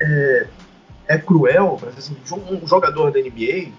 é, 0.00 0.46
é 1.06 1.18
cruel, 1.18 1.78
mas 1.80 1.96
assim, 1.98 2.16
um 2.50 2.66
jogador 2.66 3.12
da 3.12 3.20
NBA 3.20 3.72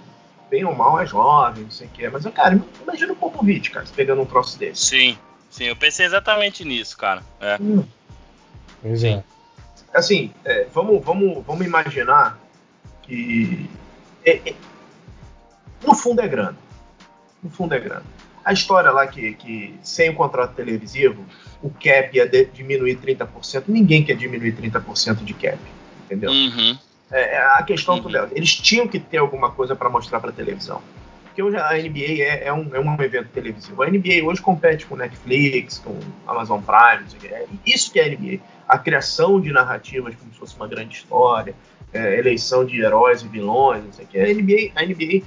bem 0.53 0.63
ou 0.63 0.75
mal 0.75 1.01
é 1.01 1.05
jovem, 1.07 1.63
não 1.63 1.71
sei 1.71 1.87
o 1.87 1.89
que. 1.89 2.07
Mas, 2.07 2.23
cara, 2.27 2.61
imagina 2.83 3.11
o 3.11 3.15
Popovich, 3.15 3.71
cara, 3.71 3.87
pegando 3.95 4.21
um 4.21 4.25
troço 4.25 4.59
desse. 4.59 4.85
Sim, 4.85 5.17
sim, 5.49 5.63
eu 5.63 5.75
pensei 5.75 6.05
exatamente 6.05 6.63
nisso, 6.63 6.95
cara. 6.95 7.23
É. 7.41 7.57
Hum. 7.59 7.83
Pois 8.79 9.03
é. 9.03 9.23
Assim, 9.91 10.31
é, 10.45 10.67
vamos, 10.71 11.03
vamos, 11.03 11.43
vamos 11.43 11.65
imaginar 11.65 12.37
que. 13.01 13.67
É, 14.23 14.49
é, 14.51 14.55
no 15.83 15.95
fundo 15.95 16.21
é 16.21 16.27
grana. 16.27 16.57
No 17.41 17.49
fundo 17.49 17.73
é 17.73 17.79
grana. 17.79 18.05
A 18.45 18.53
história 18.53 18.91
lá 18.91 19.07
que, 19.07 19.33
que 19.33 19.73
sem 19.81 20.11
o 20.11 20.15
contrato 20.15 20.53
televisivo, 20.53 21.25
o 21.63 21.71
cap 21.71 22.15
ia 22.15 22.27
de, 22.27 22.45
diminuir 22.45 22.97
30%. 22.97 23.63
Ninguém 23.67 24.03
quer 24.03 24.15
diminuir 24.15 24.55
30% 24.55 25.23
de 25.23 25.33
cap, 25.33 25.57
entendeu? 26.05 26.29
Uhum. 26.29 26.77
É, 27.13 27.35
é, 27.35 27.37
a 27.37 27.61
questão 27.61 27.95
uhum. 27.95 28.01
do 28.01 28.17
Eles 28.35 28.55
tinham 28.55 28.87
que 28.87 28.99
ter 28.99 29.17
alguma 29.17 29.51
coisa 29.51 29.75
para 29.75 29.87
mostrar 29.87 30.19
para 30.19 30.31
televisão. 30.31 30.81
Porque 31.25 31.43
hoje 31.43 31.57
a 31.57 31.73
NBA 31.73 32.23
é, 32.23 32.47
é, 32.47 32.53
um, 32.53 32.75
é 32.75 32.79
um 32.79 33.01
evento 33.01 33.29
televisivo. 33.29 33.83
A 33.83 33.87
NBA 33.87 34.23
hoje 34.23 34.41
compete 34.41 34.87
com 34.87 34.95
Netflix, 34.95 35.77
com 35.77 35.97
Amazon 36.27 36.59
Prime, 36.61 37.05
é 37.31 37.45
isso 37.65 37.91
que 37.91 37.99
é 37.99 38.05
a 38.05 38.09
NBA. 38.09 38.39
A 38.67 38.79
criação 38.79 39.39
de 39.39 39.51
narrativas 39.51 40.15
como 40.15 40.33
se 40.33 40.39
fosse 40.39 40.55
uma 40.55 40.67
grande 40.67 40.95
história, 40.95 41.53
é, 41.93 42.17
eleição 42.17 42.65
de 42.65 42.81
heróis 42.81 43.21
e 43.21 43.27
vilões, 43.27 43.83
não 43.83 43.93
sei 43.93 44.05
o 44.05 44.07
que. 44.07 44.19
A 44.19 44.33
NBA, 44.33 44.71
a 44.75 44.83
NBA 44.83 45.23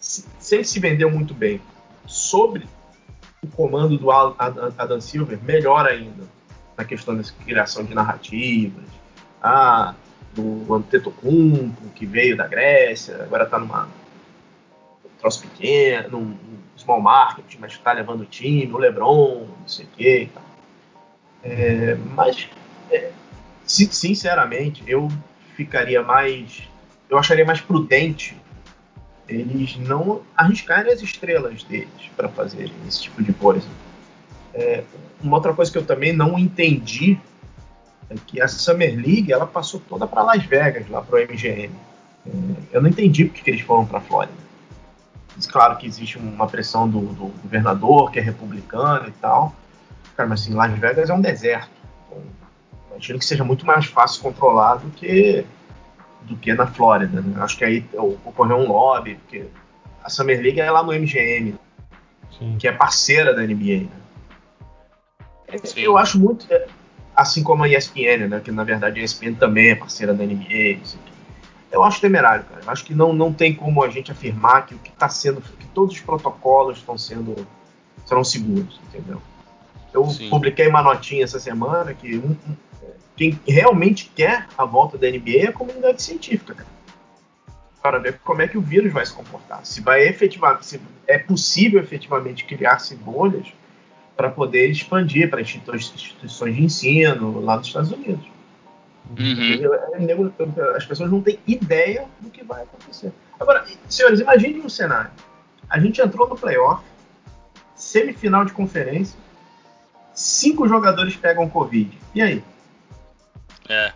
sempre 0.00 0.64
se 0.64 0.80
vendeu 0.80 1.10
muito 1.10 1.34
bem. 1.34 1.60
Sobre 2.06 2.66
o 3.42 3.46
comando 3.48 3.98
do 3.98 4.10
Adam 4.10 5.00
Silver, 5.00 5.38
melhor 5.42 5.86
ainda. 5.86 6.24
na 6.74 6.84
questão 6.84 7.14
da 7.14 7.22
criação 7.44 7.84
de 7.84 7.94
narrativas. 7.94 8.84
Ah, 9.42 9.94
do 10.40 10.74
Antetokounmpo, 10.74 11.90
que 11.94 12.06
veio 12.06 12.36
da 12.36 12.46
Grécia, 12.46 13.22
agora 13.22 13.44
está 13.44 13.58
numa 13.58 13.88
um 15.04 15.20
troço 15.20 15.40
pequeno, 15.40 16.20
num, 16.20 16.36
small 16.76 17.00
market, 17.00 17.56
mas 17.58 17.72
está 17.72 17.92
levando 17.92 18.20
o 18.20 18.26
time, 18.26 18.72
o 18.72 18.78
LeBron, 18.78 19.46
não 19.60 19.68
sei 19.68 19.84
o 19.84 19.88
quê. 19.96 20.28
É, 21.42 21.96
mas, 22.14 22.48
é, 22.90 23.10
sinceramente, 23.66 24.82
eu 24.86 25.08
ficaria 25.56 26.02
mais. 26.02 26.62
Eu 27.10 27.18
acharia 27.18 27.44
mais 27.44 27.60
prudente 27.60 28.36
eles 29.28 29.76
não 29.76 30.22
arriscarem 30.36 30.92
as 30.92 31.02
estrelas 31.02 31.62
deles 31.64 31.88
para 32.16 32.28
fazerem 32.28 32.72
esse 32.86 33.02
tipo 33.02 33.22
de 33.22 33.32
coisa. 33.32 33.66
É, 34.54 34.82
uma 35.22 35.36
outra 35.36 35.52
coisa 35.52 35.70
que 35.70 35.76
eu 35.76 35.84
também 35.84 36.12
não 36.12 36.38
entendi 36.38 37.18
é 38.10 38.14
que 38.26 38.40
a 38.40 38.48
Summer 38.48 38.94
League 38.94 39.32
ela 39.32 39.46
passou 39.46 39.80
toda 39.88 40.06
para 40.06 40.22
Las 40.22 40.44
Vegas, 40.44 40.88
lá 40.88 41.02
para 41.02 41.16
o 41.16 41.22
MGM. 41.22 41.70
É, 42.26 42.30
eu 42.72 42.82
não 42.82 42.88
entendi 42.88 43.26
porque 43.26 43.42
que 43.42 43.50
eles 43.50 43.60
foram 43.62 43.86
para 43.86 43.98
a 43.98 44.00
Flórida. 44.00 44.48
Claro 45.46 45.76
que 45.76 45.86
existe 45.86 46.18
uma 46.18 46.48
pressão 46.48 46.88
do, 46.88 47.00
do, 47.00 47.26
governador, 47.42 48.10
que 48.10 48.18
é 48.18 48.22
republicano 48.22 49.08
e 49.08 49.12
tal. 49.12 49.54
Cara, 50.16 50.28
mas 50.28 50.40
assim, 50.40 50.54
Las 50.54 50.76
Vegas 50.76 51.10
é 51.10 51.14
um 51.14 51.20
deserto. 51.20 51.70
Então, 52.06 52.22
imagino 52.90 53.18
que 53.20 53.24
seja 53.24 53.44
muito 53.44 53.64
mais 53.64 53.86
fácil 53.86 54.22
controlar 54.22 54.76
do 54.76 54.90
que, 54.90 55.44
do 56.22 56.36
que 56.36 56.52
na 56.54 56.66
Flórida. 56.66 57.20
Né? 57.20 57.40
Acho 57.40 57.56
que 57.56 57.64
aí 57.64 57.86
ocorreu 58.24 58.56
um 58.56 58.66
lobby, 58.66 59.14
porque 59.14 59.46
a 60.02 60.10
Summer 60.10 60.40
League 60.40 60.60
é 60.60 60.70
lá 60.70 60.82
no 60.82 60.92
MGM, 60.92 61.54
Sim. 62.36 62.56
que 62.58 62.66
é 62.66 62.72
parceira 62.72 63.32
da 63.32 63.42
NBA. 63.42 63.82
Né? 63.82 63.90
Eu 65.76 65.96
acho 65.96 66.18
muito. 66.18 66.48
Assim 67.18 67.42
como 67.42 67.64
a 67.64 67.68
ESPN, 67.68 68.28
né? 68.28 68.40
Que 68.40 68.52
na 68.52 68.62
verdade 68.62 69.00
a 69.00 69.02
ESPN 69.02 69.34
também 69.34 69.70
é 69.70 69.74
parceira 69.74 70.14
da 70.14 70.24
NBA. 70.24 70.78
Eu 71.72 71.82
acho 71.82 72.00
temerário, 72.00 72.44
cara. 72.44 72.60
Eu 72.64 72.70
acho 72.70 72.84
que 72.84 72.94
não, 72.94 73.12
não 73.12 73.32
tem 73.32 73.52
como 73.52 73.82
a 73.82 73.88
gente 73.88 74.12
afirmar 74.12 74.66
que 74.66 74.76
o 74.76 74.78
que 74.78 74.90
está 74.90 75.08
sendo. 75.08 75.40
que 75.40 75.66
todos 75.74 75.96
os 75.96 76.00
protocolos 76.00 76.78
estão 76.78 76.96
sendo. 76.96 77.34
serão 78.06 78.22
seguros, 78.22 78.80
entendeu? 78.86 79.20
Eu 79.92 80.06
Sim. 80.06 80.30
publiquei 80.30 80.68
uma 80.68 80.80
notinha 80.80 81.24
essa 81.24 81.40
semana 81.40 81.92
que 81.92 82.16
um, 82.16 82.30
um, 82.30 82.56
quem 83.16 83.36
realmente 83.48 84.12
quer 84.14 84.46
a 84.56 84.64
volta 84.64 84.96
da 84.96 85.10
NBA 85.10 85.38
é 85.38 85.48
a 85.48 85.52
comunidade 85.52 86.00
científica, 86.00 86.54
cara. 86.54 86.68
Para 87.82 87.98
ver 87.98 88.20
como 88.20 88.42
é 88.42 88.46
que 88.46 88.56
o 88.56 88.62
vírus 88.62 88.92
vai 88.92 89.04
se 89.04 89.12
comportar. 89.12 89.66
Se 89.66 89.80
vai 89.80 90.06
efetivar, 90.06 90.62
se 90.62 90.80
é 91.04 91.18
possível 91.18 91.80
efetivamente 91.80 92.44
criar-se 92.44 92.94
bolhas 92.94 93.48
para 94.18 94.30
poder 94.30 94.68
expandir 94.68 95.30
para 95.30 95.40
instituições 95.40 96.56
de 96.56 96.64
ensino 96.64 97.40
lá 97.40 97.56
nos 97.56 97.68
Estados 97.68 97.92
Unidos. 97.92 98.26
Uhum. 99.16 99.80
As 100.74 100.84
pessoas 100.84 101.08
não 101.08 101.22
têm 101.22 101.38
ideia 101.46 102.04
do 102.18 102.28
que 102.28 102.42
vai 102.42 102.64
acontecer. 102.64 103.12
Agora, 103.38 103.64
senhores, 103.88 104.18
imaginem 104.18 104.60
um 104.60 104.68
cenário. 104.68 105.12
A 105.70 105.78
gente 105.78 106.00
entrou 106.00 106.28
no 106.28 106.36
playoff, 106.36 106.82
semifinal 107.76 108.44
de 108.44 108.52
conferência, 108.52 109.16
cinco 110.12 110.66
jogadores 110.66 111.14
pegam 111.14 111.48
Covid. 111.48 111.96
E 112.12 112.20
aí? 112.20 112.42
É. 113.68 113.92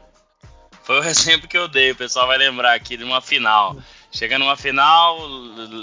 Foi 0.84 1.00
o 1.00 1.02
exemplo 1.04 1.48
que 1.48 1.58
eu 1.58 1.66
dei, 1.66 1.90
o 1.90 1.96
pessoal 1.96 2.28
vai 2.28 2.38
lembrar 2.38 2.74
aqui 2.74 2.96
de 2.96 3.02
uma 3.02 3.20
final. 3.20 3.76
Chega 4.12 4.38
numa 4.38 4.56
final, 4.56 5.18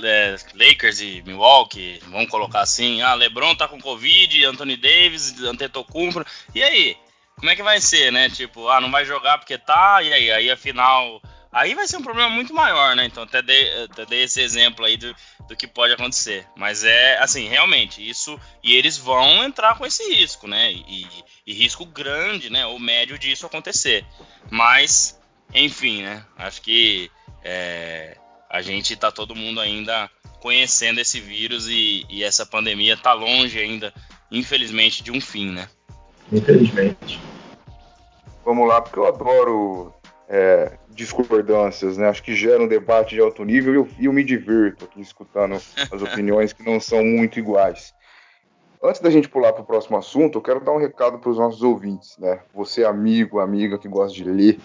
é, 0.03 0.35
Lakers 0.53 1.01
e 1.01 1.23
Milwaukee, 1.25 1.99
vamos 2.09 2.29
colocar 2.29 2.61
assim, 2.61 3.01
ah, 3.01 3.15
LeBron 3.15 3.55
tá 3.55 3.67
com 3.67 3.81
Covid, 3.81 4.45
Anthony 4.45 4.77
Davis, 4.77 5.41
Antetokounmpo, 5.41 6.23
e 6.53 6.61
aí? 6.61 6.95
Como 7.35 7.49
é 7.49 7.55
que 7.55 7.63
vai 7.63 7.81
ser, 7.81 8.11
né? 8.11 8.29
Tipo, 8.29 8.67
ah, 8.69 8.79
não 8.79 8.91
vai 8.91 9.03
jogar 9.03 9.37
porque 9.39 9.57
tá, 9.57 10.03
e 10.03 10.13
aí? 10.13 10.31
Aí 10.31 10.51
a 10.51 10.57
final... 10.57 11.21
Aí 11.51 11.73
vai 11.73 11.87
ser 11.87 11.97
um 11.97 12.03
problema 12.03 12.29
muito 12.29 12.53
maior, 12.53 12.95
né? 12.95 13.05
Então 13.05 13.23
até 13.23 13.41
dei, 13.41 13.83
até 13.83 14.05
dei 14.05 14.23
esse 14.23 14.39
exemplo 14.39 14.85
aí 14.85 14.95
do, 14.97 15.15
do 15.47 15.55
que 15.55 15.65
pode 15.65 15.93
acontecer. 15.93 16.45
Mas 16.55 16.83
é, 16.83 17.17
assim, 17.17 17.47
realmente, 17.47 18.07
isso... 18.07 18.39
E 18.61 18.75
eles 18.75 18.97
vão 18.97 19.43
entrar 19.43 19.75
com 19.75 19.85
esse 19.85 20.03
risco, 20.13 20.47
né? 20.47 20.71
E, 20.71 21.07
e 21.47 21.53
risco 21.53 21.85
grande, 21.85 22.51
né? 22.51 22.67
Ou 22.67 22.77
médio 22.77 23.17
disso 23.17 23.47
acontecer. 23.47 24.05
Mas, 24.51 25.18
enfim, 25.53 26.03
né? 26.03 26.23
Acho 26.38 26.62
que 26.62 27.09
é, 27.43 28.17
a 28.49 28.62
gente 28.62 28.93
está 28.93 29.12
todo 29.12 29.35
mundo 29.35 29.59
ainda 29.59 30.09
conhecendo 30.41 30.99
esse 30.99 31.19
vírus 31.19 31.67
e, 31.67 32.05
e 32.09 32.23
essa 32.23 32.45
pandemia 32.45 32.93
está 32.93 33.13
longe 33.13 33.59
ainda, 33.59 33.93
infelizmente, 34.31 35.03
de 35.03 35.12
um 35.12 35.19
fim, 35.19 35.51
né? 35.51 35.67
Infelizmente. 36.31 37.19
Vamos 38.45 38.67
lá, 38.67 38.81
porque 38.81 38.97
eu 38.97 39.07
adoro 39.07 39.93
é, 40.27 40.77
discordâncias, 40.89 41.97
né? 41.97 42.07
Acho 42.07 42.23
que 42.23 42.35
gera 42.35 42.62
um 42.62 42.67
debate 42.67 43.15
de 43.15 43.21
alto 43.21 43.43
nível 43.43 43.73
e 43.73 43.77
eu, 43.77 43.89
eu 43.99 44.13
me 44.13 44.23
divirto 44.23 44.85
aqui 44.85 45.01
escutando 45.01 45.55
as 45.55 46.01
opiniões 46.01 46.53
que 46.53 46.63
não 46.63 46.79
são 46.79 47.03
muito 47.03 47.39
iguais. 47.39 47.93
Antes 48.81 49.01
da 49.01 49.09
gente 49.09 49.27
pular 49.27 49.51
para 49.51 49.63
o 49.63 49.65
próximo 49.65 49.97
assunto, 49.97 50.38
eu 50.38 50.41
quero 50.41 50.62
dar 50.62 50.71
um 50.71 50.79
recado 50.79 51.19
para 51.19 51.29
os 51.29 51.38
nossos 51.38 51.62
ouvintes, 51.62 52.17
né? 52.17 52.39
Você, 52.53 52.85
amigo, 52.85 53.39
amiga 53.39 53.77
que 53.77 53.89
gosta 53.89 54.15
de 54.15 54.23
ler, 54.23 54.57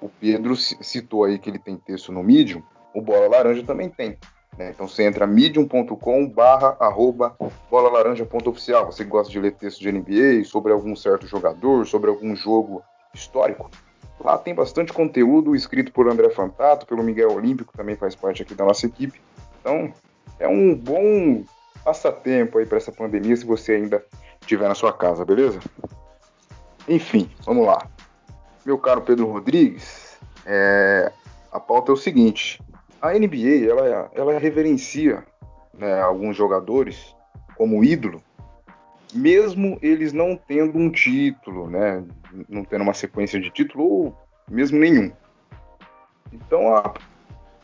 o 0.00 0.08
Pedro 0.08 0.56
citou 0.56 1.24
aí 1.24 1.38
que 1.38 1.50
ele 1.50 1.58
tem 1.58 1.76
texto 1.76 2.12
no 2.12 2.22
Medium, 2.22 2.62
o 2.94 3.00
Bola 3.00 3.28
Laranja 3.28 3.62
também 3.64 3.88
tem. 3.88 4.16
Né? 4.56 4.70
Então 4.70 4.88
você 4.88 5.04
entra 5.04 5.26
medium.com 5.26 6.28
barra 6.28 6.76
arroba 6.80 7.36
bolalaranja.oficial. 7.70 8.86
Você 8.86 9.04
gosta 9.04 9.32
de 9.32 9.38
ler 9.38 9.52
texto 9.52 9.80
de 9.80 9.92
NBA, 9.92 10.44
sobre 10.44 10.72
algum 10.72 10.96
certo 10.96 11.26
jogador, 11.26 11.86
sobre 11.86 12.10
algum 12.10 12.34
jogo 12.34 12.82
histórico. 13.14 13.70
Lá 14.20 14.36
tem 14.36 14.54
bastante 14.54 14.92
conteúdo 14.92 15.54
escrito 15.54 15.92
por 15.92 16.10
André 16.10 16.30
Fantato, 16.30 16.86
pelo 16.86 17.04
Miguel 17.04 17.32
Olímpico, 17.32 17.76
também 17.76 17.94
faz 17.94 18.16
parte 18.16 18.42
aqui 18.42 18.52
da 18.54 18.64
nossa 18.64 18.84
equipe. 18.84 19.20
Então 19.60 19.92
é 20.40 20.48
um 20.48 20.74
bom 20.74 21.44
passatempo 21.84 22.58
aí 22.58 22.66
para 22.66 22.78
essa 22.78 22.90
pandemia 22.90 23.36
se 23.36 23.46
você 23.46 23.74
ainda 23.74 24.04
estiver 24.40 24.68
na 24.68 24.74
sua 24.74 24.92
casa, 24.92 25.24
beleza? 25.24 25.60
Enfim, 26.88 27.30
vamos 27.44 27.64
lá 27.64 27.88
meu 28.68 28.76
caro 28.76 29.00
Pedro 29.00 29.32
Rodrigues, 29.32 30.18
é, 30.44 31.10
a 31.50 31.58
pauta 31.58 31.90
é 31.90 31.94
o 31.94 31.96
seguinte: 31.96 32.60
a 33.00 33.12
NBA 33.14 33.66
ela, 33.66 34.10
ela 34.14 34.38
reverencia 34.38 35.24
né, 35.72 36.02
alguns 36.02 36.36
jogadores 36.36 37.16
como 37.56 37.82
ídolo, 37.82 38.22
mesmo 39.14 39.78
eles 39.80 40.12
não 40.12 40.36
tendo 40.36 40.76
um 40.78 40.90
título, 40.90 41.70
né, 41.70 42.04
não 42.46 42.62
tendo 42.62 42.82
uma 42.82 42.92
sequência 42.92 43.40
de 43.40 43.50
título 43.50 43.84
ou 43.84 44.16
mesmo 44.50 44.78
nenhum. 44.78 45.10
Então 46.30 46.76
a 46.76 46.92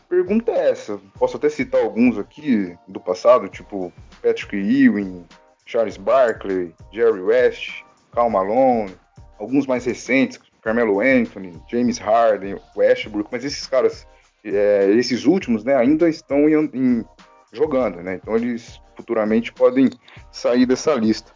pergunta 0.09 0.51
é 0.51 0.71
essa. 0.71 0.99
Posso 1.19 1.37
até 1.37 1.49
citar 1.49 1.83
alguns 1.83 2.17
aqui 2.17 2.75
do 2.87 2.99
passado, 2.99 3.47
tipo 3.47 3.93
Patrick 4.23 4.55
Ewing, 4.55 5.23
Charles 5.67 5.97
Barkley, 5.97 6.73
Jerry 6.91 7.21
West, 7.21 7.83
Cal 8.11 8.27
Malone, 8.27 8.95
alguns 9.37 9.67
mais 9.67 9.85
recentes, 9.85 10.37
Carmelo 10.65 10.99
Anthony, 10.99 11.61
James 11.67 11.99
Harden, 11.99 12.59
Westbrook, 12.75 13.29
mas 13.31 13.45
esses 13.45 13.67
caras, 13.67 14.07
é, 14.43 14.89
esses 14.97 15.25
últimos, 15.25 15.63
né, 15.63 15.75
ainda 15.75 16.09
estão 16.09 16.49
em, 16.49 16.55
em, 16.73 17.05
jogando, 17.53 18.01
né? 18.01 18.15
Então 18.15 18.35
eles 18.35 18.81
futuramente 18.95 19.53
podem 19.53 19.91
sair 20.31 20.65
dessa 20.65 20.95
lista. 20.95 21.31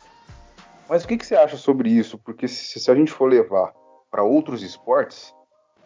Mas 0.89 1.03
o 1.03 1.07
que, 1.07 1.15
que 1.15 1.23
você 1.27 1.35
acha 1.35 1.57
sobre 1.57 1.91
isso? 1.91 2.17
Porque 2.17 2.47
se, 2.47 2.79
se 2.79 2.89
a 2.89 2.95
gente 2.95 3.11
for 3.11 3.29
levar 3.29 3.71
para 4.09 4.23
outros 4.23 4.63
esportes, 4.63 5.31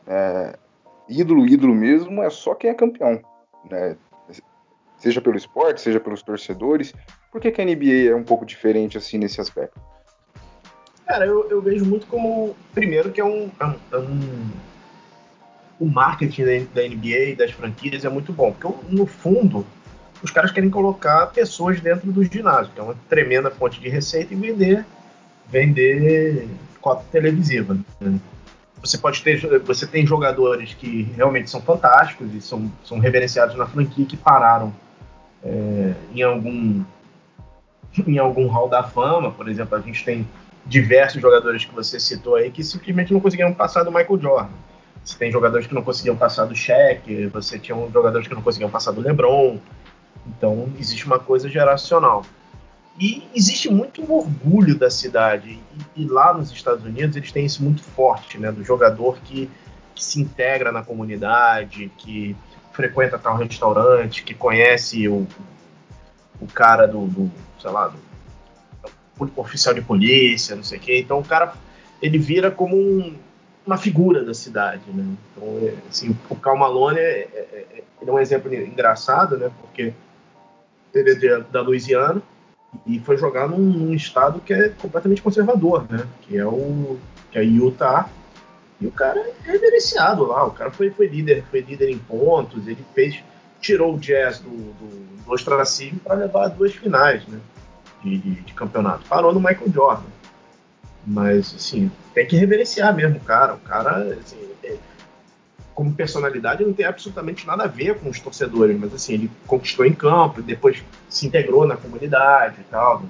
é, 0.07 0.57
ídolo, 1.09 1.45
ídolo 1.45 1.75
mesmo 1.75 2.23
é 2.23 2.29
só 2.29 2.55
quem 2.55 2.69
é 2.69 2.73
campeão, 2.73 3.21
né? 3.69 3.97
Seja 4.95 5.19
pelo 5.19 5.35
esporte, 5.35 5.81
seja 5.81 5.99
pelos 5.99 6.23
torcedores. 6.23 6.93
Por 7.29 7.41
que, 7.41 7.51
que 7.51 7.61
a 7.61 7.65
NBA 7.65 8.09
é 8.09 8.15
um 8.15 8.23
pouco 8.23 8.45
diferente 8.45 8.97
assim 8.97 9.17
nesse 9.17 9.41
aspecto? 9.41 9.81
Cara, 11.05 11.25
eu, 11.25 11.49
eu 11.49 11.61
vejo 11.61 11.85
muito 11.85 12.07
como, 12.07 12.55
primeiro, 12.73 13.11
que 13.11 13.19
é 13.19 13.25
um, 13.25 13.51
é 13.59 13.65
um, 13.65 13.75
é 13.91 13.97
um 13.97 14.49
o 15.79 15.85
marketing 15.85 16.43
da, 16.43 16.81
da 16.81 16.87
NBA 16.87 17.35
das 17.37 17.51
franquias 17.51 18.05
é 18.05 18.09
muito 18.09 18.31
bom, 18.31 18.53
porque 18.53 18.73
no 18.89 19.05
fundo 19.05 19.65
os 20.21 20.31
caras 20.31 20.51
querem 20.51 20.69
colocar 20.69 21.27
pessoas 21.27 21.81
dentro 21.81 22.09
do 22.11 22.23
ginásio, 22.23 22.71
que 22.73 22.79
é 22.79 22.83
uma 22.83 22.95
tremenda 23.09 23.51
fonte 23.51 23.81
de 23.81 23.89
receita 23.89 24.33
e 24.33 24.37
vender 24.37 24.85
vender 25.49 26.47
cota 26.79 27.03
televisiva. 27.11 27.77
Né? 27.99 28.19
Você 28.81 28.97
pode 28.97 29.21
ter, 29.21 29.59
você 29.59 29.85
tem 29.85 30.05
jogadores 30.05 30.73
que 30.73 31.03
realmente 31.15 31.49
são 31.49 31.61
fantásticos 31.61 32.33
e 32.33 32.41
são, 32.41 32.71
são 32.83 32.99
reverenciados 32.99 33.55
na 33.55 33.65
franquia 33.65 34.05
que 34.05 34.17
pararam 34.17 34.73
é, 35.43 35.93
em 36.13 36.21
algum 36.21 36.83
em 38.07 38.17
algum 38.17 38.47
hall 38.47 38.69
da 38.69 38.83
fama, 38.83 39.31
por 39.31 39.47
exemplo, 39.47 39.77
a 39.77 39.81
gente 39.81 40.03
tem 40.03 40.27
diversos 40.65 41.21
jogadores 41.21 41.65
que 41.65 41.73
você 41.73 41.99
citou 41.99 42.35
aí 42.35 42.49
que 42.49 42.63
simplesmente 42.63 43.11
não 43.11 43.19
conseguiam 43.19 43.53
passar 43.53 43.83
do 43.83 43.91
Michael 43.91 44.19
Jordan. 44.19 44.53
Você 45.03 45.17
tem 45.17 45.31
jogadores 45.31 45.67
que 45.67 45.73
não 45.73 45.83
conseguiam 45.83 46.15
passar 46.15 46.45
do 46.45 46.55
Shaq, 46.55 47.27
você 47.27 47.59
tinha 47.59 47.77
jogadores 47.91 48.27
que 48.27 48.33
não 48.33 48.41
conseguiam 48.41 48.69
passar 48.69 48.91
do 48.91 49.01
LeBron. 49.01 49.57
Então, 50.25 50.71
existe 50.79 51.05
uma 51.05 51.19
coisa 51.19 51.49
geracional. 51.49 52.23
E 52.99 53.27
existe 53.35 53.69
muito 53.69 54.01
um 54.01 54.13
orgulho 54.13 54.77
da 54.77 54.89
cidade. 54.89 55.59
E, 55.95 56.03
e, 56.03 56.07
lá 56.07 56.33
nos 56.33 56.51
Estados 56.51 56.85
Unidos 56.85 57.17
eles 57.17 57.31
têm 57.31 57.45
isso 57.45 57.61
muito 57.63 57.81
forte, 57.81 58.37
né? 58.37 58.51
Do 58.51 58.63
jogador 58.63 59.17
que, 59.25 59.49
que 59.93 60.03
se 60.03 60.21
integra 60.21 60.71
na 60.71 60.83
comunidade, 60.83 61.91
que 61.97 62.35
frequenta 62.71 63.17
tal 63.17 63.35
restaurante, 63.35 64.23
que 64.23 64.33
conhece 64.33 65.07
o, 65.09 65.27
o 66.39 66.47
cara 66.47 66.87
do, 66.87 67.07
do 67.07 67.31
sei 67.59 67.71
lá, 67.71 67.87
do, 67.87 67.97
oficial 69.35 69.73
de 69.73 69.81
polícia, 69.81 70.55
não 70.55 70.63
sei 70.63 70.77
o 70.77 70.81
quê. 70.81 70.99
Então 70.99 71.19
o 71.19 71.23
cara 71.23 71.53
ele 72.01 72.17
vira 72.17 72.51
como 72.51 72.75
um, 72.75 73.15
uma 73.65 73.77
figura 73.77 74.23
da 74.23 74.33
cidade, 74.33 74.83
né? 74.93 75.05
Então, 75.31 75.67
é, 75.67 75.73
assim, 75.89 76.15
o 76.29 76.35
Cal 76.35 76.57
Malone 76.57 76.99
é, 76.99 77.27
é, 77.33 77.65
é, 77.71 77.83
é 78.05 78.11
um 78.11 78.19
exemplo 78.19 78.53
engraçado, 78.53 79.37
né? 79.37 79.49
Porque 79.61 79.93
ele 80.93 81.27
é 81.27 81.39
da 81.39 81.61
Louisiana 81.61 82.21
e 82.85 82.99
foi 82.99 83.17
jogar 83.17 83.47
num, 83.47 83.59
num, 83.59 83.93
estado 83.93 84.41
que 84.41 84.53
é 84.53 84.69
completamente 84.69 85.21
conservador, 85.21 85.85
né? 85.89 86.05
Que 86.23 86.37
é 86.37 86.45
o 86.45 86.97
que 87.31 87.39
é 87.39 87.43
Utah. 87.43 88.09
E 88.81 88.85
o 88.85 88.91
cara 88.91 89.19
é 89.19 89.33
reverenciado 89.43 90.25
lá. 90.25 90.45
O 90.45 90.51
cara 90.51 90.69
foi, 90.69 90.89
foi 90.89 91.07
líder, 91.07 91.43
foi 91.49 91.61
líder 91.61 91.89
em 91.89 91.97
pontos. 91.97 92.67
Ele 92.67 92.83
fez, 92.93 93.23
tirou 93.61 93.95
o 93.95 93.97
Jazz 93.97 94.39
do, 94.39 94.49
do, 94.49 95.23
do 95.23 95.31
ostracismo 95.31 95.99
para 95.99 96.15
levar 96.15 96.45
a 96.45 96.49
duas 96.49 96.73
finais, 96.73 97.25
né? 97.27 97.39
De, 98.03 98.17
de, 98.17 98.41
de, 98.41 98.53
campeonato. 98.53 99.05
Parou 99.07 99.33
no 99.33 99.39
Michael 99.39 99.71
Jordan. 99.71 100.09
Mas 101.05 101.53
assim, 101.55 101.91
tem 102.13 102.27
que 102.27 102.35
reverenciar 102.35 102.93
mesmo 102.93 103.17
o 103.17 103.21
cara. 103.21 103.55
O 103.55 103.59
cara, 103.59 104.17
assim, 104.19 104.37
é, 104.63 104.77
como 105.73 105.93
personalidade, 105.93 106.63
não 106.63 106.73
tem 106.73 106.85
absolutamente 106.85 107.47
nada 107.47 107.63
a 107.63 107.67
ver 107.67 107.99
com 107.99 108.09
os 108.09 108.19
torcedores, 108.19 108.77
mas 108.79 108.93
assim, 108.93 109.13
ele 109.13 109.31
conquistou 109.47 109.85
em 109.85 109.93
campo, 109.93 110.41
depois 110.41 110.83
se 111.09 111.25
integrou 111.25 111.65
na 111.65 111.75
comunidade 111.75 112.57
e 112.59 112.63
tal, 112.65 113.03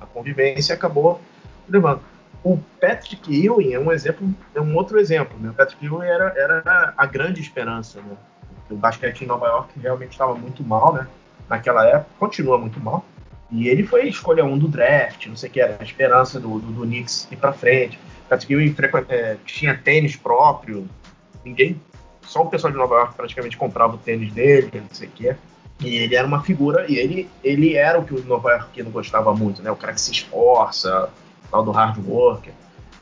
a 0.00 0.06
convivência 0.06 0.74
acabou 0.74 1.20
levando. 1.68 2.00
O 2.42 2.58
Patrick 2.80 3.44
Ewing 3.44 3.72
é 3.72 3.78
um 3.78 3.92
exemplo, 3.92 4.28
é 4.54 4.60
um 4.60 4.74
outro 4.76 4.98
exemplo. 4.98 5.36
Né? 5.38 5.50
O 5.50 5.54
Patrick 5.54 5.84
Ewing 5.84 6.06
era, 6.06 6.32
era 6.36 6.94
a 6.96 7.06
grande 7.06 7.40
esperança. 7.40 8.00
Né? 8.00 8.16
O 8.70 8.76
basquete 8.76 9.22
em 9.22 9.26
Nova 9.26 9.46
York 9.46 9.78
realmente 9.78 10.12
estava 10.12 10.34
muito 10.34 10.62
mal, 10.62 10.92
né? 10.92 11.06
Naquela 11.48 11.86
época, 11.86 12.10
continua 12.18 12.58
muito 12.58 12.78
mal. 12.78 13.04
E 13.50 13.68
ele 13.68 13.82
foi 13.82 14.08
escolha 14.08 14.44
um 14.44 14.58
do 14.58 14.68
draft, 14.68 15.26
não 15.26 15.36
sei 15.36 15.48
o 15.48 15.52
que, 15.52 15.60
era 15.60 15.78
a 15.80 15.84
esperança 15.84 16.38
do, 16.38 16.58
do, 16.58 16.72
do 16.72 16.82
Knicks 16.82 17.26
ir 17.30 17.36
para 17.36 17.52
frente. 17.52 17.98
Ewing 18.48 18.74
é, 19.08 19.36
tinha 19.46 19.74
tênis 19.74 20.16
próprio, 20.16 20.86
ninguém 21.42 21.80
só 22.28 22.42
o 22.42 22.46
pessoal 22.50 22.70
de 22.70 22.78
Nova 22.78 22.94
York 22.94 23.14
praticamente 23.14 23.56
comprava 23.56 23.94
o 23.94 23.98
tênis 23.98 24.32
dele, 24.32 24.70
não 24.74 24.88
sei 24.92 25.08
o 25.08 25.10
quê. 25.10 25.36
E 25.80 25.96
ele 25.96 26.14
era 26.14 26.26
uma 26.26 26.42
figura, 26.42 26.84
e 26.88 26.96
ele, 26.96 27.28
ele 27.42 27.74
era 27.74 27.98
o 27.98 28.04
que 28.04 28.12
o 28.12 28.22
Nova 28.24 28.50
Yorkino 28.50 28.90
gostava 28.90 29.34
muito, 29.34 29.62
né? 29.62 29.70
O 29.70 29.76
cara 29.76 29.92
que 29.92 30.00
se 30.00 30.12
esforça, 30.12 31.08
tal 31.50 31.64
do 31.64 31.70
hard 31.70 31.96
worker. 32.06 32.52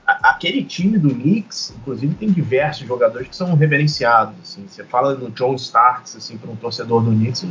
aquele 0.06 0.62
time 0.62 0.98
do 0.98 1.08
Knicks, 1.08 1.74
inclusive, 1.76 2.14
tem 2.14 2.30
diversos 2.30 2.86
jogadores 2.86 3.28
que 3.28 3.34
são 3.34 3.54
reverenciados. 3.56 4.34
Assim. 4.42 4.66
Você 4.68 4.84
fala 4.84 5.14
no 5.14 5.30
John 5.30 5.54
Starks, 5.54 6.16
assim, 6.16 6.36
para 6.36 6.50
um 6.50 6.56
torcedor 6.56 7.02
do 7.02 7.10
Knicks, 7.10 7.44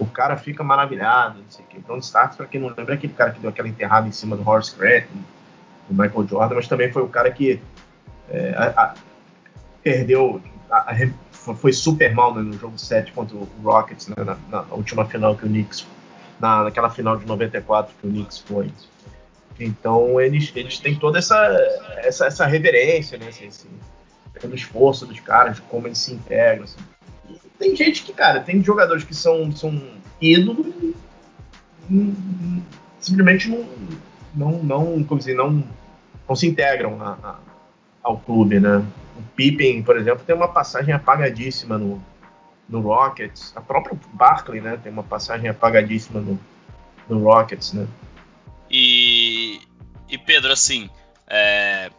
o 0.00 0.06
cara 0.06 0.36
fica 0.36 0.64
maravilhado. 0.64 1.38
Não 1.38 1.50
sei 1.50 1.64
o 1.64 1.68
quê. 1.68 1.78
John 1.86 1.98
Starks, 1.98 2.36
para 2.36 2.46
quem 2.46 2.60
não 2.60 2.68
lembra, 2.68 2.94
é 2.94 2.96
aquele 2.96 3.12
cara 3.12 3.30
que 3.30 3.40
deu 3.40 3.50
aquela 3.50 3.68
enterrada 3.68 4.08
em 4.08 4.12
cima 4.12 4.36
do 4.36 4.48
Horace 4.48 4.74
Grant, 4.76 5.04
do 5.88 6.02
Michael 6.02 6.26
Jordan, 6.26 6.54
mas 6.54 6.68
também 6.68 6.90
foi 6.90 7.02
o 7.02 7.08
cara 7.08 7.30
que 7.30 7.60
é, 8.30 8.54
a, 8.56 8.82
a, 8.82 8.94
perdeu 9.82 10.40
a, 10.70 10.94
foi 11.56 11.72
super 11.72 12.14
mal 12.14 12.34
né, 12.34 12.42
no 12.42 12.52
jogo 12.52 12.78
7 12.78 13.12
contra 13.12 13.36
o 13.36 13.48
Rockets, 13.62 14.08
né, 14.08 14.14
na, 14.18 14.36
na, 14.48 14.62
última 14.70 15.04
final 15.04 15.36
que 15.36 15.44
o 15.44 15.48
Knicks, 15.48 15.86
na, 16.38 16.64
naquela 16.64 16.90
final 16.90 17.16
de 17.16 17.26
94 17.26 17.92
que 18.00 18.06
o 18.06 18.10
Knicks 18.10 18.38
foi. 18.38 18.70
Então 19.58 20.20
eles, 20.20 20.52
eles 20.54 20.78
têm 20.78 20.94
toda 20.94 21.18
essa, 21.18 21.36
essa, 21.98 22.26
essa 22.26 22.46
reverência, 22.46 23.18
né, 23.18 23.28
assim, 23.28 23.48
assim, 23.48 23.68
pelo 24.40 24.54
esforço 24.54 25.06
dos 25.06 25.20
caras, 25.20 25.56
de 25.56 25.62
como 25.62 25.86
eles 25.86 25.98
se 25.98 26.14
integram. 26.14 26.64
Assim. 26.64 26.78
Tem 27.60 27.76
gente 27.76 28.02
que, 28.02 28.12
cara, 28.14 28.40
tem 28.40 28.64
jogadores 28.64 29.04
que 29.04 29.14
são, 29.14 29.52
são 29.52 29.80
ídolos 30.18 30.66
e, 30.82 30.94
simplesmente 32.98 33.48
não, 33.48 33.68
não, 34.34 34.62
não, 34.62 35.04
como 35.04 35.18
dizer, 35.18 35.34
não, 35.34 35.62
não 36.26 36.34
se 36.34 36.46
integram 36.46 37.00
a, 37.02 37.18
a, 37.22 37.38
ao 38.02 38.18
clube, 38.18 38.58
né? 38.58 38.78
O 39.18 39.22
Pippen, 39.36 39.82
por 39.82 39.98
exemplo, 39.98 40.24
tem 40.24 40.34
uma 40.34 40.48
passagem 40.48 40.94
apagadíssima 40.94 41.76
no, 41.76 42.02
no 42.66 42.80
Rockets. 42.80 43.52
A 43.54 43.60
própria 43.60 43.98
Barkley, 44.14 44.62
né, 44.62 44.80
tem 44.82 44.90
uma 44.90 45.02
passagem 45.02 45.50
apagadíssima 45.50 46.18
no, 46.18 46.40
no 47.08 47.22
Rockets, 47.22 47.74
né? 47.74 47.86
E, 48.70 49.60
e 50.08 50.16
Pedro, 50.16 50.50
assim, 50.50 50.88
é, 51.28 51.90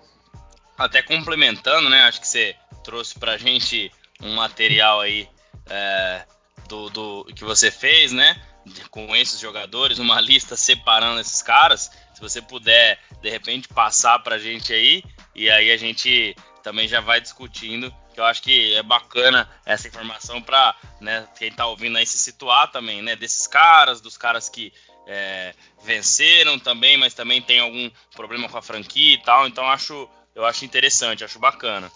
até 0.75 1.03
complementando, 1.03 1.87
né, 1.87 2.01
acho 2.03 2.19
que 2.19 2.27
você 2.27 2.55
trouxe 2.83 3.19
pra 3.19 3.37
gente 3.37 3.91
um 4.23 4.35
material 4.35 5.01
aí 5.01 5.27
é, 5.71 6.25
do, 6.67 6.89
do 6.89 7.25
que 7.33 7.43
você 7.43 7.71
fez, 7.71 8.11
né, 8.11 8.39
com 8.89 9.15
esses 9.15 9.39
jogadores, 9.39 9.99
uma 9.99 10.19
lista 10.19 10.55
separando 10.55 11.21
esses 11.21 11.41
caras. 11.41 11.89
Se 12.13 12.21
você 12.21 12.41
puder, 12.41 12.99
de 13.21 13.29
repente, 13.29 13.67
passar 13.69 14.19
pra 14.19 14.37
gente 14.37 14.73
aí, 14.73 15.03
e 15.33 15.49
aí 15.49 15.71
a 15.71 15.77
gente 15.77 16.35
também 16.61 16.87
já 16.87 16.99
vai 16.99 17.19
discutindo, 17.19 17.93
que 18.13 18.19
eu 18.19 18.25
acho 18.25 18.43
que 18.43 18.75
é 18.75 18.83
bacana 18.83 19.49
essa 19.65 19.87
informação 19.87 20.41
para 20.41 20.75
né, 20.99 21.27
quem 21.37 21.47
está 21.47 21.65
ouvindo 21.65 21.97
aí 21.97 22.05
se 22.05 22.17
situar 22.17 22.69
também, 22.69 23.01
né? 23.01 23.15
Desses 23.15 23.47
caras, 23.47 24.01
dos 24.01 24.17
caras 24.17 24.49
que 24.49 24.71
é, 25.07 25.53
venceram 25.83 26.59
também, 26.59 26.97
mas 26.97 27.13
também 27.13 27.41
tem 27.41 27.59
algum 27.59 27.89
problema 28.15 28.47
com 28.49 28.57
a 28.57 28.61
franquia 28.61 29.13
e 29.13 29.21
tal. 29.23 29.47
Então 29.47 29.65
acho, 29.67 30.07
eu 30.35 30.45
acho 30.45 30.65
interessante, 30.65 31.23
acho 31.23 31.39
bacana. 31.39 31.91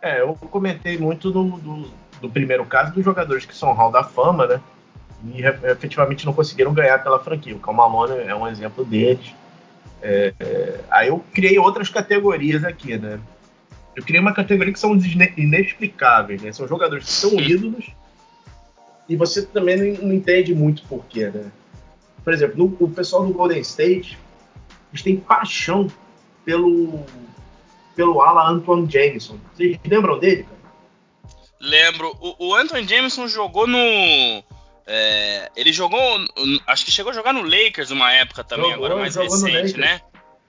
É, 0.00 0.20
eu 0.20 0.34
comentei 0.34 0.98
muito 0.98 1.30
do, 1.30 1.42
do, 1.58 1.90
do 2.20 2.30
primeiro 2.30 2.64
caso 2.64 2.92
dos 2.92 3.04
jogadores 3.04 3.44
que 3.44 3.56
são 3.56 3.72
Hall 3.72 3.90
da 3.90 4.02
Fama, 4.02 4.46
né? 4.46 4.60
E 5.24 5.42
efetivamente 5.70 6.26
não 6.26 6.32
conseguiram 6.32 6.72
ganhar 6.72 7.02
pela 7.02 7.18
franquia. 7.18 7.56
O 7.56 7.60
Calmalone 7.60 8.20
é 8.20 8.34
um 8.34 8.46
exemplo 8.46 8.84
deles. 8.84 9.34
É, 10.02 10.32
é, 10.38 10.80
aí 10.90 11.08
eu 11.08 11.24
criei 11.32 11.58
outras 11.58 11.88
categorias 11.88 12.64
aqui, 12.64 12.96
né? 12.96 13.18
Eu 13.94 14.02
criei 14.02 14.20
uma 14.20 14.34
categoria 14.34 14.72
que 14.72 14.78
são 14.78 14.92
os 14.92 15.04
inexplicáveis, 15.04 16.42
né? 16.42 16.52
São 16.52 16.68
jogadores 16.68 17.06
que 17.06 17.12
são 17.12 17.40
ídolos 17.40 17.90
e 19.08 19.16
você 19.16 19.42
também 19.42 19.98
não, 19.98 20.12
entende 20.12 20.54
muito 20.54 20.82
porquê, 20.88 21.30
né? 21.30 21.50
Por 22.22 22.32
exemplo, 22.32 22.58
no, 22.58 22.76
o 22.80 22.90
pessoal 22.90 23.24
do 23.24 23.32
Golden 23.32 23.60
State, 23.60 24.18
eles 24.92 25.02
têm 25.02 25.16
paixão 25.16 25.88
pelo 26.44 27.04
pelo 27.94 28.20
ala 28.20 28.50
Antoine 28.50 28.88
Jameson. 28.90 29.38
Vocês 29.54 29.78
lembram 29.86 30.18
dele, 30.18 30.42
cara? 30.42 30.55
Lembro. 31.60 32.16
O, 32.20 32.48
o 32.48 32.54
Antoine 32.54 32.86
Jameson 32.86 33.28
jogou 33.28 33.66
no 33.66 33.78
é, 34.86 35.50
ele 35.56 35.72
jogou, 35.72 35.98
acho 36.66 36.84
que 36.84 36.92
chegou 36.92 37.10
a 37.10 37.14
jogar 37.14 37.32
no 37.32 37.42
Lakers 37.42 37.90
uma 37.90 38.12
época 38.12 38.44
também, 38.44 38.70
jogou, 38.70 38.86
agora 38.86 39.00
mais 39.00 39.16
recente, 39.16 39.76
né? 39.76 40.00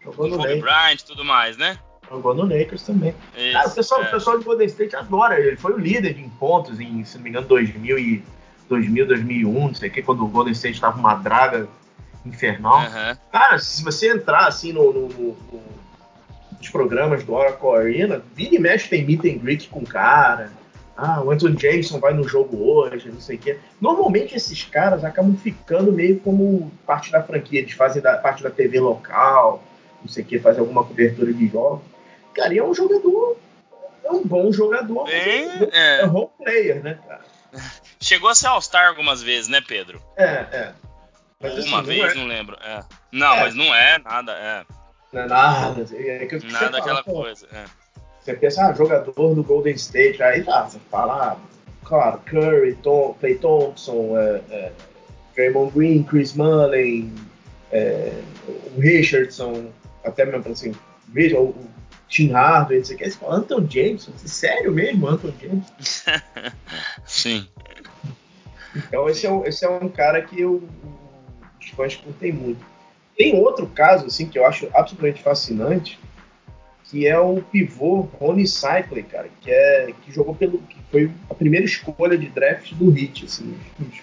Jogou 0.03 0.27
no 0.27 0.37
Kobe 0.37 0.61
Bryant 0.61 0.99
e 0.99 1.05
tudo 1.05 1.25
mais, 1.25 1.57
né? 1.57 1.79
Jogou 2.07 2.35
no 2.35 2.43
Lakers 2.43 2.83
também. 2.83 3.15
Isso, 3.35 3.53
Cara, 3.53 3.67
o 3.67 3.71
pessoal, 3.71 4.03
é. 4.03 4.07
o 4.07 4.11
pessoal 4.11 4.37
do 4.37 4.45
Golden 4.45 4.67
State 4.67 4.95
adora 4.95 5.39
ele. 5.39 5.57
Foi 5.57 5.73
o 5.73 5.77
líder 5.77 6.19
em 6.19 6.29
pontos 6.29 6.79
em, 6.79 7.03
se 7.03 7.17
não 7.17 7.23
me 7.23 7.31
engano, 7.31 7.47
2000, 7.47 7.97
e, 7.97 8.23
2000 8.69 9.07
2001, 9.07 9.51
não 9.51 9.73
sei 9.73 9.89
o 9.89 9.91
que, 9.91 10.03
quando 10.03 10.23
o 10.23 10.27
Golden 10.27 10.53
State 10.53 10.75
estava 10.75 10.99
uma 10.99 11.15
draga 11.15 11.67
infernal. 12.23 12.79
Uhum. 12.79 13.17
Cara, 13.31 13.57
se 13.57 13.83
você 13.83 14.13
entrar 14.13 14.47
assim 14.47 14.71
no, 14.71 14.93
no, 14.93 15.07
no, 15.07 15.37
nos 16.57 16.69
programas 16.69 17.23
do 17.23 17.33
Oracle 17.33 17.69
Arena, 17.69 18.21
vira 18.35 18.55
e 18.55 18.59
mexe 18.59 18.87
tem 18.87 19.03
meet 19.03 19.25
and 19.25 19.39
greet 19.39 19.67
com 19.67 19.79
o 19.79 19.87
cara. 19.87 20.51
Ah, 20.97 21.21
o 21.21 21.29
Anthony 21.29 21.55
Jameson 21.59 21.99
vai 21.99 22.11
no 22.11 22.27
jogo 22.27 22.57
hoje, 22.57 23.09
não 23.09 23.21
sei 23.21 23.35
o 23.35 23.39
quê. 23.39 23.59
Normalmente 23.79 24.35
esses 24.35 24.63
caras 24.63 25.03
acabam 25.03 25.37
ficando 25.37 25.91
meio 25.91 26.19
como 26.19 26.71
parte 26.87 27.11
da 27.11 27.21
franquia, 27.21 27.59
eles 27.59 27.73
fazem 27.73 28.01
da, 28.01 28.17
parte 28.17 28.41
da 28.41 28.49
TV 28.49 28.79
local, 28.79 29.63
não 30.01 30.09
sei 30.09 30.23
o 30.23 30.25
que, 30.25 30.39
fazem 30.39 30.59
alguma 30.59 30.83
cobertura 30.83 31.31
de 31.31 31.47
jogos. 31.47 31.83
Cara, 32.33 32.51
e 32.51 32.57
é 32.57 32.63
um 32.63 32.73
jogador. 32.73 33.37
É 34.03 34.11
um 34.11 34.23
bom 34.25 34.51
jogador. 34.51 35.05
Bem, 35.05 35.47
é, 35.71 36.01
é 36.01 36.05
role 36.05 36.29
player, 36.37 36.81
né, 36.81 36.97
cara? 37.07 37.21
Chegou 38.01 38.29
a 38.29 38.35
ser 38.35 38.47
All-Star 38.47 38.87
algumas 38.87 39.21
vezes, 39.21 39.47
né, 39.47 39.61
Pedro? 39.61 40.01
É, 40.15 40.23
é. 40.25 40.73
Mas, 41.39 41.57
assim, 41.57 41.67
Uma 41.67 41.83
vez, 41.83 41.99
não, 41.99 42.09
é... 42.09 42.15
não 42.15 42.25
lembro. 42.25 42.57
É. 42.59 42.83
Não, 43.11 43.35
é. 43.35 43.39
mas 43.41 43.55
não 43.55 43.75
é 43.75 43.99
nada, 43.99 44.31
é. 44.31 44.65
Não 45.13 45.21
é 45.21 45.27
nada. 45.27 45.85
É 45.93 46.25
que 46.25 46.51
nada 46.51 46.77
aquela 46.79 47.03
fala, 47.03 47.17
coisa, 47.17 47.47
é. 47.51 47.65
Você 48.27 48.33
pensa, 48.33 48.67
ah, 48.67 48.73
jogador 48.73 49.35
do 49.35 49.41
Golden 49.41 49.73
State, 49.75 50.21
aí 50.21 50.43
tá, 50.43 50.63
você 50.63 50.77
fala, 50.91 51.31
ah, 51.31 51.37
claro, 51.85 52.19
Curry, 52.25 52.75
Tom, 52.75 53.15
Clay 53.21 53.35
Thompson, 53.35 54.17
é, 54.17 54.41
é, 54.49 54.71
Draymond 55.33 55.71
Green, 55.73 56.03
Chris 56.03 56.33
Mullin, 56.33 57.15
é, 57.71 58.21
o 58.45 58.81
Richardson, 58.81 59.67
até 60.03 60.25
mesmo 60.25 60.51
assim, 60.51 60.75
o, 61.37 61.55
Tim 62.09 62.33
Hardaway, 62.33 62.79
não 62.79 62.85
sei 62.85 62.95
o 62.97 62.99
que. 62.99 63.09
Você 63.09 63.17
fala, 63.17 63.35
Anton 63.37 63.65
Jameson? 63.69 64.11
Sério 64.17 64.73
mesmo, 64.73 65.07
Anton 65.07 65.31
Jameson? 65.41 65.73
Sim. 67.07 67.47
Então 68.75 69.07
esse 69.07 69.25
é, 69.25 69.31
um, 69.31 69.45
esse 69.45 69.63
é 69.63 69.69
um 69.69 69.87
cara 69.87 70.21
que 70.21 70.41
eu, 70.41 70.67
os 71.61 71.69
fãs 71.69 71.95
curtem 71.95 72.33
muito. 72.33 72.59
Tem 73.15 73.39
outro 73.39 73.67
caso 73.67 74.05
assim 74.05 74.27
que 74.27 74.37
eu 74.37 74.45
acho 74.45 74.67
absolutamente 74.73 75.23
fascinante, 75.23 75.97
que 76.89 77.05
é 77.05 77.19
o 77.19 77.41
pivô 77.41 78.07
Rony 78.19 78.47
Cycler, 78.47 79.05
cara, 79.05 79.29
que 79.41 79.51
é 79.51 79.93
que 80.03 80.11
jogou 80.11 80.33
pelo 80.33 80.59
que 80.59 80.77
foi 80.89 81.11
a 81.29 81.33
primeira 81.33 81.65
escolha 81.65 82.17
de 82.17 82.27
draft 82.27 82.73
do 82.73 82.97
Heat, 82.97 83.25
assim, 83.25 83.57
os 83.79 83.99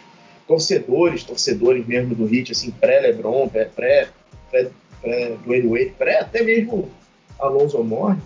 torcedores, 0.47 1.25
torcedores 1.25 1.87
mesmo 1.87 2.15
do 2.15 2.33
Heat, 2.33 2.53
assim, 2.53 2.71
pré-LeBron, 2.71 3.49
pré, 3.49 3.65
pré, 3.65 4.09
pré, 4.51 4.71
pré 5.01 5.37
Dwayne 5.45 5.69
Wade, 5.69 5.95
pré 5.99 6.21
até 6.21 6.43
mesmo 6.43 6.91
Alonso 7.39 7.83
Moore, 7.83 8.19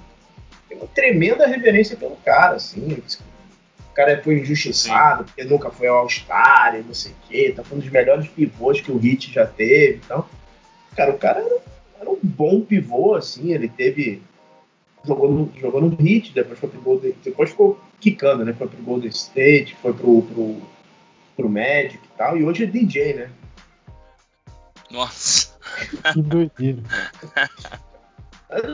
tem 0.68 0.76
uma 0.76 0.88
tremenda 0.88 1.46
reverência 1.46 1.96
pelo 1.96 2.16
cara, 2.16 2.56
assim, 2.56 3.00
o 3.78 3.94
cara 3.94 4.20
foi 4.22 4.40
injustiçado, 4.40 5.20
Sim. 5.20 5.24
porque 5.26 5.44
nunca 5.44 5.70
foi 5.70 5.86
ao 5.86 5.98
All-Star 5.98 6.82
não 6.84 6.94
sei 6.94 7.12
o 7.12 7.28
quê, 7.28 7.52
tá 7.54 7.62
um 7.70 7.78
dos 7.78 7.90
melhores 7.90 8.26
pivôs 8.28 8.80
que 8.80 8.90
o 8.90 9.00
Heat 9.04 9.32
já 9.32 9.46
teve, 9.46 10.00
então, 10.04 10.24
cara, 10.96 11.12
o 11.12 11.18
cara 11.18 11.38
era, 11.38 11.60
era 12.00 12.10
um 12.10 12.18
bom 12.20 12.60
pivô, 12.60 13.14
assim, 13.14 13.52
ele 13.52 13.68
teve 13.68 14.20
jogou 15.08 15.30
no, 15.30 15.52
jogou 15.58 15.80
no 15.80 15.96
Heat, 16.00 16.32
depois 16.32 16.58
foi 16.58 16.68
pro 16.68 16.80
Golden, 16.80 17.14
depois 17.24 17.50
ficou 17.50 17.80
quicando, 18.00 18.44
né? 18.44 18.52
Foi 18.52 18.68
pro 18.68 18.82
Golden 18.82 19.10
State, 19.10 19.76
foi 19.82 19.92
pro, 19.92 20.22
pro, 20.22 20.60
pro 21.36 21.48
Magic 21.48 21.96
e 21.96 22.16
tal, 22.16 22.36
e 22.36 22.44
hoje 22.44 22.64
é 22.64 22.66
DJ, 22.66 23.14
né? 23.14 23.30
Nossa. 24.90 25.56
Que 26.12 26.22
doideira. 26.22 26.82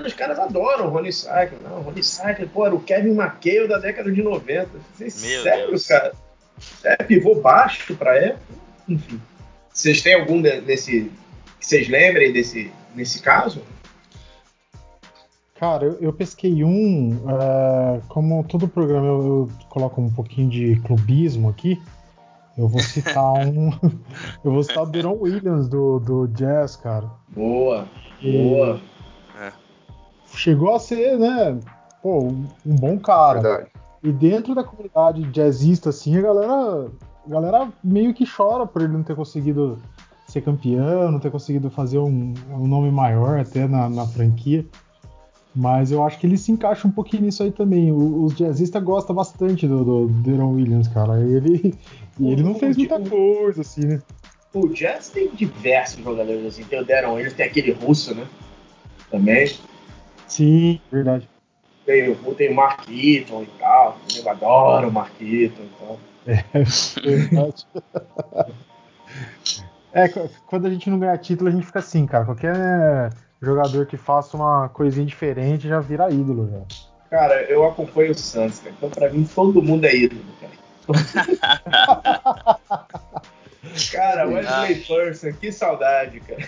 Os 0.07 0.13
caras 0.13 0.39
adoram 0.39 0.87
o 0.87 0.91
Rony 0.91 1.13
Cycle. 1.13 1.59
Não, 1.65 1.81
o 1.81 1.83
Rony 1.83 2.05
Cycle, 2.05 2.47
pô, 2.47 2.65
era 2.65 2.75
o 2.75 2.81
Kevin 2.81 3.11
McHale 3.11 3.67
da 3.67 3.79
década 3.79 4.13
de 4.13 4.23
90. 4.23 4.71
Meu 5.01 5.11
sério, 5.11 5.69
Deus. 5.69 5.87
cara? 5.89 6.13
É 6.85 6.97
pivô 7.03 7.35
baixo 7.35 7.97
pra 7.97 8.17
época? 8.17 8.55
Enfim. 8.89 9.21
Vocês 9.73 10.01
têm 10.01 10.15
algum 10.15 10.41
nesse. 10.41 11.11
que 11.59 11.67
vocês 11.67 11.89
lembrem 11.89 12.33
desse, 12.33 12.71
nesse 12.95 13.21
caso? 13.21 13.65
Cara, 15.55 15.85
eu, 15.85 15.93
eu 16.01 16.13
pesquei 16.13 16.65
um. 16.65 17.13
Uh, 17.13 18.03
como 18.09 18.43
todo 18.45 18.67
programa 18.67 19.07
eu, 19.07 19.23
eu, 19.23 19.49
coloco 19.69 20.01
um 20.01 20.11
pouquinho 20.11 20.51
de 20.51 20.77
clubismo 20.81 21.49
aqui, 21.49 21.81
eu 22.59 22.67
vou 22.67 22.81
citar 22.81 23.33
um. 23.47 23.71
eu 24.45 24.53
vou 24.53 24.63
citar 24.63 24.83
o 24.83 24.87
Deron 24.87 25.17
Williams 25.21 25.69
do, 25.69 26.01
do 26.01 26.27
Jazz, 26.29 26.77
cara. 26.77 27.09
Boa, 27.29 27.87
e 28.21 28.33
boa. 28.33 28.81
Chegou 30.35 30.75
a 30.75 30.81
ser, 30.81 31.17
né? 31.19 31.59
Pô, 32.03 32.25
um, 32.25 32.47
um 32.67 32.75
bom 32.75 32.99
cara. 32.99 33.41
Verdade. 33.41 33.71
E 34.03 34.13
dentro 34.13 34.55
da 34.55 34.65
comunidade 34.65 35.23
jazzista, 35.31 35.91
assim, 35.91 36.19
a 36.19 36.21
galera, 36.21 36.91
a 37.25 37.31
galera 37.31 37.73
meio 37.83 38.13
que 38.13 38.27
chora 38.27 38.67
por 38.67 38.83
ele 38.83 38.93
não 38.93 39.03
ter 39.03 39.17
conseguido 39.17 39.79
ser 40.27 40.43
campeão, 40.43 41.13
não 41.13 41.21
ter 41.21 41.31
conseguido 41.31 41.71
fazer 41.71 41.99
um, 41.99 42.35
um 42.51 42.67
nome 42.67 42.91
maior 42.91 43.39
até 43.39 43.69
na, 43.69 43.89
na 43.89 44.07
franquia. 44.07 44.67
Mas 45.55 45.93
eu 45.93 46.03
acho 46.03 46.19
que 46.19 46.27
ele 46.27 46.37
se 46.37 46.51
encaixa 46.51 46.89
um 46.89 46.91
pouquinho 46.91 47.23
nisso 47.23 47.43
aí 47.43 47.53
também. 47.53 47.93
O, 47.93 48.25
os 48.25 48.35
jazzistas 48.35 48.83
gostam 48.83 49.15
bastante 49.15 49.69
do, 49.69 49.85
do 49.85 50.09
Deron 50.09 50.55
Williams, 50.55 50.89
cara. 50.89 51.21
E 51.21 51.35
ele, 51.35 51.75
ele 52.19 52.43
não 52.43 52.57
fez 52.57 52.77
muita 52.77 52.99
coisa, 52.99 53.61
assim, 53.61 53.87
né? 53.87 54.03
O 54.53 54.69
Jazz 54.69 55.11
tem 55.11 55.29
diversos 55.31 56.03
jogadores 56.03 56.45
assim. 56.47 56.65
Tem 56.65 56.81
o 56.81 56.85
Deron 56.85 57.15
Williams, 57.15 57.35
tem 57.35 57.47
aquele 57.47 57.73
russo, 57.73 58.15
né? 58.15 58.27
Também. 59.11 59.53
Sim, 60.27 60.81
verdade. 60.91 61.29
Tem, 61.85 62.11
o, 62.11 62.35
tem 62.35 62.51
o 62.51 62.55
Mark 62.55 62.89
Eaton 62.89 63.43
e 63.43 63.49
tal. 63.59 63.99
Eu 64.17 64.29
adoro 64.29 64.89
o 64.89 64.93
Mark 64.93 65.21
Eaton 65.21 65.63
e 65.63 65.71
tal. 65.79 66.01
É, 66.27 66.45
verdade. 67.01 67.67
é, 69.93 70.09
quando 70.47 70.67
a 70.67 70.71
gente 70.71 70.89
não 70.89 70.99
ganha 70.99 71.19
título, 71.19 71.49
a 71.49 71.53
gente 71.53 71.67
fica 71.67 71.81
assim, 71.81 72.07
cara. 72.07 72.25
Qualquer 72.25 73.11
jogador 73.45 73.87
que 73.87 73.97
faça 73.97 74.37
uma 74.37 74.69
coisinha 74.69 75.07
diferente 75.07 75.69
já 75.69 75.81
vira 75.81 76.11
ídolo, 76.11 76.51
já. 76.51 76.61
Cara, 77.11 77.43
eu 77.45 77.65
acompanho 77.65 78.13
o 78.13 78.15
Santos, 78.15 78.59
cara. 78.59 78.75
Então 78.77 78.91
pra 78.91 79.11
mim 79.11 79.25
todo 79.25 79.63
mundo 79.63 79.85
é 79.85 79.95
ídolo, 79.95 80.25
cara. 80.41 80.55
cara, 83.93 84.27
Wesley 84.27 84.85
Person, 84.85 85.33
que 85.33 85.53
saudade, 85.53 86.21
cara. 86.21 86.43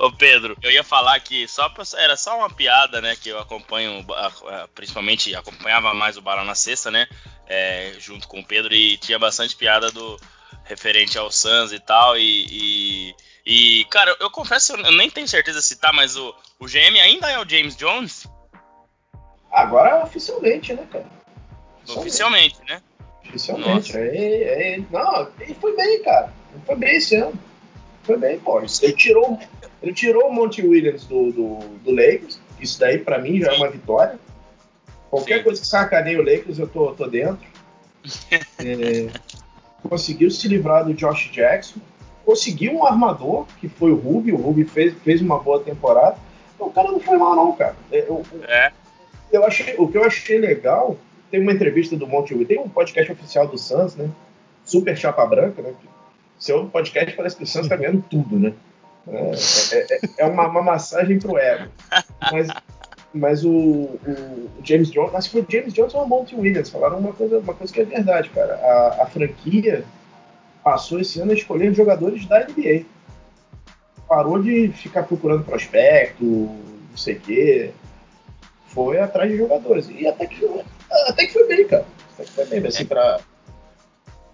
Ô 0.00 0.12
Pedro, 0.12 0.56
eu 0.62 0.70
ia 0.70 0.84
falar 0.84 1.18
que 1.18 1.48
só 1.48 1.68
pra, 1.68 1.82
era 1.96 2.16
só 2.16 2.38
uma 2.38 2.48
piada, 2.48 3.00
né? 3.00 3.16
Que 3.16 3.30
eu 3.30 3.38
acompanho, 3.38 4.04
principalmente 4.72 5.34
acompanhava 5.34 5.92
mais 5.92 6.16
o 6.16 6.22
Bala 6.22 6.44
na 6.44 6.54
Sexta, 6.54 6.88
né? 6.88 7.08
É, 7.48 7.94
junto 7.98 8.28
com 8.28 8.38
o 8.38 8.44
Pedro 8.44 8.72
e 8.72 8.96
tinha 8.98 9.18
bastante 9.18 9.56
piada 9.56 9.90
do 9.90 10.16
referente 10.68 11.18
ao 11.18 11.30
Suns 11.30 11.72
e 11.72 11.80
tal. 11.80 12.16
E, 12.16 12.46
e 12.50 13.14
e, 13.50 13.86
cara, 13.86 14.14
eu 14.20 14.30
confesso, 14.30 14.74
eu 14.74 14.92
nem 14.92 15.08
tenho 15.08 15.26
certeza 15.26 15.62
se 15.62 15.76
tá, 15.76 15.90
mas 15.90 16.18
o, 16.18 16.34
o 16.60 16.66
GM 16.66 17.00
ainda 17.02 17.30
é 17.30 17.38
o 17.38 17.48
James 17.48 17.74
Jones? 17.74 18.26
Agora 19.50 20.04
oficialmente, 20.04 20.74
né, 20.74 20.86
cara? 20.92 21.06
Oficialmente, 21.88 22.58
oficialmente 22.58 22.60
né? 22.68 22.82
Oficialmente. 23.26 23.96
É, 23.96 24.74
é, 24.74 24.80
não, 24.90 25.30
ele 25.40 25.54
foi 25.54 25.74
bem, 25.74 26.02
cara. 26.02 26.30
Ele 26.52 26.62
foi 26.66 26.76
bem 26.76 26.96
esse 26.96 27.16
ano. 27.16 27.32
Foi 28.02 28.18
bem, 28.18 28.38
pô. 28.38 28.60
Ele 28.60 28.92
tirou, 28.92 29.38
ele 29.82 29.94
tirou 29.94 30.28
o 30.28 30.32
Monty 30.34 30.60
Williams 30.60 31.06
do, 31.06 31.32
do, 31.32 31.58
do 31.78 31.90
Lakers. 31.90 32.38
Isso 32.60 32.78
daí, 32.78 32.98
pra 32.98 33.18
mim, 33.18 33.40
já 33.40 33.54
é 33.54 33.56
uma 33.56 33.70
vitória. 33.70 34.18
Qualquer 35.08 35.38
Sim. 35.38 35.44
coisa 35.44 35.60
que 35.62 35.66
sacaneie 35.66 36.18
o 36.18 36.22
Lakers, 36.22 36.58
eu 36.58 36.68
tô, 36.68 36.92
tô 36.92 37.06
dentro. 37.06 37.46
é, 38.58 39.08
conseguiu 39.86 40.30
se 40.30 40.48
livrar 40.48 40.84
do 40.84 40.94
Josh 40.94 41.30
Jackson 41.30 41.80
conseguiu 42.28 42.74
um 42.74 42.84
armador, 42.84 43.46
que 43.58 43.70
foi 43.70 43.90
o 43.90 43.96
Ruby, 43.96 44.32
o 44.32 44.36
Ruby 44.36 44.64
fez, 44.64 44.92
fez 45.02 45.22
uma 45.22 45.38
boa 45.38 45.60
temporada. 45.60 46.18
Então, 46.54 46.66
o 46.66 46.70
cara 46.70 46.92
não 46.92 47.00
foi 47.00 47.16
mal, 47.16 47.34
não, 47.34 47.52
cara. 47.52 47.74
É, 47.90 48.00
eu, 48.00 48.22
é. 48.46 48.70
Eu 49.32 49.46
achei, 49.46 49.74
o 49.78 49.88
que 49.88 49.96
eu 49.96 50.04
achei 50.04 50.38
legal, 50.38 50.98
tem 51.30 51.40
uma 51.40 51.52
entrevista 51.52 51.96
do 51.96 52.06
Monte 52.06 52.34
tem 52.44 52.58
um 52.58 52.68
podcast 52.68 53.10
oficial 53.10 53.46
do 53.46 53.56
Suns, 53.56 53.96
né? 53.96 54.10
Super 54.62 54.94
Chapa 54.94 55.24
Branca, 55.24 55.62
né? 55.62 55.72
Seu 56.38 56.66
podcast 56.66 57.16
parece 57.16 57.34
que 57.34 57.44
o 57.44 57.46
Suns 57.46 57.66
tá 57.66 57.76
ganhando 57.76 58.04
tudo, 58.10 58.38
né? 58.38 58.52
É, 59.06 59.32
é, 59.72 59.86
é, 59.94 60.00
é 60.18 60.24
uma, 60.26 60.48
uma, 60.48 60.60
massagem 60.60 61.18
pro 61.18 61.38
ego. 61.38 61.70
Mas, 62.30 62.48
mas 63.12 63.44
o, 63.44 63.50
o, 63.50 64.50
James 64.62 64.90
Jones, 64.90 65.14
acho 65.14 65.30
que 65.30 65.32
foi 65.32 65.42
o 65.42 65.46
James 65.50 65.72
Jones 65.72 65.94
ou 65.94 66.04
o 66.04 66.08
Monty 66.08 66.36
Williams, 66.36 66.70
falaram 66.70 66.98
uma 66.98 67.12
coisa, 67.12 67.38
uma 67.38 67.54
coisa 67.54 67.72
que 67.72 67.80
é 67.80 67.84
verdade, 67.84 68.28
cara. 68.30 68.54
A, 68.54 69.02
a 69.02 69.06
franquia 69.06 69.84
passou 70.62 71.00
esse 71.00 71.20
ano 71.20 71.32
a 71.32 71.34
escolher 71.34 71.74
jogadores 71.74 72.26
da 72.26 72.46
NBA. 72.46 72.84
Parou 74.06 74.42
de 74.42 74.68
ficar 74.68 75.02
procurando 75.04 75.44
prospecto, 75.44 76.24
não 76.24 76.96
sei 76.96 77.14
o 77.14 77.20
quê. 77.20 77.70
Foi 78.66 78.98
atrás 78.98 79.30
de 79.30 79.36
jogadores. 79.36 79.88
E 79.90 80.06
até 80.06 80.26
que, 80.26 80.46
até 81.08 81.26
que 81.26 81.32
foi 81.32 81.46
bem, 81.46 81.66
cara. 81.66 81.86
Até 82.14 82.24
que 82.24 82.30
foi 82.30 82.44
bem. 82.46 82.66
Assim, 82.66 82.84
pra, 82.84 83.20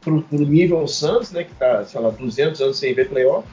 pro, 0.01 0.23
pro 0.23 0.39
nível 0.39 0.87
Suns, 0.87 1.33
né, 1.33 1.45
que 1.45 1.55
tá, 1.55 1.85
sei 1.85 2.01
lá, 2.01 2.11
200 2.11 2.61
anos 2.61 2.79
sem 2.79 2.95
ver 2.95 3.09
playoff. 3.09 3.49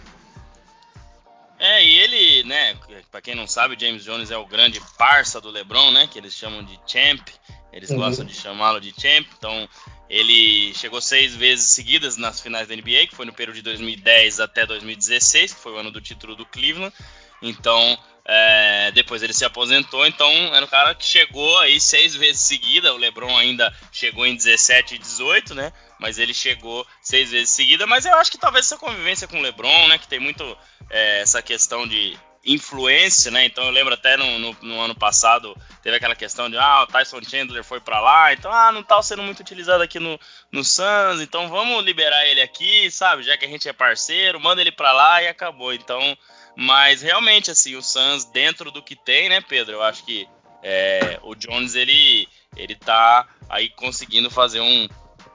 É, 1.60 1.84
e 1.84 2.00
ele, 2.00 2.11
né, 2.44 2.78
pra 3.10 3.22
quem 3.22 3.36
não 3.36 3.48
sabe, 3.48 3.76
o 3.76 3.80
James 3.80 4.04
Jones 4.04 4.32
é 4.32 4.38
o 4.38 4.46
grande 4.46 4.82
parça 4.98 5.40
do 5.40 5.50
LeBron, 5.50 5.92
né, 5.92 6.08
que 6.08 6.18
eles 6.18 6.34
chamam 6.34 6.64
de 6.64 6.80
champ. 6.88 7.28
Eles 7.72 7.90
uhum. 7.90 7.98
gostam 7.98 8.26
de 8.26 8.34
chamá-lo 8.34 8.82
de 8.82 8.92
champ. 8.92 9.26
Então, 9.38 9.70
ele 10.10 10.74
chegou 10.74 11.02
seis 11.02 11.36
vezes 11.36 11.70
seguidas 11.70 12.18
nas 12.18 12.42
finais 12.42 12.68
da 12.68 12.76
NBA, 12.76 13.08
que 13.08 13.16
foi 13.16 13.26
no 13.26 13.34
período 13.34 13.56
de 13.56 13.62
2010 13.62 14.42
até 14.42 14.66
2016, 14.66 15.54
que 15.54 15.60
foi 15.60 15.72
o 15.72 15.78
ano 15.78 15.92
do 15.92 16.02
título 16.02 16.36
do 16.36 16.46
Cleveland. 16.46 16.94
Então, 17.42 17.98
é, 18.26 18.92
depois 18.92 19.24
ele 19.24 19.34
se 19.34 19.44
aposentou, 19.44 20.06
então 20.06 20.30
era 20.54 20.64
um 20.64 20.68
cara 20.68 20.94
que 20.94 21.04
chegou 21.04 21.58
aí 21.60 21.80
seis 21.80 22.14
vezes 22.14 22.42
seguida. 22.42 22.94
O 22.94 22.98
LeBron 22.98 23.36
ainda 23.38 23.74
chegou 23.92 24.26
em 24.28 24.36
17 24.36 24.96
e 24.96 24.98
18, 24.98 25.56
né? 25.56 25.74
Mas 26.00 26.20
ele 26.20 26.34
chegou 26.34 26.86
seis 27.02 27.32
vezes 27.32 27.50
seguida. 27.50 27.88
Mas 27.88 28.06
eu 28.06 28.14
acho 28.16 28.32
que 28.32 28.38
talvez 28.38 28.66
essa 28.66 28.78
convivência 28.78 29.28
com 29.28 29.40
o 29.40 29.42
LeBron, 29.42 29.88
né? 29.88 29.98
Que 29.98 30.08
tem 30.08 30.20
muito 30.20 30.58
é, 30.92 31.22
essa 31.22 31.42
questão 31.42 31.88
de 31.88 32.20
influência, 32.44 33.30
né? 33.32 33.46
Então 33.46 33.64
eu 33.64 33.70
lembro 33.70 33.94
até 33.94 34.18
no, 34.18 34.40
no, 34.40 34.58
no, 34.62 34.82
ano 34.82 34.96
passado 34.96 35.56
teve 35.84 35.96
aquela 35.96 36.16
questão 36.16 36.50
de 36.50 36.58
ah, 36.58 36.84
o 36.84 36.88
Tyson 36.88 37.22
Chandler 37.22 37.64
foi 37.64 37.80
para 37.80 38.00
lá, 38.00 38.34
então 38.34 38.52
ah, 38.52 38.72
não 38.72 38.84
tá 38.84 39.02
sendo 39.02 39.22
muito 39.22 39.40
utilizado 39.40 39.84
aqui 39.84 40.00
no, 40.00 40.20
no 40.52 40.64
Suns, 40.64 41.22
então 41.22 41.50
vamos 41.50 41.84
liberar 41.84 42.26
ele 42.26 42.42
aqui, 42.42 42.90
sabe? 42.90 43.24
Já 43.24 43.38
que 43.38 43.46
a 43.46 43.48
gente 43.48 43.70
é 43.70 43.74
parceiro, 43.74 44.40
manda 44.40 44.60
ele 44.60 44.72
para 44.72 44.92
lá 44.92 45.22
e 45.22 45.28
acabou. 45.28 45.74
Então, 45.74 46.18
mas 46.56 47.02
realmente 47.02 47.52
assim, 47.52 47.76
o 47.76 47.82
Suns 47.82 48.26
dentro 48.26 48.72
do 48.72 48.82
que 48.82 48.96
tem, 48.96 49.30
né, 49.30 49.40
Pedro? 49.42 49.74
Eu 49.74 49.84
acho 49.84 50.04
que 50.04 50.28
é, 50.64 51.20
o 51.24 51.36
Jones 51.36 51.76
ele 51.76 52.28
ele 52.58 52.76
tá 52.76 53.28
aí 53.50 53.70
conseguindo 53.70 54.30
fazer 54.30 54.60
um, 54.60 54.88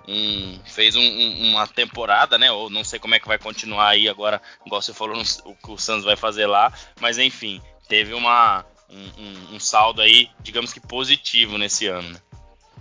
um, 0.08 0.58
fez 0.64 0.96
um, 0.96 1.02
um, 1.02 1.50
uma 1.50 1.66
temporada, 1.66 2.38
né? 2.38 2.50
Ou 2.50 2.70
não 2.70 2.84
sei 2.84 2.98
como 2.98 3.14
é 3.14 3.20
que 3.20 3.28
vai 3.28 3.38
continuar 3.38 3.88
aí 3.88 4.08
agora, 4.08 4.40
igual 4.64 4.80
você 4.80 4.92
falou, 4.92 5.20
o 5.44 5.54
que 5.54 5.70
o 5.70 5.78
Santos 5.78 6.04
vai 6.04 6.16
fazer 6.16 6.46
lá, 6.46 6.72
mas 7.00 7.18
enfim, 7.18 7.60
teve 7.88 8.14
uma, 8.14 8.64
um, 9.54 9.60
saldo 9.60 10.00
aí, 10.00 10.28
digamos 10.40 10.72
que 10.72 10.80
positivo 10.80 11.58
nesse 11.58 11.86
ano. 11.86 12.10
Né? 12.10 12.18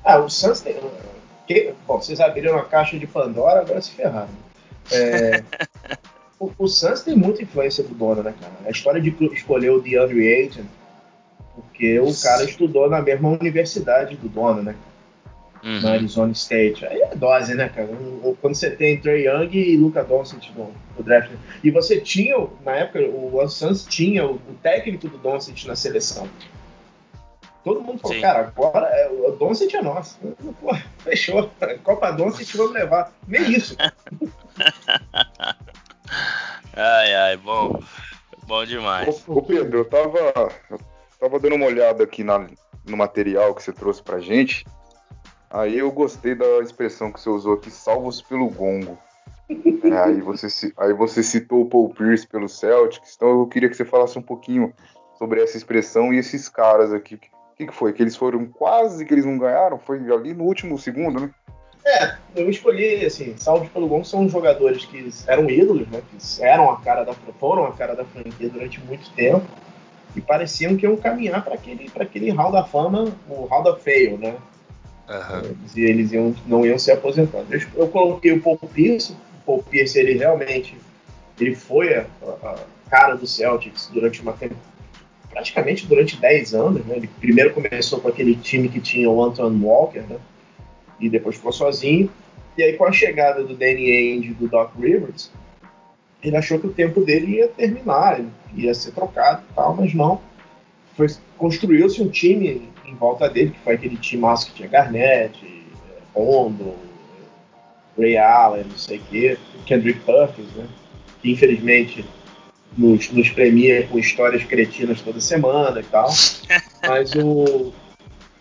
Ah, 0.04 0.20
o 0.20 0.30
Santos 0.30 0.62
tem. 0.62 0.80
Que, 1.48 1.74
bom, 1.86 2.02
vocês 2.02 2.20
abriram 2.20 2.58
a 2.58 2.66
caixa 2.66 2.98
de 2.98 3.06
Pandora, 3.06 3.62
agora 3.62 3.82
se 3.82 3.92
ferraram. 3.92 4.30
É, 4.92 5.44
o, 6.40 6.52
o, 6.58 6.68
Suns 6.68 7.02
tem 7.02 7.16
muita 7.16 7.44
influência 7.44 7.84
do 7.84 7.94
dono, 7.94 8.24
né, 8.24 8.34
cara? 8.40 8.54
A 8.66 8.70
história 8.70 9.02
de 9.02 9.16
escolher 9.34 9.72
o 9.72 9.82
DeAndre 9.82 10.28
Ayton, 10.28 10.66
porque 11.54 12.00
o 12.00 12.14
cara 12.20 12.44
estudou 12.44 12.90
na 12.90 13.02
mesma 13.02 13.30
universidade 13.30 14.16
do 14.16 14.28
dono, 14.28 14.64
né? 14.64 14.76
Uhum. 15.66 15.82
Na 15.82 15.94
Arizona 15.94 16.32
State. 16.32 16.86
Aí 16.86 17.02
é 17.02 17.16
dose, 17.16 17.56
né, 17.56 17.68
cara? 17.70 17.90
Quando 18.40 18.54
você 18.54 18.70
tem 18.70 19.02
Trey 19.02 19.28
Young 19.28 19.50
e 19.52 19.76
Luca 19.76 20.04
Doncic 20.04 20.52
no, 20.56 20.72
no 20.96 21.04
draft. 21.04 21.32
E 21.64 21.72
você 21.72 22.00
tinha, 22.00 22.36
na 22.64 22.74
época, 22.74 23.00
o 23.00 23.48
Suns 23.50 23.84
tinha 23.84 24.28
o, 24.28 24.36
o 24.36 24.54
técnico 24.62 25.08
do 25.08 25.18
Doncic 25.18 25.66
na 25.66 25.76
seleção. 25.76 26.30
Todo 27.64 27.82
mundo 27.82 27.98
falou, 27.98 28.16
Sim. 28.16 28.22
cara, 28.22 28.42
agora 28.42 28.86
é, 28.92 29.10
o 29.10 29.32
Doncic 29.32 29.74
é 29.74 29.82
nosso. 29.82 30.20
Pô, 30.62 30.78
fechou. 31.00 31.50
Copa 31.84 32.12
Doncic 32.12 32.56
vamos 32.56 32.74
levar. 32.74 33.12
Nem 33.28 33.52
isso. 33.52 33.76
ai, 36.78 37.16
ai, 37.16 37.38
bom. 37.38 37.82
Bom 38.46 38.64
demais. 38.66 39.24
Ô, 39.28 39.42
Pedro, 39.42 39.80
eu 39.80 39.86
tava, 39.86 40.52
eu 40.70 40.80
tava 41.20 41.40
dando 41.40 41.56
uma 41.56 41.66
olhada 41.66 42.04
aqui 42.04 42.24
na, 42.24 42.48
no 42.86 42.96
material 42.96 43.56
que 43.56 43.64
você 43.64 43.74
trouxe 43.74 44.04
pra 44.04 44.20
gente. 44.20 44.64
Aí 45.50 45.78
eu 45.78 45.92
gostei 45.92 46.36
da 46.36 46.60
expressão 46.60 47.12
que 47.12 47.20
você 47.20 47.30
usou 47.30 47.54
aqui, 47.54 47.72
salvos 47.72 48.22
pelo 48.22 48.50
gongo. 48.50 48.98
É, 49.50 49.98
aí, 49.98 50.22
você, 50.22 50.74
aí 50.78 50.94
você 50.94 51.22
citou 51.22 51.62
o 51.62 51.70
Paul 51.70 51.94
Pierce 51.94 52.28
pelo 52.28 52.50
Celtics, 52.50 53.14
então 53.16 53.30
eu 53.30 53.48
queria 53.48 53.70
que 53.70 53.76
você 53.76 53.86
falasse 53.86 54.18
um 54.18 54.22
pouquinho 54.22 54.74
sobre 55.20 55.42
essa 55.44 55.56
expressão 55.56 56.12
e 56.12 56.18
esses 56.18 56.50
caras 56.50 56.92
aqui 56.92 57.20
o 57.56 57.58
que, 57.58 57.68
que 57.68 57.74
foi? 57.74 57.94
Que 57.94 58.04
eles 58.04 58.18
foram 58.18 58.46
quase 58.46 59.06
que 59.06 59.14
eles 59.14 59.24
não 59.24 59.38
ganharam? 59.38 59.80
Foi 59.80 59.98
ali 60.12 60.34
no 60.34 60.44
último 60.44 60.78
segundo, 60.78 61.22
né? 61.22 61.30
É, 61.86 62.18
eu 62.36 62.50
escolhi, 62.50 63.06
assim, 63.06 63.34
Salve 63.38 63.70
pelo 63.70 63.88
Gol 63.88 64.04
são 64.04 64.28
jogadores 64.28 64.84
que 64.84 65.10
eram 65.26 65.50
ídolos, 65.50 65.88
né? 65.88 66.02
Que 66.02 66.44
eram 66.44 66.70
a 66.70 66.82
cara 66.82 67.06
da 67.06 67.14
foram 67.40 67.66
a 67.66 67.72
cara 67.72 67.96
da 67.96 68.04
franquia 68.04 68.50
durante 68.50 68.82
muito 68.82 69.10
tempo 69.12 69.46
e 70.14 70.20
pareciam 70.20 70.76
que 70.76 70.86
iam 70.86 70.98
caminhar 70.98 71.46
para 71.46 71.54
aquele, 71.54 71.90
aquele 71.98 72.30
Hall 72.32 72.52
da 72.52 72.66
Fama, 72.66 73.16
o 73.30 73.46
Hall 73.46 73.64
da 73.64 73.78
Fail, 73.78 74.18
né? 74.18 74.36
Uhum. 75.08 75.56
E 75.76 75.82
eles 75.82 76.12
iam, 76.12 76.36
não 76.48 76.66
iam 76.66 76.80
ser 76.80 76.94
aposentados. 76.94 77.50
Eu, 77.52 77.62
eu 77.76 77.88
coloquei 77.88 78.32
o 78.32 78.42
Paul 78.42 78.58
Pierce, 78.58 79.12
o 79.12 79.46
Paul 79.46 79.64
Pierce, 79.64 80.00
ele 80.00 80.18
realmente 80.18 80.76
ele 81.40 81.56
foi 81.56 81.94
a, 81.96 82.06
a 82.24 82.60
cara 82.90 83.16
do 83.16 83.28
Celtics 83.28 83.90
durante 83.94 84.22
uma 84.22 84.36
praticamente 85.30 85.86
durante 85.86 86.18
10 86.18 86.54
anos. 86.54 86.86
Né? 86.86 86.98
Ele 86.98 87.10
primeiro 87.20 87.54
começou 87.54 88.00
com 88.00 88.08
aquele 88.08 88.36
time 88.36 88.70
que 88.70 88.80
tinha 88.80 89.10
o 89.10 89.22
Anton 89.24 89.60
Walker, 89.62 90.02
né? 90.02 90.18
e 91.00 91.10
depois 91.10 91.36
ficou 91.36 91.52
sozinho. 91.52 92.10
E 92.58 92.64
aí, 92.64 92.74
com 92.74 92.86
a 92.86 92.92
chegada 92.92 93.44
do 93.44 93.54
Danny 93.54 93.92
Ainge 93.92 94.30
e 94.30 94.34
do 94.34 94.48
Doc 94.48 94.72
Rivers, 94.80 95.30
ele 96.24 96.38
achou 96.38 96.58
que 96.58 96.68
o 96.68 96.74
tempo 96.74 97.02
dele 97.02 97.38
ia 97.38 97.50
terminar, 97.50 98.22
ia 98.56 98.74
ser 98.74 98.92
trocado 98.92 99.44
e 99.52 99.54
tal, 99.54 99.76
mas 99.76 99.94
não. 99.94 100.22
Construiu-se 101.38 102.02
um 102.02 102.10
time 102.10 102.70
em 102.86 102.96
volta 102.96 103.30
dele, 103.30 103.52
que 103.52 103.60
foi 103.60 103.74
aquele 103.74 103.98
time 103.98 104.24
que 104.46 104.54
tinha 104.54 104.70
Garnett, 104.70 105.66
Rondo, 106.14 106.74
Ray 107.98 108.18
Allen, 108.18 108.66
não 108.66 108.78
sei 108.78 108.98
o 108.98 109.02
quê, 109.10 109.38
Kendrick 109.66 110.00
Perkins, 110.02 110.52
né? 110.56 110.66
que 111.22 111.32
infelizmente 111.32 112.06
nos, 112.78 113.10
nos 113.12 113.30
premia 113.30 113.88
com 113.88 113.98
histórias 113.98 114.44
cretinas 114.44 115.02
toda 115.02 115.20
semana 115.20 115.80
e 115.80 115.84
tal. 115.84 116.10
Mas 116.88 117.14
o. 117.16 117.74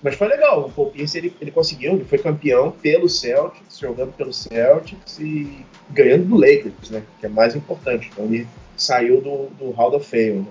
Mas 0.02 0.16
foi 0.16 0.28
legal, 0.28 0.66
o 0.66 0.70
Paul 0.70 0.90
Pierce 0.90 1.16
ele, 1.16 1.34
ele 1.40 1.50
conseguiu, 1.50 1.94
ele 1.94 2.04
foi 2.04 2.18
campeão 2.18 2.70
pelo 2.70 3.08
Celtics, 3.08 3.78
jogando 3.78 4.12
pelo 4.12 4.34
Celtics 4.34 5.18
e 5.18 5.64
ganhando 5.90 6.26
do 6.26 6.36
Lakers, 6.36 6.90
né? 6.90 7.02
Que 7.18 7.24
é 7.24 7.28
mais 7.28 7.56
importante. 7.56 8.10
Então 8.12 8.26
ele 8.26 8.46
saiu 8.76 9.22
do, 9.22 9.46
do 9.58 9.70
Hall 9.70 9.94
of 9.96 10.06
Fame. 10.06 10.40
Né? 10.40 10.46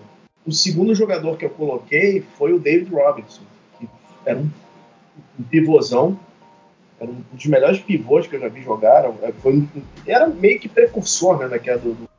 O 0.45 0.51
segundo 0.51 0.93
jogador 0.93 1.37
que 1.37 1.45
eu 1.45 1.49
coloquei 1.49 2.23
foi 2.37 2.53
o 2.53 2.59
David 2.59 2.91
Robinson, 2.93 3.43
que 3.79 3.87
era 4.25 4.37
um, 4.37 4.49
um 5.39 5.43
pivôzão, 5.43 6.19
era 6.99 7.09
um 7.09 7.23
dos 7.31 7.45
melhores 7.45 7.79
pivôs 7.79 8.27
que 8.27 8.35
eu 8.35 8.39
já 8.39 8.49
vi 8.49 8.61
jogar. 8.61 9.11
Foi, 9.41 9.63
era 10.05 10.27
meio 10.27 10.59
que 10.59 10.67
precursor 10.67 11.39
né, 11.39 11.47
daquela 11.47 11.77
do, 11.77 11.93
do 11.93 12.09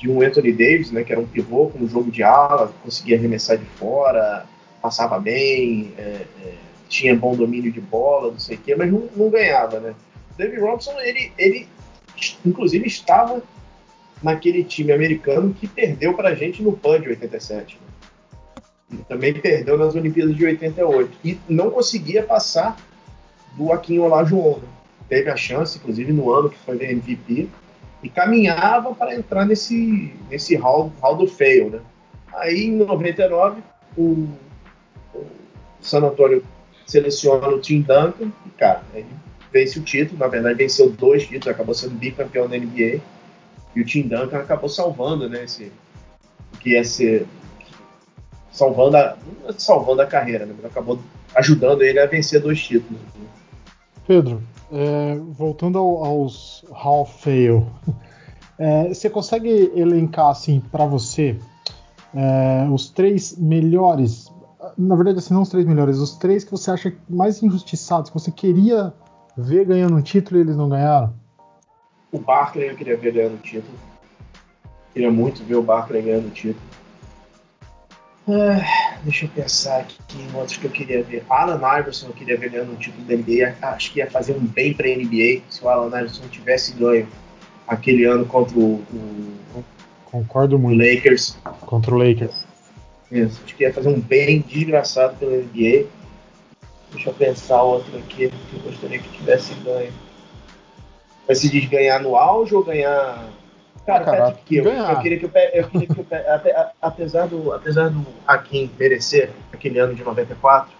de 0.00 0.10
um 0.10 0.22
Anthony 0.22 0.52
Davis, 0.52 0.90
né, 0.90 1.04
que 1.04 1.12
era 1.12 1.20
um 1.20 1.26
pivô 1.26 1.68
com 1.68 1.78
um 1.84 1.88
jogo 1.88 2.10
de 2.10 2.22
ala, 2.22 2.72
conseguia 2.82 3.18
arremessar 3.18 3.58
de 3.58 3.66
fora, 3.66 4.46
passava 4.80 5.20
bem, 5.20 5.92
é, 5.98 6.24
é, 6.42 6.54
tinha 6.88 7.14
bom 7.14 7.36
domínio 7.36 7.70
de 7.70 7.82
bola, 7.82 8.32
não 8.32 8.38
sei 8.38 8.56
o 8.56 8.60
quê, 8.60 8.74
mas 8.74 8.90
não, 8.90 9.08
não 9.14 9.28
ganhava, 9.28 9.78
né? 9.78 9.94
O 10.32 10.38
David 10.38 10.58
Robinson, 10.58 10.98
ele, 11.00 11.30
ele 11.36 11.68
inclusive 12.46 12.86
estava 12.86 13.42
naquele 14.22 14.64
time 14.64 14.92
americano 14.92 15.54
que 15.54 15.66
perdeu 15.66 16.14
para 16.14 16.30
a 16.30 16.34
gente 16.34 16.62
no 16.62 16.72
PAN 16.72 17.00
de 17.00 17.08
87. 17.08 17.78
Né? 18.90 18.98
Também 19.08 19.32
perdeu 19.32 19.78
nas 19.78 19.94
Olimpíadas 19.94 20.36
de 20.36 20.44
88. 20.44 21.10
E 21.24 21.38
não 21.48 21.70
conseguia 21.70 22.22
passar 22.22 22.76
do 23.56 23.72
Akin 23.72 23.98
Olajuwon. 23.98 24.58
Né? 24.58 24.68
Teve 25.08 25.30
a 25.30 25.36
chance, 25.36 25.78
inclusive 25.78 26.12
no 26.12 26.32
ano 26.32 26.50
que 26.50 26.58
foi 26.58 26.76
MVP, 26.76 27.48
e 28.02 28.08
caminhava 28.08 28.94
para 28.94 29.14
entrar 29.14 29.44
nesse, 29.44 30.14
nesse 30.30 30.54
hall, 30.56 30.92
hall 31.00 31.16
do 31.16 31.26
fail, 31.26 31.70
né? 31.70 31.80
Aí 32.32 32.66
em 32.66 32.76
99 32.76 33.60
o, 33.96 34.28
o 35.14 35.26
San 35.80 36.00
Antonio 36.04 36.42
seleciona 36.86 37.48
o 37.48 37.60
Tim 37.60 37.80
Duncan 37.80 38.32
e 38.46 38.50
cara, 38.50 38.82
ele 38.94 39.06
vence 39.52 39.78
o 39.78 39.82
título, 39.82 40.18
na 40.18 40.28
verdade 40.28 40.56
venceu 40.56 40.90
dois 40.90 41.24
títulos, 41.24 41.48
acabou 41.48 41.74
sendo 41.74 41.94
bicampeão 41.96 42.48
da 42.48 42.56
NBA 42.56 43.00
e 43.74 43.80
o 43.80 43.84
Tim 43.84 44.02
Duncan 44.02 44.38
acabou 44.38 44.68
salvando, 44.68 45.28
né, 45.28 45.44
esse 45.44 45.72
que 46.60 46.70
ia 46.70 46.84
ser 46.84 47.26
salvando 48.50 48.96
a, 48.96 49.16
é 49.48 49.52
salvando 49.56 50.02
a 50.02 50.06
carreira, 50.06 50.44
né, 50.46 50.54
acabou 50.64 50.98
ajudando 51.34 51.82
ele 51.82 52.00
a 52.00 52.06
vencer 52.06 52.40
dois 52.40 52.60
títulos. 52.62 53.00
Pedro, 54.06 54.42
é, 54.72 55.16
voltando 55.16 55.78
ao, 55.78 56.04
aos 56.04 56.64
Hall 56.70 57.06
Fail, 57.06 57.66
é, 58.58 58.88
você 58.88 59.08
consegue 59.08 59.72
elencar 59.74 60.28
assim 60.28 60.60
para 60.60 60.84
você 60.84 61.38
é, 62.14 62.68
os 62.70 62.90
três 62.90 63.36
melhores, 63.36 64.32
na 64.76 64.96
verdade 64.96 65.18
assim 65.18 65.32
não 65.32 65.42
os 65.42 65.48
três 65.48 65.64
melhores, 65.64 65.98
os 65.98 66.16
três 66.16 66.44
que 66.44 66.50
você 66.50 66.70
acha 66.70 66.92
mais 67.08 67.42
injustiçados, 67.42 68.10
que 68.10 68.18
você 68.18 68.32
queria 68.32 68.92
ver 69.36 69.64
ganhando 69.64 69.96
um 69.96 70.02
título 70.02 70.38
e 70.38 70.42
eles 70.42 70.56
não 70.56 70.68
ganharam? 70.68 71.14
O 72.12 72.18
Barkley 72.18 72.68
eu 72.68 72.76
queria 72.76 72.96
ver 72.96 73.12
ganhando 73.12 73.34
o 73.34 73.38
título. 73.38 73.78
Queria 74.92 75.10
muito 75.10 75.44
ver 75.44 75.56
o 75.56 75.62
Barkley 75.62 76.02
ganhando 76.02 76.28
o 76.28 76.30
título. 76.30 76.64
Ah, 78.28 78.98
deixa 79.02 79.24
eu 79.24 79.30
pensar 79.30 79.80
aqui 79.80 79.96
em 80.18 80.36
outros 80.36 80.56
que 80.56 80.64
eu 80.64 80.70
queria 80.70 81.02
ver. 81.02 81.24
Alan 81.28 81.60
Iverson 81.78 82.08
eu 82.08 82.12
queria 82.12 82.36
ver 82.36 82.50
ganhando 82.50 82.72
um 82.72 82.76
título 82.76 83.04
da 83.04 83.14
NBA. 83.14 83.56
Acho 83.62 83.92
que 83.92 83.98
ia 83.98 84.10
fazer 84.10 84.32
um 84.32 84.46
bem 84.46 84.74
para 84.74 84.86
a 84.86 84.90
NBA 84.90 85.42
se 85.48 85.64
o 85.64 85.68
Alan 85.68 85.88
Iverson 85.88 86.28
tivesse 86.28 86.72
ganho 86.74 87.08
aquele 87.66 88.04
ano 88.04 88.26
contra 88.26 88.58
o, 88.58 88.74
o 88.74 89.64
Concordo 90.10 90.58
muito. 90.58 90.78
Lakers. 90.78 91.38
Contra 91.60 91.94
o 91.94 91.98
Lakers. 91.98 92.44
Isso, 93.10 93.40
acho 93.44 93.54
que 93.54 93.64
ia 93.64 93.72
fazer 93.72 93.88
um 93.88 94.00
bem 94.00 94.40
desgraçado 94.40 95.16
pela 95.16 95.36
NBA. 95.36 95.86
Deixa 96.92 97.10
eu 97.10 97.14
pensar 97.14 97.62
outro 97.62 97.96
aqui 97.98 98.28
que 98.28 98.56
eu 98.56 98.60
gostaria 98.60 98.98
que 98.98 99.08
tivesse 99.10 99.54
ganho. 99.54 99.92
Vai 101.30 101.36
se 101.36 101.48
diz 101.48 101.64
ganhar 101.68 102.00
no 102.00 102.16
auge 102.16 102.52
ou 102.56 102.64
ganhar 102.64 103.30
Cara, 103.86 104.02
ah, 104.02 104.16
Patrick 104.16 104.42
Kill. 104.46 104.64
Eu 104.64 105.00
queria 105.00 105.18
que 105.18 105.26
o, 105.26 105.30
eu 105.54 105.68
queria 105.68 105.86
que 105.86 106.00
o 106.00 106.06
apesar 106.82 107.28
do 107.28 107.52
apesar 107.52 107.88
do 107.88 108.04
Hakim 108.26 108.68
merecer 108.76 109.30
aquele 109.52 109.78
ano 109.78 109.94
de 109.94 110.02
94, 110.02 110.72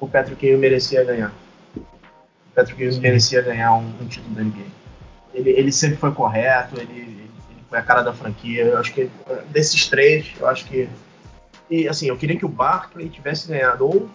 o 0.00 0.08
Patrick 0.08 0.40
Kill 0.40 0.58
merecia 0.58 1.04
ganhar. 1.04 1.32
O 1.76 2.54
Patrick 2.56 2.76
Kill 2.76 3.00
merecia 3.00 3.40
ganhar 3.40 3.72
um, 3.74 3.86
um, 4.00 4.06
título 4.08 4.34
da 4.34 4.42
NBA. 4.42 4.66
Ele, 5.32 5.50
ele 5.50 5.70
sempre 5.70 5.96
foi 5.96 6.10
correto, 6.10 6.74
ele, 6.80 6.98
ele, 7.00 7.30
foi 7.70 7.78
a 7.78 7.82
cara 7.82 8.02
da 8.02 8.12
franquia. 8.12 8.64
Eu 8.64 8.78
acho 8.78 8.92
que 8.92 9.08
desses 9.50 9.86
três, 9.86 10.32
eu 10.40 10.48
acho 10.48 10.64
que 10.66 10.88
e 11.70 11.86
assim, 11.86 12.08
eu 12.08 12.16
queria 12.16 12.36
que 12.36 12.44
o 12.44 12.48
Barkley 12.48 13.08
tivesse 13.08 13.46
ganhado 13.46 13.86
ou 13.86 14.08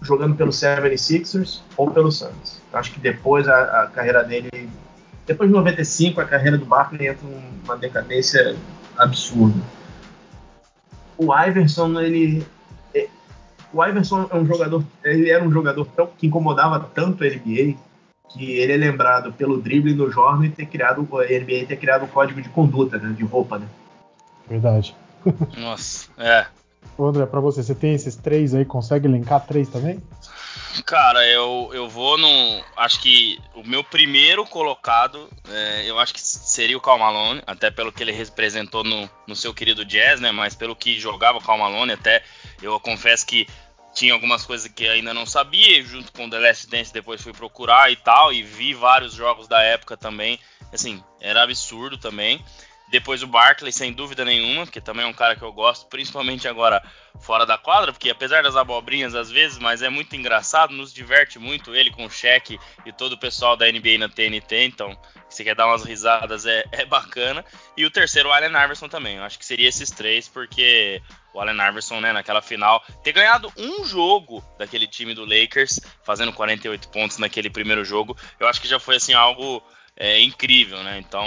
jogando 0.00 0.34
pelo 0.34 0.50
76ers 0.50 1.60
ou 1.76 1.90
pelo 1.90 2.10
Suns. 2.10 2.62
Eu 2.72 2.78
acho 2.78 2.90
que 2.90 2.98
depois 2.98 3.46
a, 3.46 3.82
a 3.82 3.86
carreira 3.88 4.24
dele 4.24 4.70
depois 5.30 5.48
de 5.48 5.54
95, 5.54 6.20
a 6.20 6.24
carreira 6.24 6.58
do 6.58 6.64
Barkley 6.64 7.06
entra 7.06 7.24
numa 7.24 7.76
decadência 7.76 8.56
absurda. 8.98 9.60
O 11.16 11.32
Iverson, 11.32 12.00
ele. 12.00 12.44
É, 12.92 13.06
o 13.72 13.84
Iverson 13.84 14.28
é 14.28 14.36
um 14.36 14.44
jogador. 14.44 14.84
Ele 15.04 15.30
era 15.30 15.44
um 15.44 15.52
jogador 15.52 15.86
tão, 15.94 16.08
que 16.18 16.26
incomodava 16.26 16.80
tanto 16.80 17.22
a 17.22 17.28
NBA 17.28 17.76
que 18.28 18.58
ele 18.58 18.72
é 18.72 18.76
lembrado 18.76 19.32
pelo 19.32 19.60
drible 19.60 19.94
no 19.94 20.10
Jordan 20.10 20.46
e 20.46 20.50
ter 20.50 20.66
criado. 20.66 21.06
A 21.12 21.22
NBA 21.22 21.66
ter 21.68 21.76
criado 21.76 22.06
o 22.06 22.08
código 22.08 22.42
de 22.42 22.48
conduta, 22.48 22.98
né, 22.98 23.14
de 23.16 23.22
roupa, 23.22 23.60
né? 23.60 23.68
Verdade. 24.48 24.96
Nossa, 25.56 26.08
é. 26.18 26.46
Ô 26.98 27.06
André, 27.06 27.24
pra 27.24 27.38
você, 27.38 27.62
você 27.62 27.74
tem 27.74 27.94
esses 27.94 28.16
três 28.16 28.52
aí, 28.52 28.64
consegue 28.64 29.06
linkar 29.06 29.46
três 29.46 29.68
também? 29.68 30.02
Cara, 30.86 31.26
eu, 31.26 31.70
eu 31.72 31.88
vou 31.88 32.16
no. 32.16 32.64
Acho 32.76 33.00
que 33.00 33.38
o 33.54 33.62
meu 33.62 33.82
primeiro 33.82 34.46
colocado, 34.46 35.28
é, 35.48 35.84
eu 35.86 35.98
acho 35.98 36.14
que 36.14 36.20
seria 36.20 36.76
o 36.76 36.80
Cal 36.80 36.98
Malone, 36.98 37.42
até 37.46 37.70
pelo 37.70 37.92
que 37.92 38.02
ele 38.02 38.12
representou 38.12 38.84
no, 38.84 39.10
no 39.26 39.36
seu 39.36 39.52
querido 39.52 39.84
Jazz, 39.84 40.20
né? 40.20 40.32
Mas 40.32 40.54
pelo 40.54 40.76
que 40.76 40.98
jogava 40.98 41.38
o 41.38 41.42
Cal 41.42 41.58
até 41.92 42.22
eu 42.62 42.78
confesso 42.80 43.26
que 43.26 43.46
tinha 43.94 44.12
algumas 44.12 44.46
coisas 44.46 44.70
que 44.70 44.86
ainda 44.86 45.12
não 45.12 45.26
sabia, 45.26 45.82
junto 45.82 46.12
com 46.12 46.30
The 46.30 46.38
Last 46.38 46.68
Dance 46.68 46.92
depois 46.92 47.20
fui 47.20 47.32
procurar 47.32 47.90
e 47.90 47.96
tal, 47.96 48.32
e 48.32 48.42
vi 48.42 48.72
vários 48.72 49.12
jogos 49.12 49.48
da 49.48 49.60
época 49.62 49.96
também. 49.96 50.38
Assim, 50.72 51.02
era 51.20 51.42
absurdo 51.42 51.98
também. 51.98 52.44
Depois 52.90 53.22
o 53.22 53.26
Barkley, 53.28 53.72
sem 53.72 53.92
dúvida 53.92 54.24
nenhuma, 54.24 54.66
que 54.66 54.80
também 54.80 55.04
é 55.04 55.08
um 55.08 55.12
cara 55.12 55.36
que 55.36 55.42
eu 55.42 55.52
gosto, 55.52 55.86
principalmente 55.86 56.48
agora 56.48 56.82
fora 57.20 57.46
da 57.46 57.56
quadra, 57.56 57.92
porque 57.92 58.10
apesar 58.10 58.42
das 58.42 58.56
abobrinhas 58.56 59.14
às 59.14 59.30
vezes, 59.30 59.58
mas 59.58 59.80
é 59.80 59.88
muito 59.88 60.16
engraçado, 60.16 60.74
nos 60.74 60.92
diverte 60.92 61.38
muito 61.38 61.74
ele 61.74 61.90
com 61.90 62.04
o 62.04 62.10
cheque 62.10 62.58
e 62.84 62.92
todo 62.92 63.12
o 63.12 63.18
pessoal 63.18 63.56
da 63.56 63.70
NBA 63.70 63.98
na 63.98 64.08
TNT, 64.08 64.64
então 64.64 64.98
se 65.28 65.44
quer 65.44 65.54
dar 65.54 65.68
umas 65.68 65.84
risadas 65.84 66.44
é, 66.46 66.64
é 66.72 66.84
bacana. 66.84 67.44
E 67.76 67.86
o 67.86 67.90
terceiro, 67.90 68.28
o 68.28 68.32
Allen 68.32 68.50
Iverson 68.50 68.88
também, 68.88 69.18
eu 69.18 69.22
acho 69.22 69.38
que 69.38 69.46
seria 69.46 69.68
esses 69.68 69.90
três, 69.90 70.26
porque 70.26 71.00
o 71.32 71.40
Allen 71.40 71.68
Iverson, 71.68 72.00
né, 72.00 72.12
naquela 72.12 72.42
final, 72.42 72.82
ter 73.04 73.12
ganhado 73.12 73.52
um 73.56 73.84
jogo 73.84 74.44
daquele 74.58 74.88
time 74.88 75.14
do 75.14 75.24
Lakers, 75.24 75.78
fazendo 76.02 76.32
48 76.32 76.88
pontos 76.88 77.18
naquele 77.18 77.48
primeiro 77.48 77.84
jogo, 77.84 78.16
eu 78.40 78.48
acho 78.48 78.60
que 78.60 78.66
já 78.66 78.80
foi 78.80 78.96
assim 78.96 79.14
algo 79.14 79.62
é, 80.00 80.18
incrível, 80.22 80.82
né? 80.82 80.98
Então, 80.98 81.26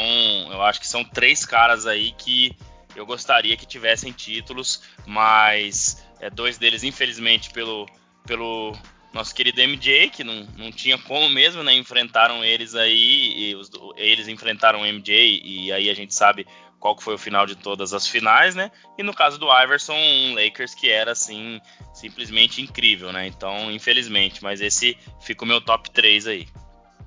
eu 0.52 0.64
acho 0.64 0.80
que 0.80 0.88
são 0.88 1.04
três 1.04 1.46
caras 1.46 1.86
aí 1.86 2.12
que 2.12 2.58
eu 2.96 3.06
gostaria 3.06 3.56
que 3.56 3.68
tivessem 3.68 4.12
títulos, 4.12 4.82
mas 5.06 6.04
é, 6.20 6.28
dois 6.28 6.58
deles, 6.58 6.84
infelizmente, 6.84 7.52
pelo, 7.52 7.88
pelo 8.26 8.76
nosso 9.14 9.36
querido 9.36 9.62
MJ, 9.62 10.10
que 10.10 10.24
não, 10.24 10.48
não 10.58 10.72
tinha 10.72 10.98
como 10.98 11.30
mesmo, 11.30 11.62
né? 11.62 11.72
Enfrentaram 11.76 12.44
eles 12.44 12.74
aí, 12.74 13.56
os, 13.56 13.70
eles 13.96 14.28
enfrentaram 14.28 14.82
o 14.82 14.86
MJ, 14.88 15.42
e 15.44 15.72
aí 15.72 15.88
a 15.88 15.94
gente 15.94 16.16
sabe 16.16 16.48
qual 16.80 17.00
foi 17.00 17.14
o 17.14 17.20
final 17.20 17.46
de 17.46 17.56
todas 17.56 17.94
as 17.94 18.08
finais, 18.08 18.56
né? 18.56 18.72
E 18.98 19.04
no 19.04 19.14
caso 19.14 19.38
do 19.38 19.56
Iverson, 19.56 19.94
um 19.94 20.34
Lakers 20.34 20.74
que 20.74 20.90
era 20.90 21.12
assim, 21.12 21.62
simplesmente 21.94 22.60
incrível, 22.60 23.14
né? 23.14 23.28
Então, 23.28 23.72
infelizmente, 23.72 24.42
mas 24.44 24.62
esse 24.62 24.98
fica 25.22 25.46
o 25.46 25.48
meu 25.48 25.62
top 25.62 25.92
3 25.92 26.26
aí. 26.26 26.48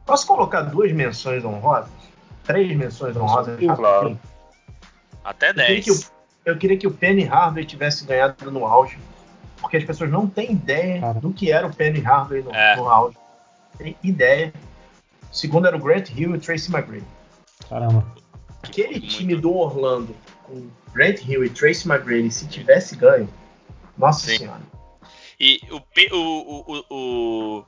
Posso 0.06 0.24
colocar 0.24 0.62
duas 0.62 0.92
menções 0.92 1.44
honrosas? 1.44 1.90
Três 2.44 2.74
menções 2.76 3.16
honrosas? 3.16 3.58
Claro. 3.58 4.18
Até 5.24 5.52
10. 5.52 5.86
Eu, 5.88 5.94
eu 6.52 6.56
queria 6.56 6.78
que 6.78 6.86
o 6.86 6.92
Penny 6.92 7.24
Hardaway 7.24 7.64
tivesse 7.64 8.06
ganhado 8.06 8.48
no 8.52 8.64
auge, 8.64 8.96
porque 9.60 9.76
as 9.76 9.84
pessoas 9.84 10.08
não 10.08 10.28
têm 10.28 10.52
ideia 10.52 11.00
Cara. 11.00 11.20
do 11.20 11.32
que 11.32 11.50
era 11.50 11.66
o 11.66 11.74
Penny 11.74 11.98
Hardaway 11.98 12.42
no, 12.44 12.54
é. 12.54 12.76
no 12.76 12.88
auge. 12.88 13.18
Tem 13.76 13.96
ideia. 14.02 14.54
O 15.30 15.34
segundo 15.34 15.66
era 15.66 15.76
o 15.76 15.80
Grant 15.80 16.10
Hill 16.10 16.30
e 16.30 16.38
o 16.38 16.40
Tracy 16.40 16.72
McGrady. 16.72 17.06
Caramba. 17.68 18.06
Aquele 18.62 19.00
time 19.00 19.34
do 19.34 19.52
Orlando 19.52 20.14
com 20.44 20.68
Grant 20.94 21.26
Hill 21.26 21.44
e 21.44 21.50
Tracy 21.50 21.88
McGrady, 21.88 22.30
se 22.30 22.46
tivesse 22.46 22.94
ganho, 22.94 23.28
nossa 23.98 24.30
Sim. 24.30 24.38
senhora. 24.38 24.62
E 25.38 25.60
o, 25.70 25.82
o, 26.16 26.84
o, 26.88 26.94
o 27.58 27.64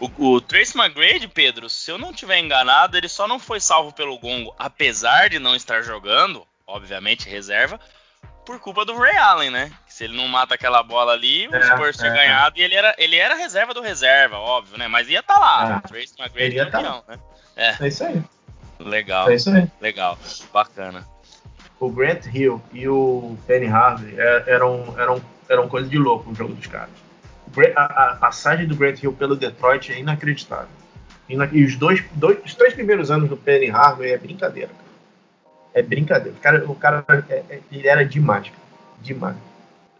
o, 0.00 0.34
o 0.34 0.40
Trace 0.40 0.76
McGrady, 0.76 1.28
Pedro, 1.28 1.68
se 1.68 1.90
eu 1.90 1.98
não 1.98 2.12
tiver 2.12 2.38
enganado, 2.38 2.96
ele 2.96 3.08
só 3.08 3.26
não 3.26 3.38
foi 3.38 3.60
salvo 3.60 3.92
pelo 3.92 4.18
Gongo, 4.18 4.54
apesar 4.58 5.28
de 5.28 5.38
não 5.38 5.54
estar 5.54 5.82
jogando, 5.82 6.46
obviamente 6.66 7.28
reserva, 7.28 7.80
por 8.44 8.58
culpa 8.60 8.84
do 8.84 8.96
Ray 8.96 9.16
Allen, 9.16 9.50
né? 9.50 9.72
Se 9.86 10.04
ele 10.04 10.16
não 10.16 10.26
mata 10.26 10.54
aquela 10.54 10.82
bola 10.82 11.12
ali, 11.12 11.48
o 11.48 11.54
é, 11.54 11.62
Spurs 11.62 11.96
tinha 11.96 12.10
é, 12.10 12.14
ganhado 12.14 12.58
e 12.58 12.62
ele 12.62 12.74
era, 12.74 12.94
ele 12.96 13.16
era 13.16 13.34
reserva 13.34 13.74
do 13.74 13.82
reserva, 13.82 14.38
óbvio, 14.38 14.78
né? 14.78 14.88
Mas 14.88 15.08
ia 15.08 15.20
estar 15.20 15.34
tá 15.34 15.40
lá, 15.40 15.82
é. 15.84 15.88
Trace 15.88 16.14
McGrady 16.18 16.56
tá. 16.56 16.64
campeão, 16.70 17.02
tá. 17.02 17.12
né? 17.12 17.18
É. 17.56 17.84
é 17.84 17.88
isso 17.88 18.04
aí. 18.04 18.22
Legal. 18.78 19.28
É 19.28 19.34
isso 19.34 19.50
aí. 19.50 19.68
Legal. 19.80 20.18
Bacana. 20.52 21.06
O 21.80 21.90
Grant 21.90 22.26
Hill 22.26 22.62
e 22.72 22.88
o 22.88 23.36
Penny 23.46 23.66
Harvey 23.66 24.14
é, 24.18 24.44
eram, 24.46 24.94
eram, 24.98 25.22
eram 25.48 25.68
coisa 25.68 25.88
de 25.88 25.98
louco 25.98 26.30
o 26.30 26.34
jogo 26.34 26.54
dos 26.54 26.66
caras 26.66 27.07
a, 27.76 27.82
a, 27.84 28.16
passagem 28.16 28.66
do 28.66 28.76
Grant 28.76 29.02
Hill 29.02 29.12
pelo 29.12 29.36
Detroit 29.36 29.92
é 29.92 29.98
inacreditável. 29.98 30.68
E, 31.28 31.64
os 31.64 31.76
dois, 31.76 32.02
dois, 32.12 32.38
os 32.44 32.54
três 32.54 32.74
primeiros 32.74 33.10
anos 33.10 33.28
do 33.28 33.36
Penny 33.36 33.66
Hardaway 33.66 34.12
é 34.12 34.18
brincadeira. 34.18 34.68
Cara. 34.68 34.88
É 35.74 35.82
brincadeira. 35.82 36.36
O 36.36 36.40
cara, 36.40 36.70
o 36.70 36.74
cara 36.74 37.04
é, 37.28 37.34
é, 37.50 37.60
ele 37.70 37.86
era 37.86 38.04
demais, 38.04 38.48
cara. 38.48 38.62
demais. 39.00 39.36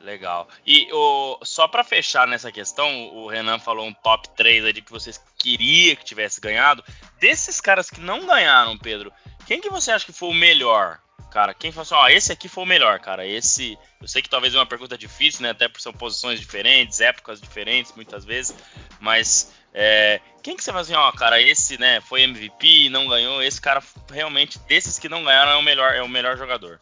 Legal. 0.01 0.49
E 0.67 0.89
o, 0.93 1.39
só 1.43 1.69
para 1.69 1.85
fechar 1.85 2.27
nessa 2.27 2.51
questão, 2.51 3.09
o 3.15 3.29
Renan 3.29 3.59
falou 3.59 3.87
um 3.87 3.93
top 3.93 4.29
3 4.31 4.65
aí 4.65 4.73
que 4.73 4.91
vocês 4.91 5.21
queria 5.37 5.97
que 5.97 6.05
tivesse 6.05 6.41
ganhado. 6.41 6.83
Desses 7.21 7.61
caras 7.61 7.91
que 7.91 8.01
não 8.01 8.25
ganharam, 8.25 8.79
Pedro, 8.79 9.13
quem 9.47 9.61
que 9.61 9.69
você 9.69 9.91
acha 9.91 10.07
que 10.07 10.13
foi 10.13 10.31
o 10.31 10.35
melhor? 10.35 10.99
Cara, 11.31 11.53
quem 11.53 11.71
falou 11.71 11.83
assim, 11.83 11.95
ó, 11.95 12.09
esse 12.09 12.33
aqui 12.33 12.49
foi 12.49 12.65
o 12.65 12.67
melhor, 12.67 12.99
cara. 13.01 13.27
Esse. 13.27 13.79
Eu 14.01 14.09
sei 14.09 14.23
que 14.23 14.31
talvez 14.31 14.55
é 14.55 14.59
uma 14.59 14.67
pergunta 14.67 14.97
difícil, 14.97 15.43
né? 15.43 15.51
Até 15.51 15.69
por 15.69 15.81
são 15.81 15.93
posições 15.93 16.41
diferentes, 16.41 17.01
épocas 17.01 17.41
diferentes, 17.41 17.93
muitas 17.95 18.25
vezes. 18.25 18.55
Mas 18.99 19.53
é, 19.75 20.21
quem 20.43 20.57
que 20.57 20.65
você 20.65 20.71
fala 20.71 20.83
assim, 20.83 20.95
ó, 20.95 21.13
cara, 21.13 21.41
esse, 21.41 21.79
né, 21.79 22.01
foi 22.01 22.23
MVP, 22.23 22.89
não 22.91 23.07
ganhou, 23.07 23.43
esse 23.43 23.61
cara 23.61 23.83
realmente, 24.11 24.59
desses 24.67 24.99
que 24.99 25.09
não 25.09 25.23
ganharam, 25.23 25.53
é 25.53 25.57
o 25.57 25.63
melhor, 25.63 25.95
é 25.95 26.03
o 26.03 26.09
melhor 26.09 26.37
jogador. 26.37 26.81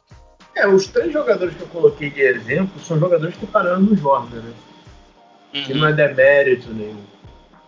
É, 0.55 0.67
os 0.67 0.87
três 0.87 1.13
jogadores 1.13 1.55
que 1.55 1.63
eu 1.63 1.69
coloquei 1.69 2.09
de 2.09 2.23
exemplo 2.23 2.81
são 2.81 2.99
jogadores 2.99 3.37
que 3.37 3.47
pararam 3.47 3.81
no 3.81 3.97
Jordan, 3.97 4.41
né? 4.41 4.53
Uhum. 5.55 5.65
Que 5.65 5.75
não 5.75 5.89
é 5.89 5.93
demérito 5.93 6.73
nenhum. 6.73 7.05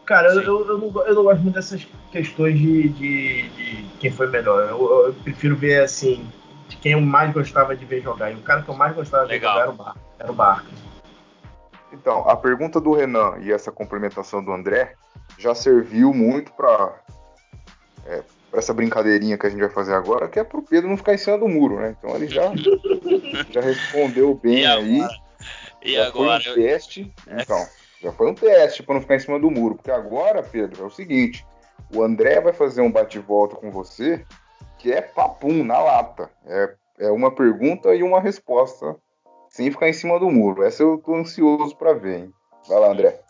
Cara, 0.06 0.32
eu, 0.32 0.40
eu, 0.40 0.68
eu, 0.68 0.78
não, 0.78 1.06
eu 1.06 1.14
não 1.14 1.22
gosto 1.22 1.42
muito 1.42 1.54
dessas 1.54 1.86
questões 2.10 2.58
de, 2.58 2.88
de, 2.88 3.48
de 3.50 3.84
quem 4.00 4.10
foi 4.10 4.26
melhor. 4.28 4.66
Eu, 4.70 5.06
eu, 5.08 5.14
prefiro 5.22 5.54
ver 5.54 5.82
assim, 5.82 6.26
de 6.68 6.76
quem 6.76 6.92
eu 6.92 7.00
mais 7.00 7.32
gostava 7.32 7.74
de 7.74 7.84
ver 7.84 8.02
jogar. 8.02 8.30
E 8.30 8.34
o 8.34 8.42
cara 8.42 8.62
que 8.62 8.68
eu 8.68 8.74
mais 8.74 8.94
gostava 8.94 9.24
de 9.24 9.32
Legal. 9.32 9.54
ver 9.54 9.66
jogar 9.66 9.72
era 9.72 9.72
o 9.72 9.76
Barca. 9.76 10.00
Era 10.18 10.30
o 10.30 10.34
Barca. 10.34 10.88
Então, 11.92 12.28
a 12.28 12.36
pergunta 12.36 12.80
do 12.80 12.92
Renan 12.92 13.38
e 13.40 13.50
essa 13.50 13.72
complementação 13.72 14.44
do 14.44 14.52
André 14.52 14.94
já 15.38 15.54
serviu 15.54 16.12
muito 16.12 16.52
para 16.52 17.00
é, 18.06 18.22
essa 18.52 18.74
brincadeirinha 18.74 19.38
que 19.38 19.46
a 19.46 19.50
gente 19.50 19.60
vai 19.60 19.70
fazer 19.70 19.94
agora, 19.94 20.28
que 20.28 20.38
é 20.38 20.44
pro 20.44 20.62
Pedro 20.62 20.90
não 20.90 20.96
ficar 20.96 21.14
em 21.14 21.18
cima 21.18 21.38
do 21.38 21.48
muro, 21.48 21.80
né? 21.80 21.96
Então 21.98 22.14
ele 22.14 22.28
já, 22.28 22.52
já 23.50 23.60
respondeu 23.60 24.34
bem 24.34 24.60
e 24.60 24.66
aí. 24.66 25.08
E 25.82 25.94
já 25.94 26.06
agora? 26.06 26.42
Foi 26.42 26.52
um 26.52 26.54
teste. 26.54 27.12
Então, 27.26 27.66
já 28.02 28.12
foi 28.12 28.30
um 28.30 28.34
teste 28.34 28.82
para 28.82 28.94
não 28.94 29.00
ficar 29.00 29.16
em 29.16 29.20
cima 29.20 29.40
do 29.40 29.50
muro. 29.50 29.76
Porque 29.76 29.90
agora, 29.90 30.42
Pedro, 30.42 30.82
é 30.82 30.86
o 30.86 30.90
seguinte: 30.90 31.46
o 31.94 32.02
André 32.02 32.40
vai 32.40 32.52
fazer 32.52 32.82
um 32.82 32.90
bate-volta 32.90 33.56
com 33.56 33.70
você 33.70 34.24
que 34.78 34.92
é 34.92 35.02
papum, 35.02 35.64
na 35.64 35.78
lata. 35.78 36.30
É, 36.46 36.74
é 37.00 37.10
uma 37.10 37.34
pergunta 37.34 37.94
e 37.94 38.02
uma 38.02 38.20
resposta, 38.20 38.96
sem 39.48 39.70
ficar 39.70 39.88
em 39.88 39.92
cima 39.92 40.18
do 40.18 40.30
muro. 40.30 40.62
Essa 40.62 40.82
eu 40.82 40.98
tô 40.98 41.14
ansioso 41.14 41.76
para 41.76 41.94
ver, 41.94 42.20
hein? 42.20 42.32
Vai 42.68 42.78
lá, 42.78 42.88
André. 42.88 43.20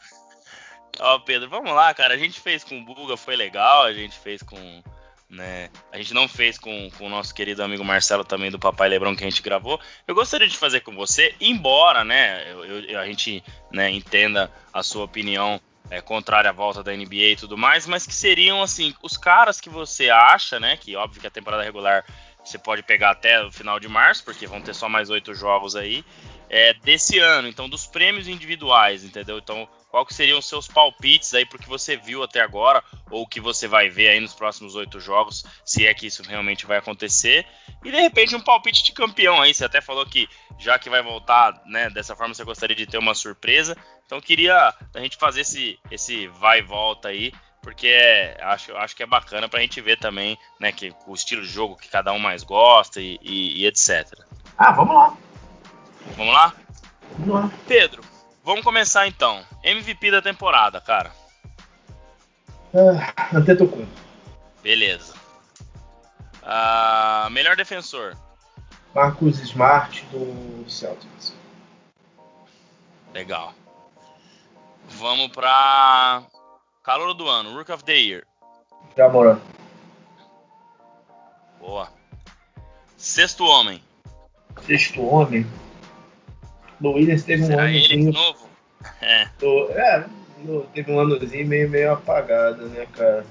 Ó, 1.01 1.15
oh, 1.15 1.21
Pedro, 1.21 1.49
vamos 1.49 1.73
lá, 1.73 1.95
cara. 1.95 2.15
A 2.15 2.19
gente 2.19 2.41
fez 2.41 2.65
com 2.65 2.79
o 2.79 2.85
Buga, 2.85 3.17
foi 3.17 3.37
legal. 3.37 3.85
A 3.85 3.93
gente 3.93 4.19
fez 4.19 4.43
com. 4.43 4.83
Né? 5.31 5.69
A 5.93 5.99
gente 5.99 6.15
não 6.15 6.27
fez 6.27 6.59
com, 6.59 6.91
com 6.97 7.07
o 7.07 7.09
nosso 7.09 7.35
querido 7.35 7.63
amigo 7.63 7.85
Marcelo 7.85 8.25
também 8.25 8.51
do 8.51 8.59
Papai 8.59 8.89
Lebrão 8.89 9.15
que 9.15 9.23
a 9.23 9.29
gente 9.29 9.43
gravou. 9.43 9.79
Eu 10.07 10.15
gostaria 10.15 10.49
de 10.49 10.57
fazer 10.57 10.81
com 10.81 10.95
você, 10.95 11.35
embora, 11.39 12.03
né, 12.03 12.51
eu, 12.51 12.65
eu, 12.65 12.99
a 12.99 13.05
gente 13.05 13.45
né, 13.71 13.91
entenda 13.91 14.51
a 14.73 14.83
sua 14.83 15.05
opinião 15.05 15.61
é, 15.91 16.01
contrária 16.01 16.51
à 16.51 16.53
volta 16.53 16.82
da 16.82 16.93
NBA 16.93 17.14
e 17.14 17.36
tudo 17.36 17.57
mais, 17.57 17.86
mas 17.86 18.07
que 18.07 18.14
seriam 18.14 18.62
assim 18.62 18.95
os 19.03 19.16
caras 19.16 19.61
que 19.61 19.70
você 19.70 20.11
acha, 20.11 20.61
né? 20.61 20.76
Que 20.76 20.97
óbvio 20.97 21.20
que 21.20 21.26
a 21.26 21.30
temporada 21.30 21.62
regular 21.62 22.05
você 22.45 22.59
pode 22.59 22.82
pegar 22.82 23.11
até 23.11 23.45
o 23.45 23.51
final 23.51 23.78
de 23.78 23.89
março, 23.89 24.24
porque 24.24 24.47
vão 24.47 24.61
ter 24.61 24.74
só 24.74 24.89
mais 24.89 25.11
oito 25.11 25.34
jogos 25.34 25.76
aí 25.76 26.05
é, 26.49 26.72
desse 26.74 27.18
ano. 27.18 27.49
Então, 27.49 27.68
dos 27.68 27.86
prêmios 27.86 28.26
individuais, 28.26 29.05
entendeu? 29.05 29.39
Então, 29.39 29.68
qual 29.89 30.05
que 30.05 30.14
seriam 30.14 30.39
os 30.39 30.47
seus 30.47 30.68
palpites 30.68 31.32
aí 31.34 31.47
pro 31.47 31.59
que 31.59 31.68
você 31.68 31.97
viu 31.97 32.22
até 32.22 32.41
agora 32.41 32.82
ou 33.11 33.26
que 33.26 33.41
você 33.41 33.66
vai 33.66 33.89
ver 33.89 34.09
aí 34.09 34.20
nos 34.20 34.34
próximos 34.34 34.74
oito 34.74 35.01
jogos, 35.01 35.45
se 35.64 35.86
é 35.86 35.95
que 35.95 36.07
isso 36.07 36.22
realmente 36.22 36.66
vai 36.66 36.78
acontecer? 36.78 37.47
E 37.84 37.91
de 37.91 38.01
repente 38.01 38.36
um 38.36 38.41
palpite 38.41 38.84
de 38.84 38.93
campeão 38.93 39.41
aí. 39.41 39.55
Você 39.55 39.64
até 39.64 39.80
falou 39.80 40.05
que 40.05 40.28
já 40.59 40.78
que 40.78 40.91
vai 40.91 41.03
voltar, 41.03 41.61
né? 41.66 41.89
Dessa 41.91 42.14
forma 42.14 42.34
você 42.34 42.45
gostaria 42.45 42.76
de 42.76 42.86
ter 42.86 42.99
uma 42.99 43.14
surpresa. 43.14 43.76
Então 44.05 44.20
queria 44.20 44.74
a 44.95 45.01
gente 45.01 45.16
fazer 45.16 45.43
esse, 45.43 45.78
esse 45.91 46.26
vai 46.28 46.61
e 46.61 46.62
volta 46.62 47.09
aí, 47.09 47.32
porque 47.62 47.89
é, 47.89 48.39
acho, 48.43 48.74
acho 48.76 48.97
que 48.97 49.03
é 49.03 49.07
bacana 49.07 49.49
pra 49.49 49.61
gente 49.61 49.80
ver 49.80 49.99
também, 49.99 50.39
né, 50.59 50.72
que 50.72 50.95
o 51.07 51.14
estilo 51.14 51.43
de 51.43 51.49
jogo 51.49 51.76
que 51.76 51.89
cada 51.89 52.12
um 52.12 52.18
mais 52.18 52.43
gosta 52.43 53.01
e, 53.01 53.18
e, 53.20 53.61
e 53.61 53.66
etc. 53.66 54.07
Ah, 54.57 54.72
vamos 54.72 54.95
lá. 54.95 55.16
Vamos 56.16 56.32
lá? 56.32 56.55
Vamos 57.18 57.34
lá. 57.34 57.51
Pedro, 57.66 58.03
vamos 58.49 58.65
começar 58.65 59.07
então. 59.07 59.45
MVP 59.63 60.11
da 60.11 60.23
temporada, 60.23 60.81
cara. 60.81 61.13
Ah, 62.75 63.37
Antetokounmpo. 63.37 63.87
Beleza. 64.63 65.13
Ah, 66.43 67.29
melhor 67.31 67.57
defensor. 67.57 68.17
Marcus 68.95 69.39
Smart 69.41 70.03
do 70.07 70.65
Celtics. 70.67 71.35
Legal. 73.13 73.53
Vamos 74.89 75.29
pra 75.29 76.23
calor 76.83 77.13
do 77.13 77.29
ano, 77.29 77.55
Rook 77.55 77.71
of 77.71 77.85
the 77.85 77.93
Year. 77.93 78.27
Jamoran. 78.97 79.39
Boa. 81.61 81.93
Sexto 82.97 83.45
homem. 83.45 83.83
Sexto 84.65 85.03
homem. 85.07 85.47
Lou 86.81 86.95
Williams 86.95 87.22
teve 87.24 87.45
Será 87.45 87.64
um 87.64 87.66
anozinho. 87.66 88.12
novo? 88.12 88.49
É, 89.03 89.29
do- 89.41 89.70
é, 89.72 90.07
no- 90.45 90.62
teve 90.74 90.91
um 90.93 91.01
anozinho 91.01 91.47
meio, 91.47 91.68
meio 91.68 91.93
apagado, 91.93 92.66
né, 92.68 92.87
cara? 92.93 93.24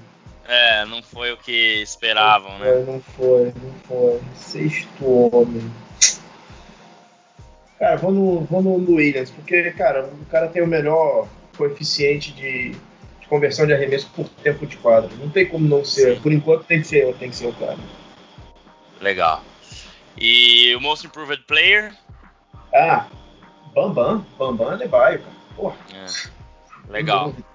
é, 0.46 0.84
não 0.86 1.02
foi 1.02 1.32
o 1.32 1.36
que 1.36 1.80
esperavam, 1.82 2.50
não 2.52 2.58
né? 2.58 2.72
foi, 2.72 2.84
Não 2.84 3.00
foi, 3.00 3.44
não 3.62 3.74
foi. 3.86 4.20
Sexto 4.34 5.04
homem. 5.34 5.70
Cara, 7.78 7.96
vou 7.96 8.10
no, 8.12 8.40
vou 8.46 8.62
no 8.62 8.94
Williams, 8.94 9.30
porque, 9.30 9.70
cara, 9.72 10.06
o 10.06 10.24
cara 10.26 10.48
tem 10.48 10.62
o 10.62 10.66
melhor 10.66 11.28
coeficiente 11.56 12.32
de, 12.32 12.70
de 13.20 13.26
conversão 13.28 13.66
de 13.66 13.72
arremesso 13.72 14.10
por 14.16 14.28
tempo 14.42 14.66
de 14.66 14.76
quadro. 14.78 15.14
Não 15.16 15.28
tem 15.30 15.46
como 15.46 15.66
não 15.68 15.84
ser. 15.84 16.16
Sim. 16.16 16.20
Por 16.22 16.32
enquanto 16.32 16.64
tem 16.64 16.80
que 16.80 16.88
ser, 16.88 17.14
tem 17.16 17.30
que 17.30 17.36
ser 17.36 17.46
o 17.46 17.52
cara. 17.52 17.78
Legal. 19.00 19.44
E 20.16 20.74
o 20.74 20.80
Most 20.80 21.06
Improved 21.06 21.44
Player? 21.44 21.94
Ah, 22.74 23.06
Bambam, 23.74 24.24
Bambam 24.38 24.78
cara. 24.78 25.22
Porra, 25.56 25.76
É, 25.92 26.06
legal. 26.90 27.24
sem 27.24 27.32
dúvida. 27.32 27.48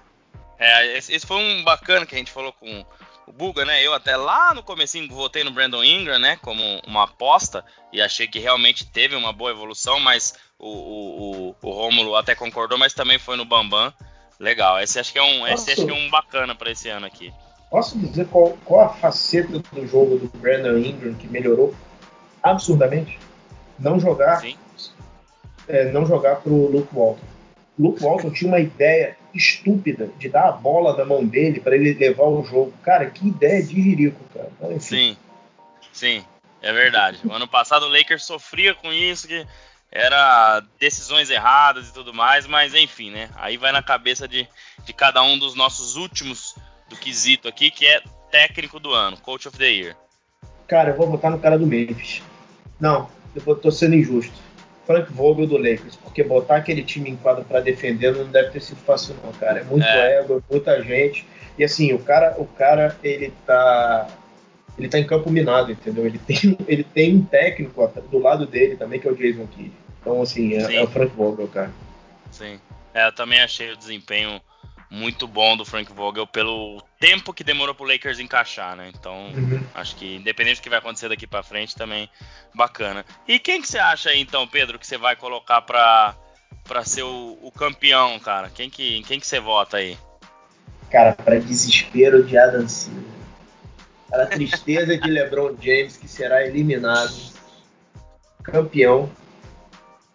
É, 0.58 0.96
esse, 0.96 1.12
esse 1.12 1.26
foi 1.26 1.36
um 1.36 1.64
bacana 1.64 2.06
que 2.06 2.14
a 2.14 2.18
gente 2.18 2.30
falou 2.30 2.52
com 2.52 2.84
o 3.26 3.32
Buga, 3.32 3.64
né? 3.64 3.82
Eu 3.82 3.92
até 3.92 4.16
lá 4.16 4.54
no 4.54 4.62
comecinho 4.62 5.12
votei 5.12 5.42
no 5.42 5.50
Brandon 5.50 5.82
Ingram, 5.82 6.18
né? 6.18 6.36
Como 6.36 6.62
uma 6.86 7.04
aposta 7.04 7.64
e 7.92 8.00
achei 8.00 8.26
que 8.28 8.38
realmente 8.38 8.86
teve 8.86 9.16
uma 9.16 9.32
boa 9.32 9.50
evolução, 9.50 9.98
mas 9.98 10.34
o, 10.58 10.68
o, 10.68 11.48
o, 11.50 11.56
o 11.62 11.70
Rômulo 11.70 12.16
até 12.16 12.34
concordou, 12.34 12.78
mas 12.78 12.94
também 12.94 13.18
foi 13.18 13.36
no 13.36 13.44
Bambam. 13.44 13.92
Legal. 14.38 14.80
Esse 14.80 14.98
acho 14.98 15.12
que 15.12 15.18
é 15.18 15.22
um, 15.22 15.46
esse 15.46 15.72
acho 15.72 15.84
que 15.84 15.90
é 15.90 15.94
um 15.94 16.10
bacana 16.10 16.54
para 16.54 16.70
esse 16.70 16.88
ano 16.88 17.06
aqui. 17.06 17.32
Posso 17.70 17.98
dizer 17.98 18.26
qual, 18.28 18.56
qual 18.64 18.82
a 18.82 18.88
faceta 18.88 19.58
do 19.58 19.86
jogo 19.86 20.18
do 20.18 20.30
Brandon 20.38 20.78
Ingram 20.78 21.14
que 21.14 21.26
melhorou 21.26 21.74
absurdamente? 22.42 23.18
Não 23.78 23.98
jogar, 23.98 24.40
Sim. 24.40 24.56
É, 25.68 25.90
não 25.92 26.06
jogar 26.06 26.36
pro 26.36 26.54
Luke 26.54 26.94
Walton. 26.94 27.24
Luke 27.78 28.02
Walton 28.02 28.30
tinha 28.30 28.48
uma 28.48 28.60
ideia 28.60 29.16
estúpida 29.34 30.08
de 30.18 30.28
dar 30.28 30.48
a 30.48 30.52
bola 30.52 30.96
na 30.96 31.04
mão 31.04 31.24
dele 31.24 31.60
para 31.60 31.74
ele 31.74 31.92
levar 31.94 32.24
o 32.24 32.44
jogo. 32.44 32.72
Cara, 32.82 33.10
que 33.10 33.26
ideia 33.26 33.62
de 33.62 33.82
jirico, 33.82 34.20
cara. 34.32 34.50
Então, 34.56 34.80
Sim. 34.80 35.16
Sim. 35.92 36.24
É 36.62 36.72
verdade. 36.72 37.20
O 37.24 37.32
ano 37.32 37.46
passado 37.46 37.84
o 37.84 37.88
Lakers 37.88 38.24
sofria 38.24 38.74
com 38.74 38.92
isso, 38.92 39.28
que 39.28 39.46
era 39.92 40.62
decisões 40.80 41.28
erradas 41.30 41.88
e 41.88 41.92
tudo 41.92 42.14
mais, 42.14 42.46
mas 42.46 42.74
enfim, 42.74 43.10
né? 43.10 43.28
Aí 43.36 43.56
vai 43.56 43.70
na 43.70 43.82
cabeça 43.82 44.26
de, 44.26 44.48
de 44.84 44.92
cada 44.92 45.22
um 45.22 45.38
dos 45.38 45.54
nossos 45.54 45.94
últimos 45.94 46.56
do 46.88 46.96
quesito 46.96 47.46
aqui, 47.48 47.70
que 47.70 47.86
é 47.86 48.02
técnico 48.30 48.80
do 48.80 48.92
ano, 48.92 49.16
Coach 49.18 49.46
of 49.46 49.56
the 49.58 49.70
Year. 49.70 49.96
Cara, 50.66 50.90
eu 50.90 50.96
vou 50.96 51.06
votar 51.06 51.30
no 51.30 51.38
cara 51.38 51.58
do 51.58 51.66
Memphis. 51.66 52.22
Não, 52.80 53.08
eu 53.36 53.54
tô 53.54 53.70
sendo 53.70 53.94
injusto. 53.94 54.34
Frank 54.86 55.12
Vogel 55.12 55.46
do 55.46 55.56
Lakers, 55.56 55.96
porque 55.96 56.22
botar 56.22 56.56
aquele 56.56 56.82
time 56.82 57.10
em 57.10 57.16
quadro 57.16 57.44
para 57.44 57.60
defender 57.60 58.14
não 58.14 58.26
deve 58.26 58.50
ter 58.50 58.60
sido 58.60 58.78
fácil 58.78 59.16
não, 59.22 59.32
cara. 59.32 59.60
É 59.60 59.64
muito 59.64 59.84
É. 59.84 60.20
ego, 60.20 60.38
é 60.38 60.52
muita 60.52 60.82
gente. 60.82 61.26
E 61.58 61.64
assim, 61.64 61.92
o 61.92 61.98
cara, 61.98 62.34
o 62.38 62.46
cara, 62.46 62.96
ele 63.02 63.32
tá 63.46 64.08
ele 64.76 64.88
tá 64.88 64.98
em 64.98 65.06
campo 65.06 65.30
minado, 65.30 65.70
entendeu? 65.70 66.04
Ele 66.04 66.18
tem, 66.18 66.58
ele 66.66 66.84
tem 66.84 67.16
um 67.16 67.24
técnico 67.24 67.92
do 68.10 68.18
lado 68.18 68.46
dele 68.46 68.76
também, 68.76 68.98
que 69.00 69.06
é 69.06 69.10
o 69.10 69.16
Jason 69.16 69.46
Kidd. 69.46 69.72
Então, 70.00 70.20
assim, 70.20 70.54
é, 70.54 70.76
é 70.76 70.82
o 70.82 70.86
Frank 70.88 71.14
Vogel, 71.14 71.48
cara. 71.48 71.70
Sim. 72.30 72.60
É, 72.92 73.06
eu 73.06 73.12
também 73.12 73.40
achei 73.40 73.72
o 73.72 73.76
desempenho 73.76 74.40
muito 74.90 75.26
bom 75.26 75.56
do 75.56 75.64
Frank 75.64 75.92
Vogel 75.92 76.26
pelo 76.26 76.82
tempo 77.04 77.34
que 77.34 77.44
demorou 77.44 77.74
pro 77.74 77.84
Lakers 77.84 78.18
encaixar, 78.18 78.74
né? 78.74 78.90
Então, 78.98 79.30
acho 79.74 79.94
que 79.96 80.16
independente 80.16 80.60
do 80.60 80.62
que 80.62 80.70
vai 80.70 80.78
acontecer 80.78 81.06
daqui 81.06 81.26
pra 81.26 81.42
frente, 81.42 81.76
também 81.76 82.08
bacana. 82.54 83.04
E 83.28 83.38
quem 83.38 83.60
que 83.60 83.68
você 83.68 83.78
acha 83.78 84.08
aí, 84.08 84.22
então, 84.22 84.48
Pedro, 84.48 84.78
que 84.78 84.86
você 84.86 84.96
vai 84.96 85.14
colocar 85.14 85.60
pra, 85.60 86.14
pra 86.64 86.82
ser 86.82 87.02
o, 87.02 87.38
o 87.42 87.52
campeão, 87.52 88.18
cara? 88.18 88.48
Quem 88.48 88.70
que, 88.70 89.02
quem 89.02 89.20
que 89.20 89.26
você 89.26 89.38
vota 89.38 89.76
aí? 89.76 89.98
Cara, 90.90 91.12
para 91.12 91.38
desespero 91.38 92.24
de 92.24 92.38
Adam 92.38 92.66
Silver. 92.66 93.02
Para 94.08 94.22
a 94.22 94.26
tristeza 94.26 94.96
de 94.96 95.10
LeBron 95.10 95.56
James, 95.60 95.98
que 95.98 96.08
será 96.08 96.46
eliminado, 96.46 97.14
campeão 98.42 99.10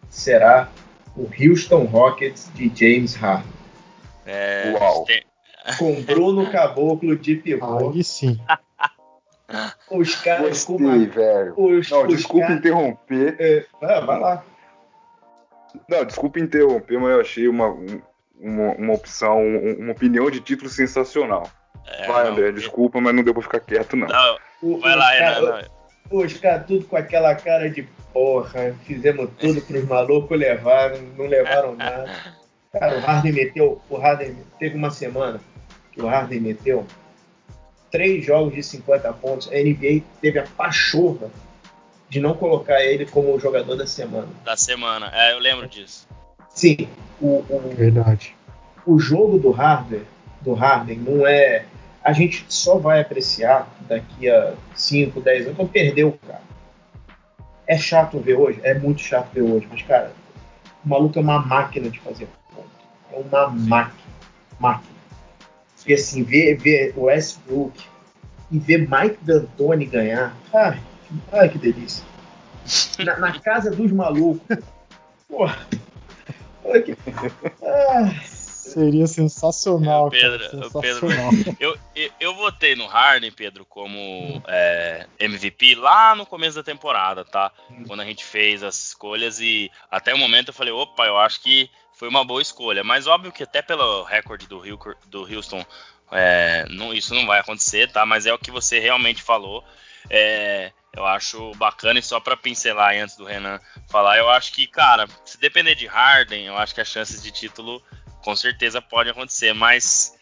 será 0.09 0.71
o 1.15 1.29
Houston 1.39 1.83
Rockets 1.83 2.49
de 2.55 2.71
James 2.73 3.13
Harden. 3.13 3.51
É, 4.25 4.73
Uau. 4.79 5.03
tem- 5.05 5.28
Com 5.77 6.01
Bruno 6.01 6.49
Caboclo 6.51 7.15
de 7.17 7.35
pivô. 7.35 7.91
Aí 7.91 8.03
sim. 8.03 8.39
Os 9.89 10.15
caras 10.15 10.63
com 10.63 10.73
Gostei, 10.77 10.97
uma. 10.97 11.05
velho. 11.07 11.53
Os, 11.57 11.89
Não, 11.89 12.03
os 12.03 12.15
desculpa 12.15 12.47
caras- 12.47 12.59
interromper. 12.59 13.35
É, 13.39 13.65
vai, 13.81 14.05
vai 14.05 14.19
lá. 14.19 14.43
Não, 15.87 16.05
desculpa 16.05 16.39
interromper, 16.39 16.99
mas 16.99 17.11
eu 17.11 17.21
achei 17.21 17.47
uma, 17.47 17.67
um- 17.69 18.01
uma, 18.39 18.71
uma 18.75 18.93
opção, 18.93 19.39
um- 19.39 19.77
uma 19.79 19.91
opinião 19.91 20.29
de 20.29 20.39
título 20.39 20.69
sensacional. 20.69 21.49
é, 21.87 22.05
Vai, 22.07 22.25
não, 22.25 22.31
André, 22.33 22.51
desculpa, 22.51 23.01
mas 23.01 23.13
não 23.15 23.23
deu 23.23 23.33
pra 23.33 23.41
ficar 23.43 23.59
quieto, 23.59 23.95
não. 23.95 24.07
não, 24.07 24.37
O- 24.61 24.79
vai 24.79 24.95
lá, 24.95 25.09
cara- 25.17 25.35
Renan. 25.39 25.61
não. 26.11 26.19
Os 26.19 26.33
caras 26.33 26.65
tudo 26.67 26.85
com 26.85 26.95
aquela 26.95 27.33
cara 27.35 27.69
de 27.69 27.83
porra, 28.13 28.75
fizemos 28.83 29.29
tudo 29.39 29.61
pros 29.61 29.83
malucos 29.85 30.37
levaram, 30.37 30.99
não 31.17 31.25
levaram 31.25 31.75
nada. 31.77 32.09
Cara, 32.71 32.97
o 32.97 32.99
Harden 33.01 33.31
meteu, 33.31 33.81
o 33.89 33.95
Harden 33.97 34.35
teve 34.59 34.75
uma 34.75 34.91
semana 34.91 35.39
que 35.99 36.05
o 36.05 36.07
Harden 36.07 36.39
meteu 36.39 36.85
três 37.91 38.25
jogos 38.25 38.53
de 38.53 38.63
50 38.63 39.11
pontos. 39.13 39.49
A 39.49 39.55
NBA 39.55 40.03
teve 40.21 40.39
a 40.39 40.43
pachorra 40.43 41.29
de 42.09 42.19
não 42.19 42.33
colocar 42.33 42.81
ele 42.83 43.05
como 43.05 43.35
o 43.35 43.39
jogador 43.39 43.75
da 43.75 43.85
semana. 43.85 44.27
Da 44.43 44.55
semana. 44.55 45.11
É, 45.13 45.33
eu 45.33 45.39
lembro 45.39 45.67
disso. 45.67 46.07
Sim, 46.49 46.87
o, 47.21 47.43
o, 47.49 47.73
Verdade. 47.75 48.35
o 48.85 48.97
jogo 48.97 49.37
do 49.37 49.51
Harden, 49.51 50.01
do 50.41 50.53
Harden 50.53 50.97
não 50.97 51.27
é. 51.27 51.65
A 52.03 52.13
gente 52.13 52.45
só 52.47 52.77
vai 52.77 53.01
apreciar 53.01 53.67
daqui 53.81 54.29
a 54.29 54.53
5, 54.73 55.19
10 55.19 55.45
anos 55.45 55.57
quando 55.57 55.69
perder 55.69 56.05
o 56.05 56.13
cara. 56.13 56.41
É 57.67 57.77
chato 57.77 58.19
ver 58.19 58.35
hoje? 58.35 58.59
É 58.63 58.73
muito 58.73 59.01
chato 59.01 59.31
ver 59.31 59.41
hoje, 59.41 59.67
mas, 59.69 59.81
cara, 59.83 60.11
o 60.83 60.89
maluco 60.89 61.19
é 61.19 61.21
uma 61.21 61.39
máquina 61.39 61.89
de 61.89 61.99
fazer 61.99 62.27
ponto. 62.55 62.67
É 63.11 63.19
uma 63.19 63.49
máquina. 63.49 64.09
Máquina. 64.59 64.98
E 65.87 65.93
assim, 65.93 66.23
ver, 66.23 66.57
ver 66.57 66.93
o 66.95 67.03
Westbrook 67.03 67.79
e 68.51 68.59
ver 68.59 68.87
Mike 68.89 69.17
D'Antoni 69.23 69.85
ganhar, 69.85 70.35
ai, 70.53 70.79
ai 71.31 71.49
que 71.49 71.57
delícia. 71.57 72.03
Na, 73.03 73.17
na 73.17 73.39
casa 73.39 73.71
dos 73.71 73.91
malucos. 73.91 74.41
Porra. 75.27 75.67
Olha 76.63 76.81
que. 76.83 76.95
Ah, 77.63 78.11
Seria 78.23 79.07
sensacional, 79.07 80.09
É, 80.09 80.11
Pedro- 80.11 80.49
cara. 80.51 80.67
o 80.67 80.81
Pedro- 80.81 81.07
Sensacional. 81.09 81.31
Eu, 81.59 81.75
eu, 81.95 82.11
eu 82.19 82.35
votei 82.35 82.75
no 82.75 82.85
Harden, 82.85 83.31
Pedro, 83.31 83.65
como 83.65 84.43
é, 84.47 85.07
MVP 85.19 85.73
lá 85.73 86.13
no 86.15 86.23
começo 86.25 86.57
da 86.57 86.63
temporada, 86.63 87.25
tá? 87.25 87.51
Quando 87.87 88.01
a 88.01 88.05
gente 88.05 88.23
fez 88.23 88.61
as 88.61 88.89
escolhas 88.89 89.39
e 89.39 89.71
até 89.89 90.13
o 90.13 90.19
momento 90.19 90.49
eu 90.49 90.53
falei, 90.53 90.71
opa, 90.71 91.05
eu 91.07 91.17
acho 91.17 91.41
que 91.41 91.67
foi 91.99 92.07
uma 92.07 92.23
boa 92.23 92.41
escolha. 92.41 92.81
Mas 92.81 93.07
óbvio 93.07 93.29
que 93.31 93.43
até 93.43 93.61
pelo 93.61 94.03
recorde 94.03 94.47
do, 94.47 94.65
Hilker- 94.65 94.95
do 95.07 95.23
Houston, 95.23 95.65
é, 96.13 96.65
não- 96.69 96.93
isso 96.93 97.13
não 97.13 97.25
vai 97.27 97.41
acontecer, 97.41 97.91
tá? 97.91 98.05
Mas 98.05 98.25
é 98.25 98.33
o 98.33 98.39
que 98.39 98.49
você 98.49 98.79
realmente 98.79 99.21
falou. 99.21 99.61
É, 100.09 100.71
eu 100.95 101.05
acho 101.05 101.51
bacana 101.55 101.99
e 101.99 102.01
só 102.01 102.17
pra 102.21 102.37
pincelar 102.37 102.95
antes 102.95 103.17
do 103.17 103.25
Renan 103.25 103.59
falar, 103.89 104.17
eu 104.17 104.29
acho 104.29 104.53
que, 104.53 104.65
cara, 104.65 105.07
se 105.25 105.37
depender 105.37 105.75
de 105.75 105.87
Harden, 105.87 106.45
eu 106.45 106.57
acho 106.57 106.73
que 106.73 106.79
as 106.79 106.87
chances 106.87 107.21
de 107.21 107.31
título 107.31 107.83
com 108.23 108.33
certeza 108.33 108.81
podem 108.81 109.11
acontecer, 109.11 109.53
mas 109.53 110.17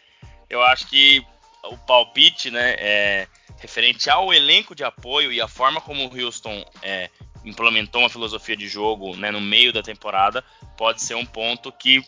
eu 0.49 0.63
acho 0.63 0.87
que 0.87 1.23
o 1.63 1.77
palpite, 1.77 2.49
né, 2.49 2.75
é, 2.79 3.27
referente 3.59 4.09
ao 4.09 4.33
elenco 4.33 4.73
de 4.73 4.83
apoio 4.83 5.31
e 5.31 5.39
a 5.39 5.47
forma 5.47 5.79
como 5.79 6.07
o 6.07 6.19
Houston 6.25 6.65
é, 6.81 7.09
implementou 7.47 8.01
uma 8.01 8.09
filosofia 8.09 8.55
de 8.57 8.67
jogo 8.67 9.15
né, 9.15 9.31
no 9.31 9.41
meio 9.41 9.71
da 9.71 9.81
temporada, 9.81 10.43
pode 10.77 11.01
ser 11.01 11.15
um 11.15 11.25
ponto 11.25 11.71
que 11.71 12.03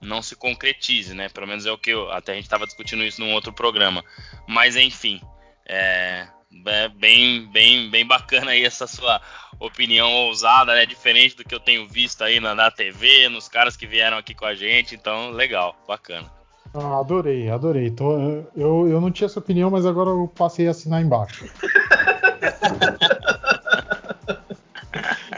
não 0.00 0.20
se 0.22 0.36
concretize, 0.36 1.14
né? 1.14 1.28
Pelo 1.28 1.46
menos 1.46 1.64
é 1.66 1.72
o 1.72 1.78
que 1.78 1.90
eu, 1.90 2.10
até 2.10 2.32
a 2.32 2.34
gente 2.34 2.44
estava 2.44 2.66
discutindo 2.66 3.02
isso 3.02 3.20
num 3.20 3.32
outro 3.32 3.52
programa. 3.52 4.04
Mas 4.46 4.76
enfim, 4.76 5.20
é, 5.66 6.26
é 6.66 6.88
bem, 6.88 7.46
bem, 7.50 7.90
bem 7.90 8.06
bacana 8.06 8.50
aí 8.50 8.64
essa 8.64 8.86
sua 8.86 9.20
opinião 9.58 10.12
ousada, 10.12 10.74
né? 10.74 10.84
Diferente 10.84 11.36
do 11.36 11.44
que 11.44 11.54
eu 11.54 11.60
tenho 11.60 11.88
visto 11.88 12.22
aí 12.22 12.38
na, 12.38 12.54
na 12.54 12.70
TV, 12.70 13.28
nos 13.30 13.48
caras 13.48 13.76
que 13.76 13.86
vieram 13.86 14.18
aqui 14.18 14.34
com 14.34 14.44
a 14.44 14.54
gente. 14.54 14.94
Então, 14.94 15.30
legal, 15.30 15.74
bacana. 15.88 16.30
Ah, 16.74 16.98
adorei, 16.98 17.48
adorei. 17.48 17.90
Tô- 17.90 18.18
eu, 18.56 18.88
eu 18.88 19.00
não 19.00 19.10
tinha 19.10 19.26
essa 19.26 19.38
opinião, 19.38 19.70
mas 19.70 19.86
agora 19.86 20.10
eu 20.10 20.26
passei 20.36 20.66
a 20.68 20.72
assinar 20.72 21.00
embaixo. 21.00 21.46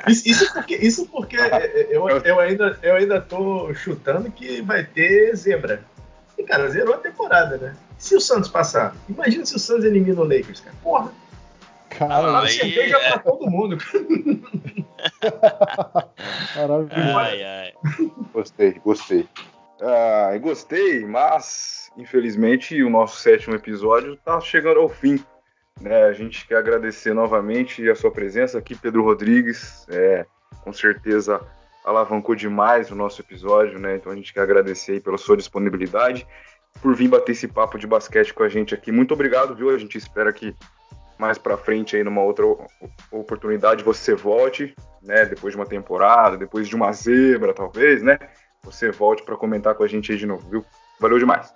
Isso, 0.07 0.28
isso 0.28 0.52
porque, 0.52 0.76
isso 0.76 1.07
porque 1.09 1.36
eu, 1.90 2.09
eu, 2.09 2.40
ainda, 2.40 2.78
eu 2.82 2.94
ainda 2.94 3.20
tô 3.20 3.74
chutando 3.74 4.30
que 4.30 4.62
vai 4.62 4.84
ter 4.84 5.34
zebra. 5.34 5.82
E, 6.38 6.44
cara, 6.44 6.68
zerou 6.68 6.94
a 6.94 6.98
temporada, 6.98 7.57
né? 7.57 7.76
E 7.98 8.02
se 8.02 8.14
o 8.14 8.20
Santos 8.20 8.48
passar? 8.48 8.94
Imagina 9.09 9.44
se 9.44 9.57
o 9.57 9.59
Santos 9.59 9.84
elimina 9.84 10.20
o 10.20 10.24
Lakers, 10.24 10.61
cara. 10.61 10.76
Porra. 10.82 11.12
Cara, 11.90 12.40
aí, 12.40 12.50
cerveja 12.50 12.96
é... 12.98 13.11
pra 13.11 13.18
todo 13.18 13.50
mundo. 13.50 13.78
Maravilhoso. 16.57 17.18
Ai, 17.18 17.42
ai. 17.42 17.72
Gostei, 18.32 18.72
gostei. 18.84 19.28
Ah, 19.80 20.36
gostei, 20.38 21.04
mas 21.04 21.90
infelizmente 21.96 22.82
o 22.82 22.90
nosso 22.90 23.16
sétimo 23.16 23.54
episódio 23.54 24.14
está 24.14 24.40
chegando 24.40 24.80
ao 24.80 24.88
fim. 24.88 25.22
Né? 25.80 26.04
A 26.04 26.12
gente 26.12 26.46
quer 26.46 26.56
agradecer 26.56 27.12
novamente 27.14 27.88
a 27.88 27.94
sua 27.94 28.10
presença 28.10 28.58
aqui, 28.58 28.74
Pedro 28.74 29.02
Rodrigues. 29.02 29.86
É, 29.90 30.26
com 30.62 30.72
certeza 30.72 31.40
alavancou 31.84 32.34
demais 32.34 32.90
o 32.90 32.96
nosso 32.96 33.20
episódio, 33.20 33.78
né? 33.78 33.94
Então 33.94 34.10
a 34.10 34.16
gente 34.16 34.34
quer 34.34 34.40
agradecer 34.40 35.00
pela 35.00 35.16
sua 35.16 35.36
disponibilidade, 35.36 36.26
por 36.82 36.94
vir 36.96 37.08
bater 37.08 37.32
esse 37.32 37.46
papo 37.46 37.78
de 37.78 37.86
basquete 37.86 38.34
com 38.34 38.42
a 38.42 38.48
gente 38.48 38.74
aqui. 38.74 38.90
Muito 38.90 39.14
obrigado, 39.14 39.54
viu? 39.54 39.70
A 39.70 39.78
gente 39.78 39.96
espera 39.96 40.32
que 40.32 40.54
mais 41.16 41.38
para 41.38 41.56
frente 41.56 41.96
aí 41.96 42.02
numa 42.02 42.22
outra 42.22 42.44
oportunidade 43.10 43.84
você 43.84 44.14
volte, 44.14 44.74
né, 45.02 45.24
depois 45.24 45.52
de 45.52 45.56
uma 45.56 45.64
temporada, 45.64 46.36
depois 46.36 46.68
de 46.68 46.74
uma 46.74 46.92
zebra 46.92 47.54
talvez, 47.54 48.02
né? 48.02 48.18
Você 48.64 48.90
volte 48.90 49.22
para 49.22 49.36
comentar 49.36 49.74
com 49.76 49.84
a 49.84 49.86
gente 49.86 50.10
aí 50.10 50.18
de 50.18 50.26
novo, 50.26 50.48
viu? 50.50 50.64
Valeu 51.00 51.18
demais. 51.18 51.55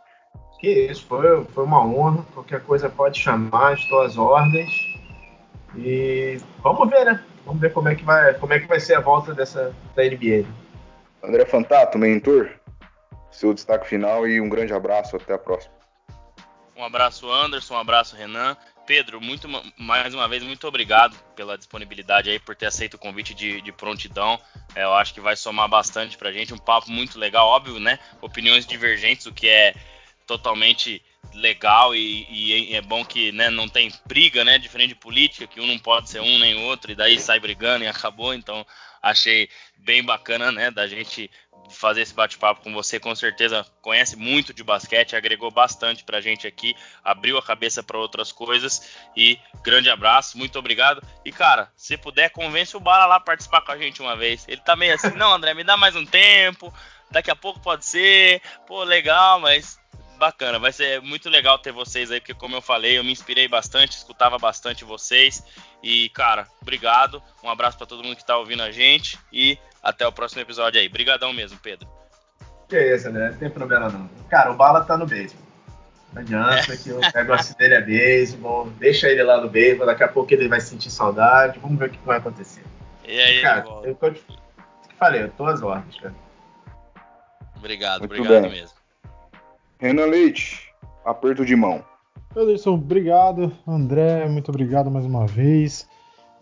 Que 0.60 0.68
isso, 0.68 1.06
foi, 1.06 1.44
foi 1.46 1.64
uma 1.64 1.84
honra. 1.84 2.22
Qualquer 2.34 2.62
coisa 2.62 2.88
pode 2.90 3.18
chamar, 3.18 3.74
estou 3.74 4.02
às 4.02 4.18
ordens. 4.18 4.70
E 5.76 6.38
vamos 6.62 6.88
ver, 6.88 7.04
né? 7.06 7.24
Vamos 7.46 7.60
ver 7.60 7.72
como 7.72 7.88
é 7.88 7.94
que 7.94 8.04
vai, 8.04 8.34
como 8.34 8.52
é 8.52 8.60
que 8.60 8.66
vai 8.66 8.78
ser 8.78 8.94
a 8.94 9.00
volta 9.00 9.32
dessa 9.32 9.74
da 9.96 10.04
NBA. 10.04 10.46
André 11.22 11.46
Fantato, 11.46 11.98
mentor, 11.98 12.50
seu 13.30 13.54
destaque 13.54 13.88
final 13.88 14.26
e 14.26 14.40
um 14.40 14.48
grande 14.48 14.72
abraço, 14.72 15.16
até 15.16 15.34
a 15.34 15.38
próxima. 15.38 15.74
Um 16.76 16.84
abraço 16.84 17.30
Anderson, 17.30 17.74
um 17.74 17.78
abraço 17.78 18.16
Renan. 18.16 18.56
Pedro, 18.86 19.20
muito 19.20 19.46
mais 19.78 20.14
uma 20.14 20.26
vez, 20.26 20.42
muito 20.42 20.66
obrigado 20.66 21.14
pela 21.36 21.56
disponibilidade 21.56 22.28
aí, 22.28 22.40
por 22.40 22.56
ter 22.56 22.66
aceito 22.66 22.94
o 22.94 22.98
convite 22.98 23.34
de, 23.34 23.60
de 23.60 23.70
prontidão. 23.70 24.38
É, 24.74 24.82
eu 24.82 24.92
acho 24.94 25.14
que 25.14 25.20
vai 25.20 25.36
somar 25.36 25.68
bastante 25.68 26.18
pra 26.18 26.32
gente. 26.32 26.52
Um 26.52 26.58
papo 26.58 26.90
muito 26.90 27.18
legal, 27.18 27.46
óbvio, 27.46 27.78
né? 27.78 27.98
Opiniões 28.20 28.66
divergentes, 28.66 29.26
o 29.26 29.32
que 29.32 29.48
é 29.48 29.74
totalmente 30.30 31.02
legal 31.34 31.92
e, 31.92 32.26
e, 32.30 32.76
é 32.76 32.80
bom 32.80 33.04
que 33.04 33.32
né, 33.32 33.50
não 33.50 33.68
tem 33.68 33.92
briga, 34.06 34.44
né? 34.44 34.58
Diferente 34.58 34.90
de 34.90 34.94
política, 34.94 35.48
que 35.48 35.60
um 35.60 35.66
não 35.66 35.78
pode 35.78 36.08
ser 36.08 36.20
um 36.20 36.38
nem 36.38 36.54
outro, 36.66 36.92
e 36.92 36.94
daí 36.94 37.18
sai 37.18 37.40
brigando 37.40 37.84
e 37.84 37.88
acabou. 37.88 38.32
Então 38.32 38.64
achei 39.02 39.48
bem 39.78 40.04
bacana, 40.04 40.52
né, 40.52 40.70
da 40.70 40.86
gente 40.86 41.28
fazer 41.68 42.02
esse 42.02 42.14
bate-papo 42.14 42.62
com 42.62 42.72
você. 42.72 43.00
Com 43.00 43.12
certeza 43.16 43.66
conhece 43.82 44.14
muito 44.14 44.54
de 44.54 44.62
basquete, 44.62 45.16
agregou 45.16 45.50
bastante 45.50 46.04
pra 46.04 46.20
gente 46.20 46.46
aqui, 46.46 46.76
abriu 47.02 47.36
a 47.36 47.42
cabeça 47.42 47.82
para 47.82 47.98
outras 47.98 48.30
coisas. 48.30 48.88
E 49.16 49.36
grande 49.64 49.90
abraço, 49.90 50.38
muito 50.38 50.60
obrigado. 50.60 51.02
E 51.24 51.32
cara, 51.32 51.72
se 51.74 51.96
puder, 51.96 52.30
convence 52.30 52.76
o 52.76 52.80
Bala 52.80 53.06
lá 53.06 53.18
participar 53.18 53.62
com 53.62 53.72
a 53.72 53.78
gente 53.78 54.00
uma 54.00 54.14
vez. 54.14 54.46
Ele 54.46 54.60
tá 54.60 54.76
meio 54.76 54.94
assim, 54.94 55.10
não, 55.10 55.32
André, 55.32 55.54
me 55.54 55.64
dá 55.64 55.76
mais 55.76 55.96
um 55.96 56.06
tempo. 56.06 56.72
Daqui 57.10 57.32
a 57.32 57.36
pouco 57.36 57.58
pode 57.58 57.84
ser, 57.84 58.40
pô, 58.68 58.84
legal, 58.84 59.40
mas 59.40 59.79
bacana, 60.20 60.58
vai 60.58 60.70
ser 60.70 61.00
muito 61.00 61.28
legal 61.30 61.58
ter 61.58 61.72
vocês 61.72 62.10
aí, 62.10 62.20
porque 62.20 62.34
como 62.34 62.54
eu 62.54 62.60
falei, 62.60 62.98
eu 62.98 63.02
me 63.02 63.10
inspirei 63.10 63.48
bastante, 63.48 63.96
escutava 63.96 64.38
bastante 64.38 64.84
vocês. 64.84 65.42
E, 65.82 66.10
cara, 66.10 66.46
obrigado. 66.60 67.22
Um 67.42 67.48
abraço 67.48 67.78
para 67.78 67.86
todo 67.86 68.04
mundo 68.04 68.14
que 68.14 68.24
tá 68.24 68.36
ouvindo 68.36 68.62
a 68.62 68.70
gente 68.70 69.18
e 69.32 69.58
até 69.82 70.06
o 70.06 70.12
próximo 70.12 70.42
episódio 70.42 70.78
aí. 70.78 70.86
Obrigadão 70.86 71.32
mesmo, 71.32 71.58
Pedro. 71.58 71.88
Que 72.68 72.94
isso, 72.94 73.10
né? 73.10 73.30
Não 73.30 73.38
tem 73.38 73.50
problema 73.50 73.88
não. 73.88 74.08
Cara, 74.28 74.52
o 74.52 74.54
Bala 74.54 74.84
tá 74.84 74.96
no 74.96 75.06
beisebol. 75.06 75.42
Não 76.12 76.22
adianta 76.22 76.72
é. 76.72 76.76
que 76.76 76.92
o 76.92 77.00
negócio 77.14 77.56
dele 77.56 77.74
é 77.74 77.80
beisebol. 77.80 78.68
Deixa 78.78 79.08
ele 79.08 79.22
lá 79.22 79.40
no 79.40 79.48
beisebol, 79.48 79.86
daqui 79.86 80.04
a 80.04 80.08
pouco 80.08 80.32
ele 80.34 80.48
vai 80.48 80.60
sentir 80.60 80.90
saudade. 80.90 81.58
Vamos 81.58 81.78
ver 81.78 81.88
o 81.88 81.90
que 81.90 81.98
vai 82.04 82.18
acontecer. 82.18 82.62
E 83.04 83.18
aí, 83.18 83.40
cara, 83.40 83.64
eu 83.82 83.94
tô, 83.94 84.12
falei, 84.98 85.22
eu 85.22 85.30
tô 85.30 85.46
às 85.46 85.62
ordens, 85.62 85.98
cara. 85.98 86.14
Obrigado, 87.56 88.00
Muito 88.00 88.14
obrigado 88.14 88.42
bem. 88.42 88.50
mesmo. 88.52 88.79
Renan 89.80 90.04
Leite, 90.04 90.74
aperto 91.06 91.42
de 91.42 91.56
mão. 91.56 91.82
Anderson, 92.36 92.74
obrigado. 92.74 93.50
André, 93.66 94.28
muito 94.28 94.50
obrigado 94.50 94.90
mais 94.90 95.06
uma 95.06 95.26
vez. 95.26 95.88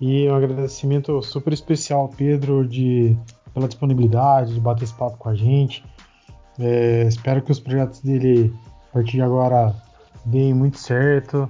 E 0.00 0.28
um 0.28 0.34
agradecimento 0.34 1.22
super 1.22 1.52
especial 1.52 2.00
ao 2.00 2.08
Pedro 2.08 2.66
de, 2.66 3.16
pela 3.54 3.68
disponibilidade, 3.68 4.54
de 4.54 4.60
bater 4.60 4.82
esse 4.82 4.94
papo 4.94 5.16
com 5.18 5.28
a 5.28 5.36
gente. 5.36 5.84
É, 6.58 7.04
espero 7.04 7.40
que 7.40 7.52
os 7.52 7.60
projetos 7.60 8.00
dele, 8.00 8.52
a 8.90 8.94
partir 8.94 9.12
de 9.12 9.22
agora, 9.22 9.72
deem 10.24 10.52
muito 10.52 10.78
certo. 10.78 11.48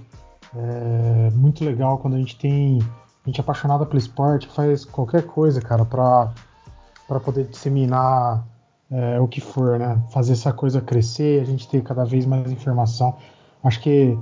É 0.54 1.30
muito 1.30 1.64
legal 1.64 1.96
quando 1.96 2.14
a 2.14 2.18
gente 2.18 2.36
tem 2.36 2.80
gente 3.24 3.40
apaixonada 3.40 3.86
pelo 3.86 3.98
esporte, 3.98 4.46
faz 4.48 4.84
qualquer 4.84 5.22
coisa, 5.22 5.60
cara, 5.62 5.86
para 5.86 7.20
poder 7.20 7.44
disseminar 7.44 8.46
é, 8.90 9.20
o 9.20 9.28
que 9.28 9.40
for, 9.40 9.78
né? 9.78 10.00
Fazer 10.10 10.32
essa 10.32 10.52
coisa 10.52 10.80
crescer, 10.80 11.42
a 11.42 11.44
gente 11.44 11.68
ter 11.68 11.82
cada 11.82 12.04
vez 12.04 12.24
mais 12.24 12.50
informação. 12.50 13.16
Acho 13.62 13.80
que 13.80 14.18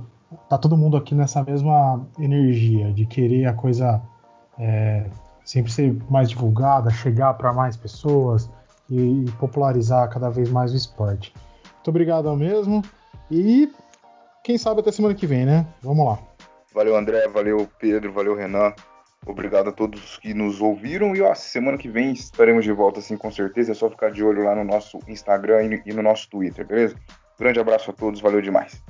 tá 0.49 0.57
todo 0.57 0.77
mundo 0.77 0.97
aqui 0.97 1.15
nessa 1.15 1.43
mesma 1.43 2.05
energia 2.19 2.91
de 2.91 3.05
querer 3.05 3.45
a 3.45 3.53
coisa 3.53 4.01
é, 4.59 5.09
sempre 5.45 5.71
ser 5.71 5.97
mais 6.09 6.29
divulgada, 6.29 6.89
chegar 6.89 7.33
para 7.35 7.53
mais 7.53 7.77
pessoas 7.77 8.49
e, 8.89 9.23
e, 9.23 9.31
popularizar 9.39 10.09
cada 10.09 10.29
vez 10.29 10.49
mais 10.49 10.73
o 10.73 10.75
esporte. 10.75 11.33
Muito 11.75 11.89
obrigado 11.89 12.35
mesmo 12.35 12.81
e 13.31 13.71
quem 14.43 14.57
sabe 14.57 14.81
até 14.81 14.91
semana 14.91 15.15
que 15.15 15.27
vem, 15.27 15.45
né? 15.45 15.65
Vamos 15.81 16.05
lá. 16.05 16.19
Valeu 16.73 16.95
André, 16.97 17.27
valeu 17.27 17.67
Pedro, 17.79 18.11
valeu 18.11 18.35
Renan. 18.35 18.73
Obrigado 19.25 19.69
a 19.69 19.73
todos 19.73 20.17
que 20.17 20.33
nos 20.33 20.61
ouviram 20.61 21.15
e 21.15 21.21
ó, 21.21 21.33
semana 21.35 21.77
que 21.77 21.89
vem 21.89 22.11
estaremos 22.11 22.63
de 22.63 22.71
volta 22.71 22.99
assim 22.99 23.17
com 23.17 23.31
certeza. 23.31 23.71
É 23.71 23.75
só 23.75 23.89
ficar 23.89 24.11
de 24.11 24.23
olho 24.23 24.43
lá 24.43 24.55
no 24.55 24.63
nosso 24.63 24.99
Instagram 25.07 25.81
e 25.85 25.93
no 25.93 26.01
nosso 26.01 26.29
Twitter, 26.29 26.65
beleza? 26.65 26.95
Grande 27.37 27.59
abraço 27.59 27.91
a 27.91 27.93
todos, 27.93 28.21
valeu 28.21 28.41
demais. 28.41 28.83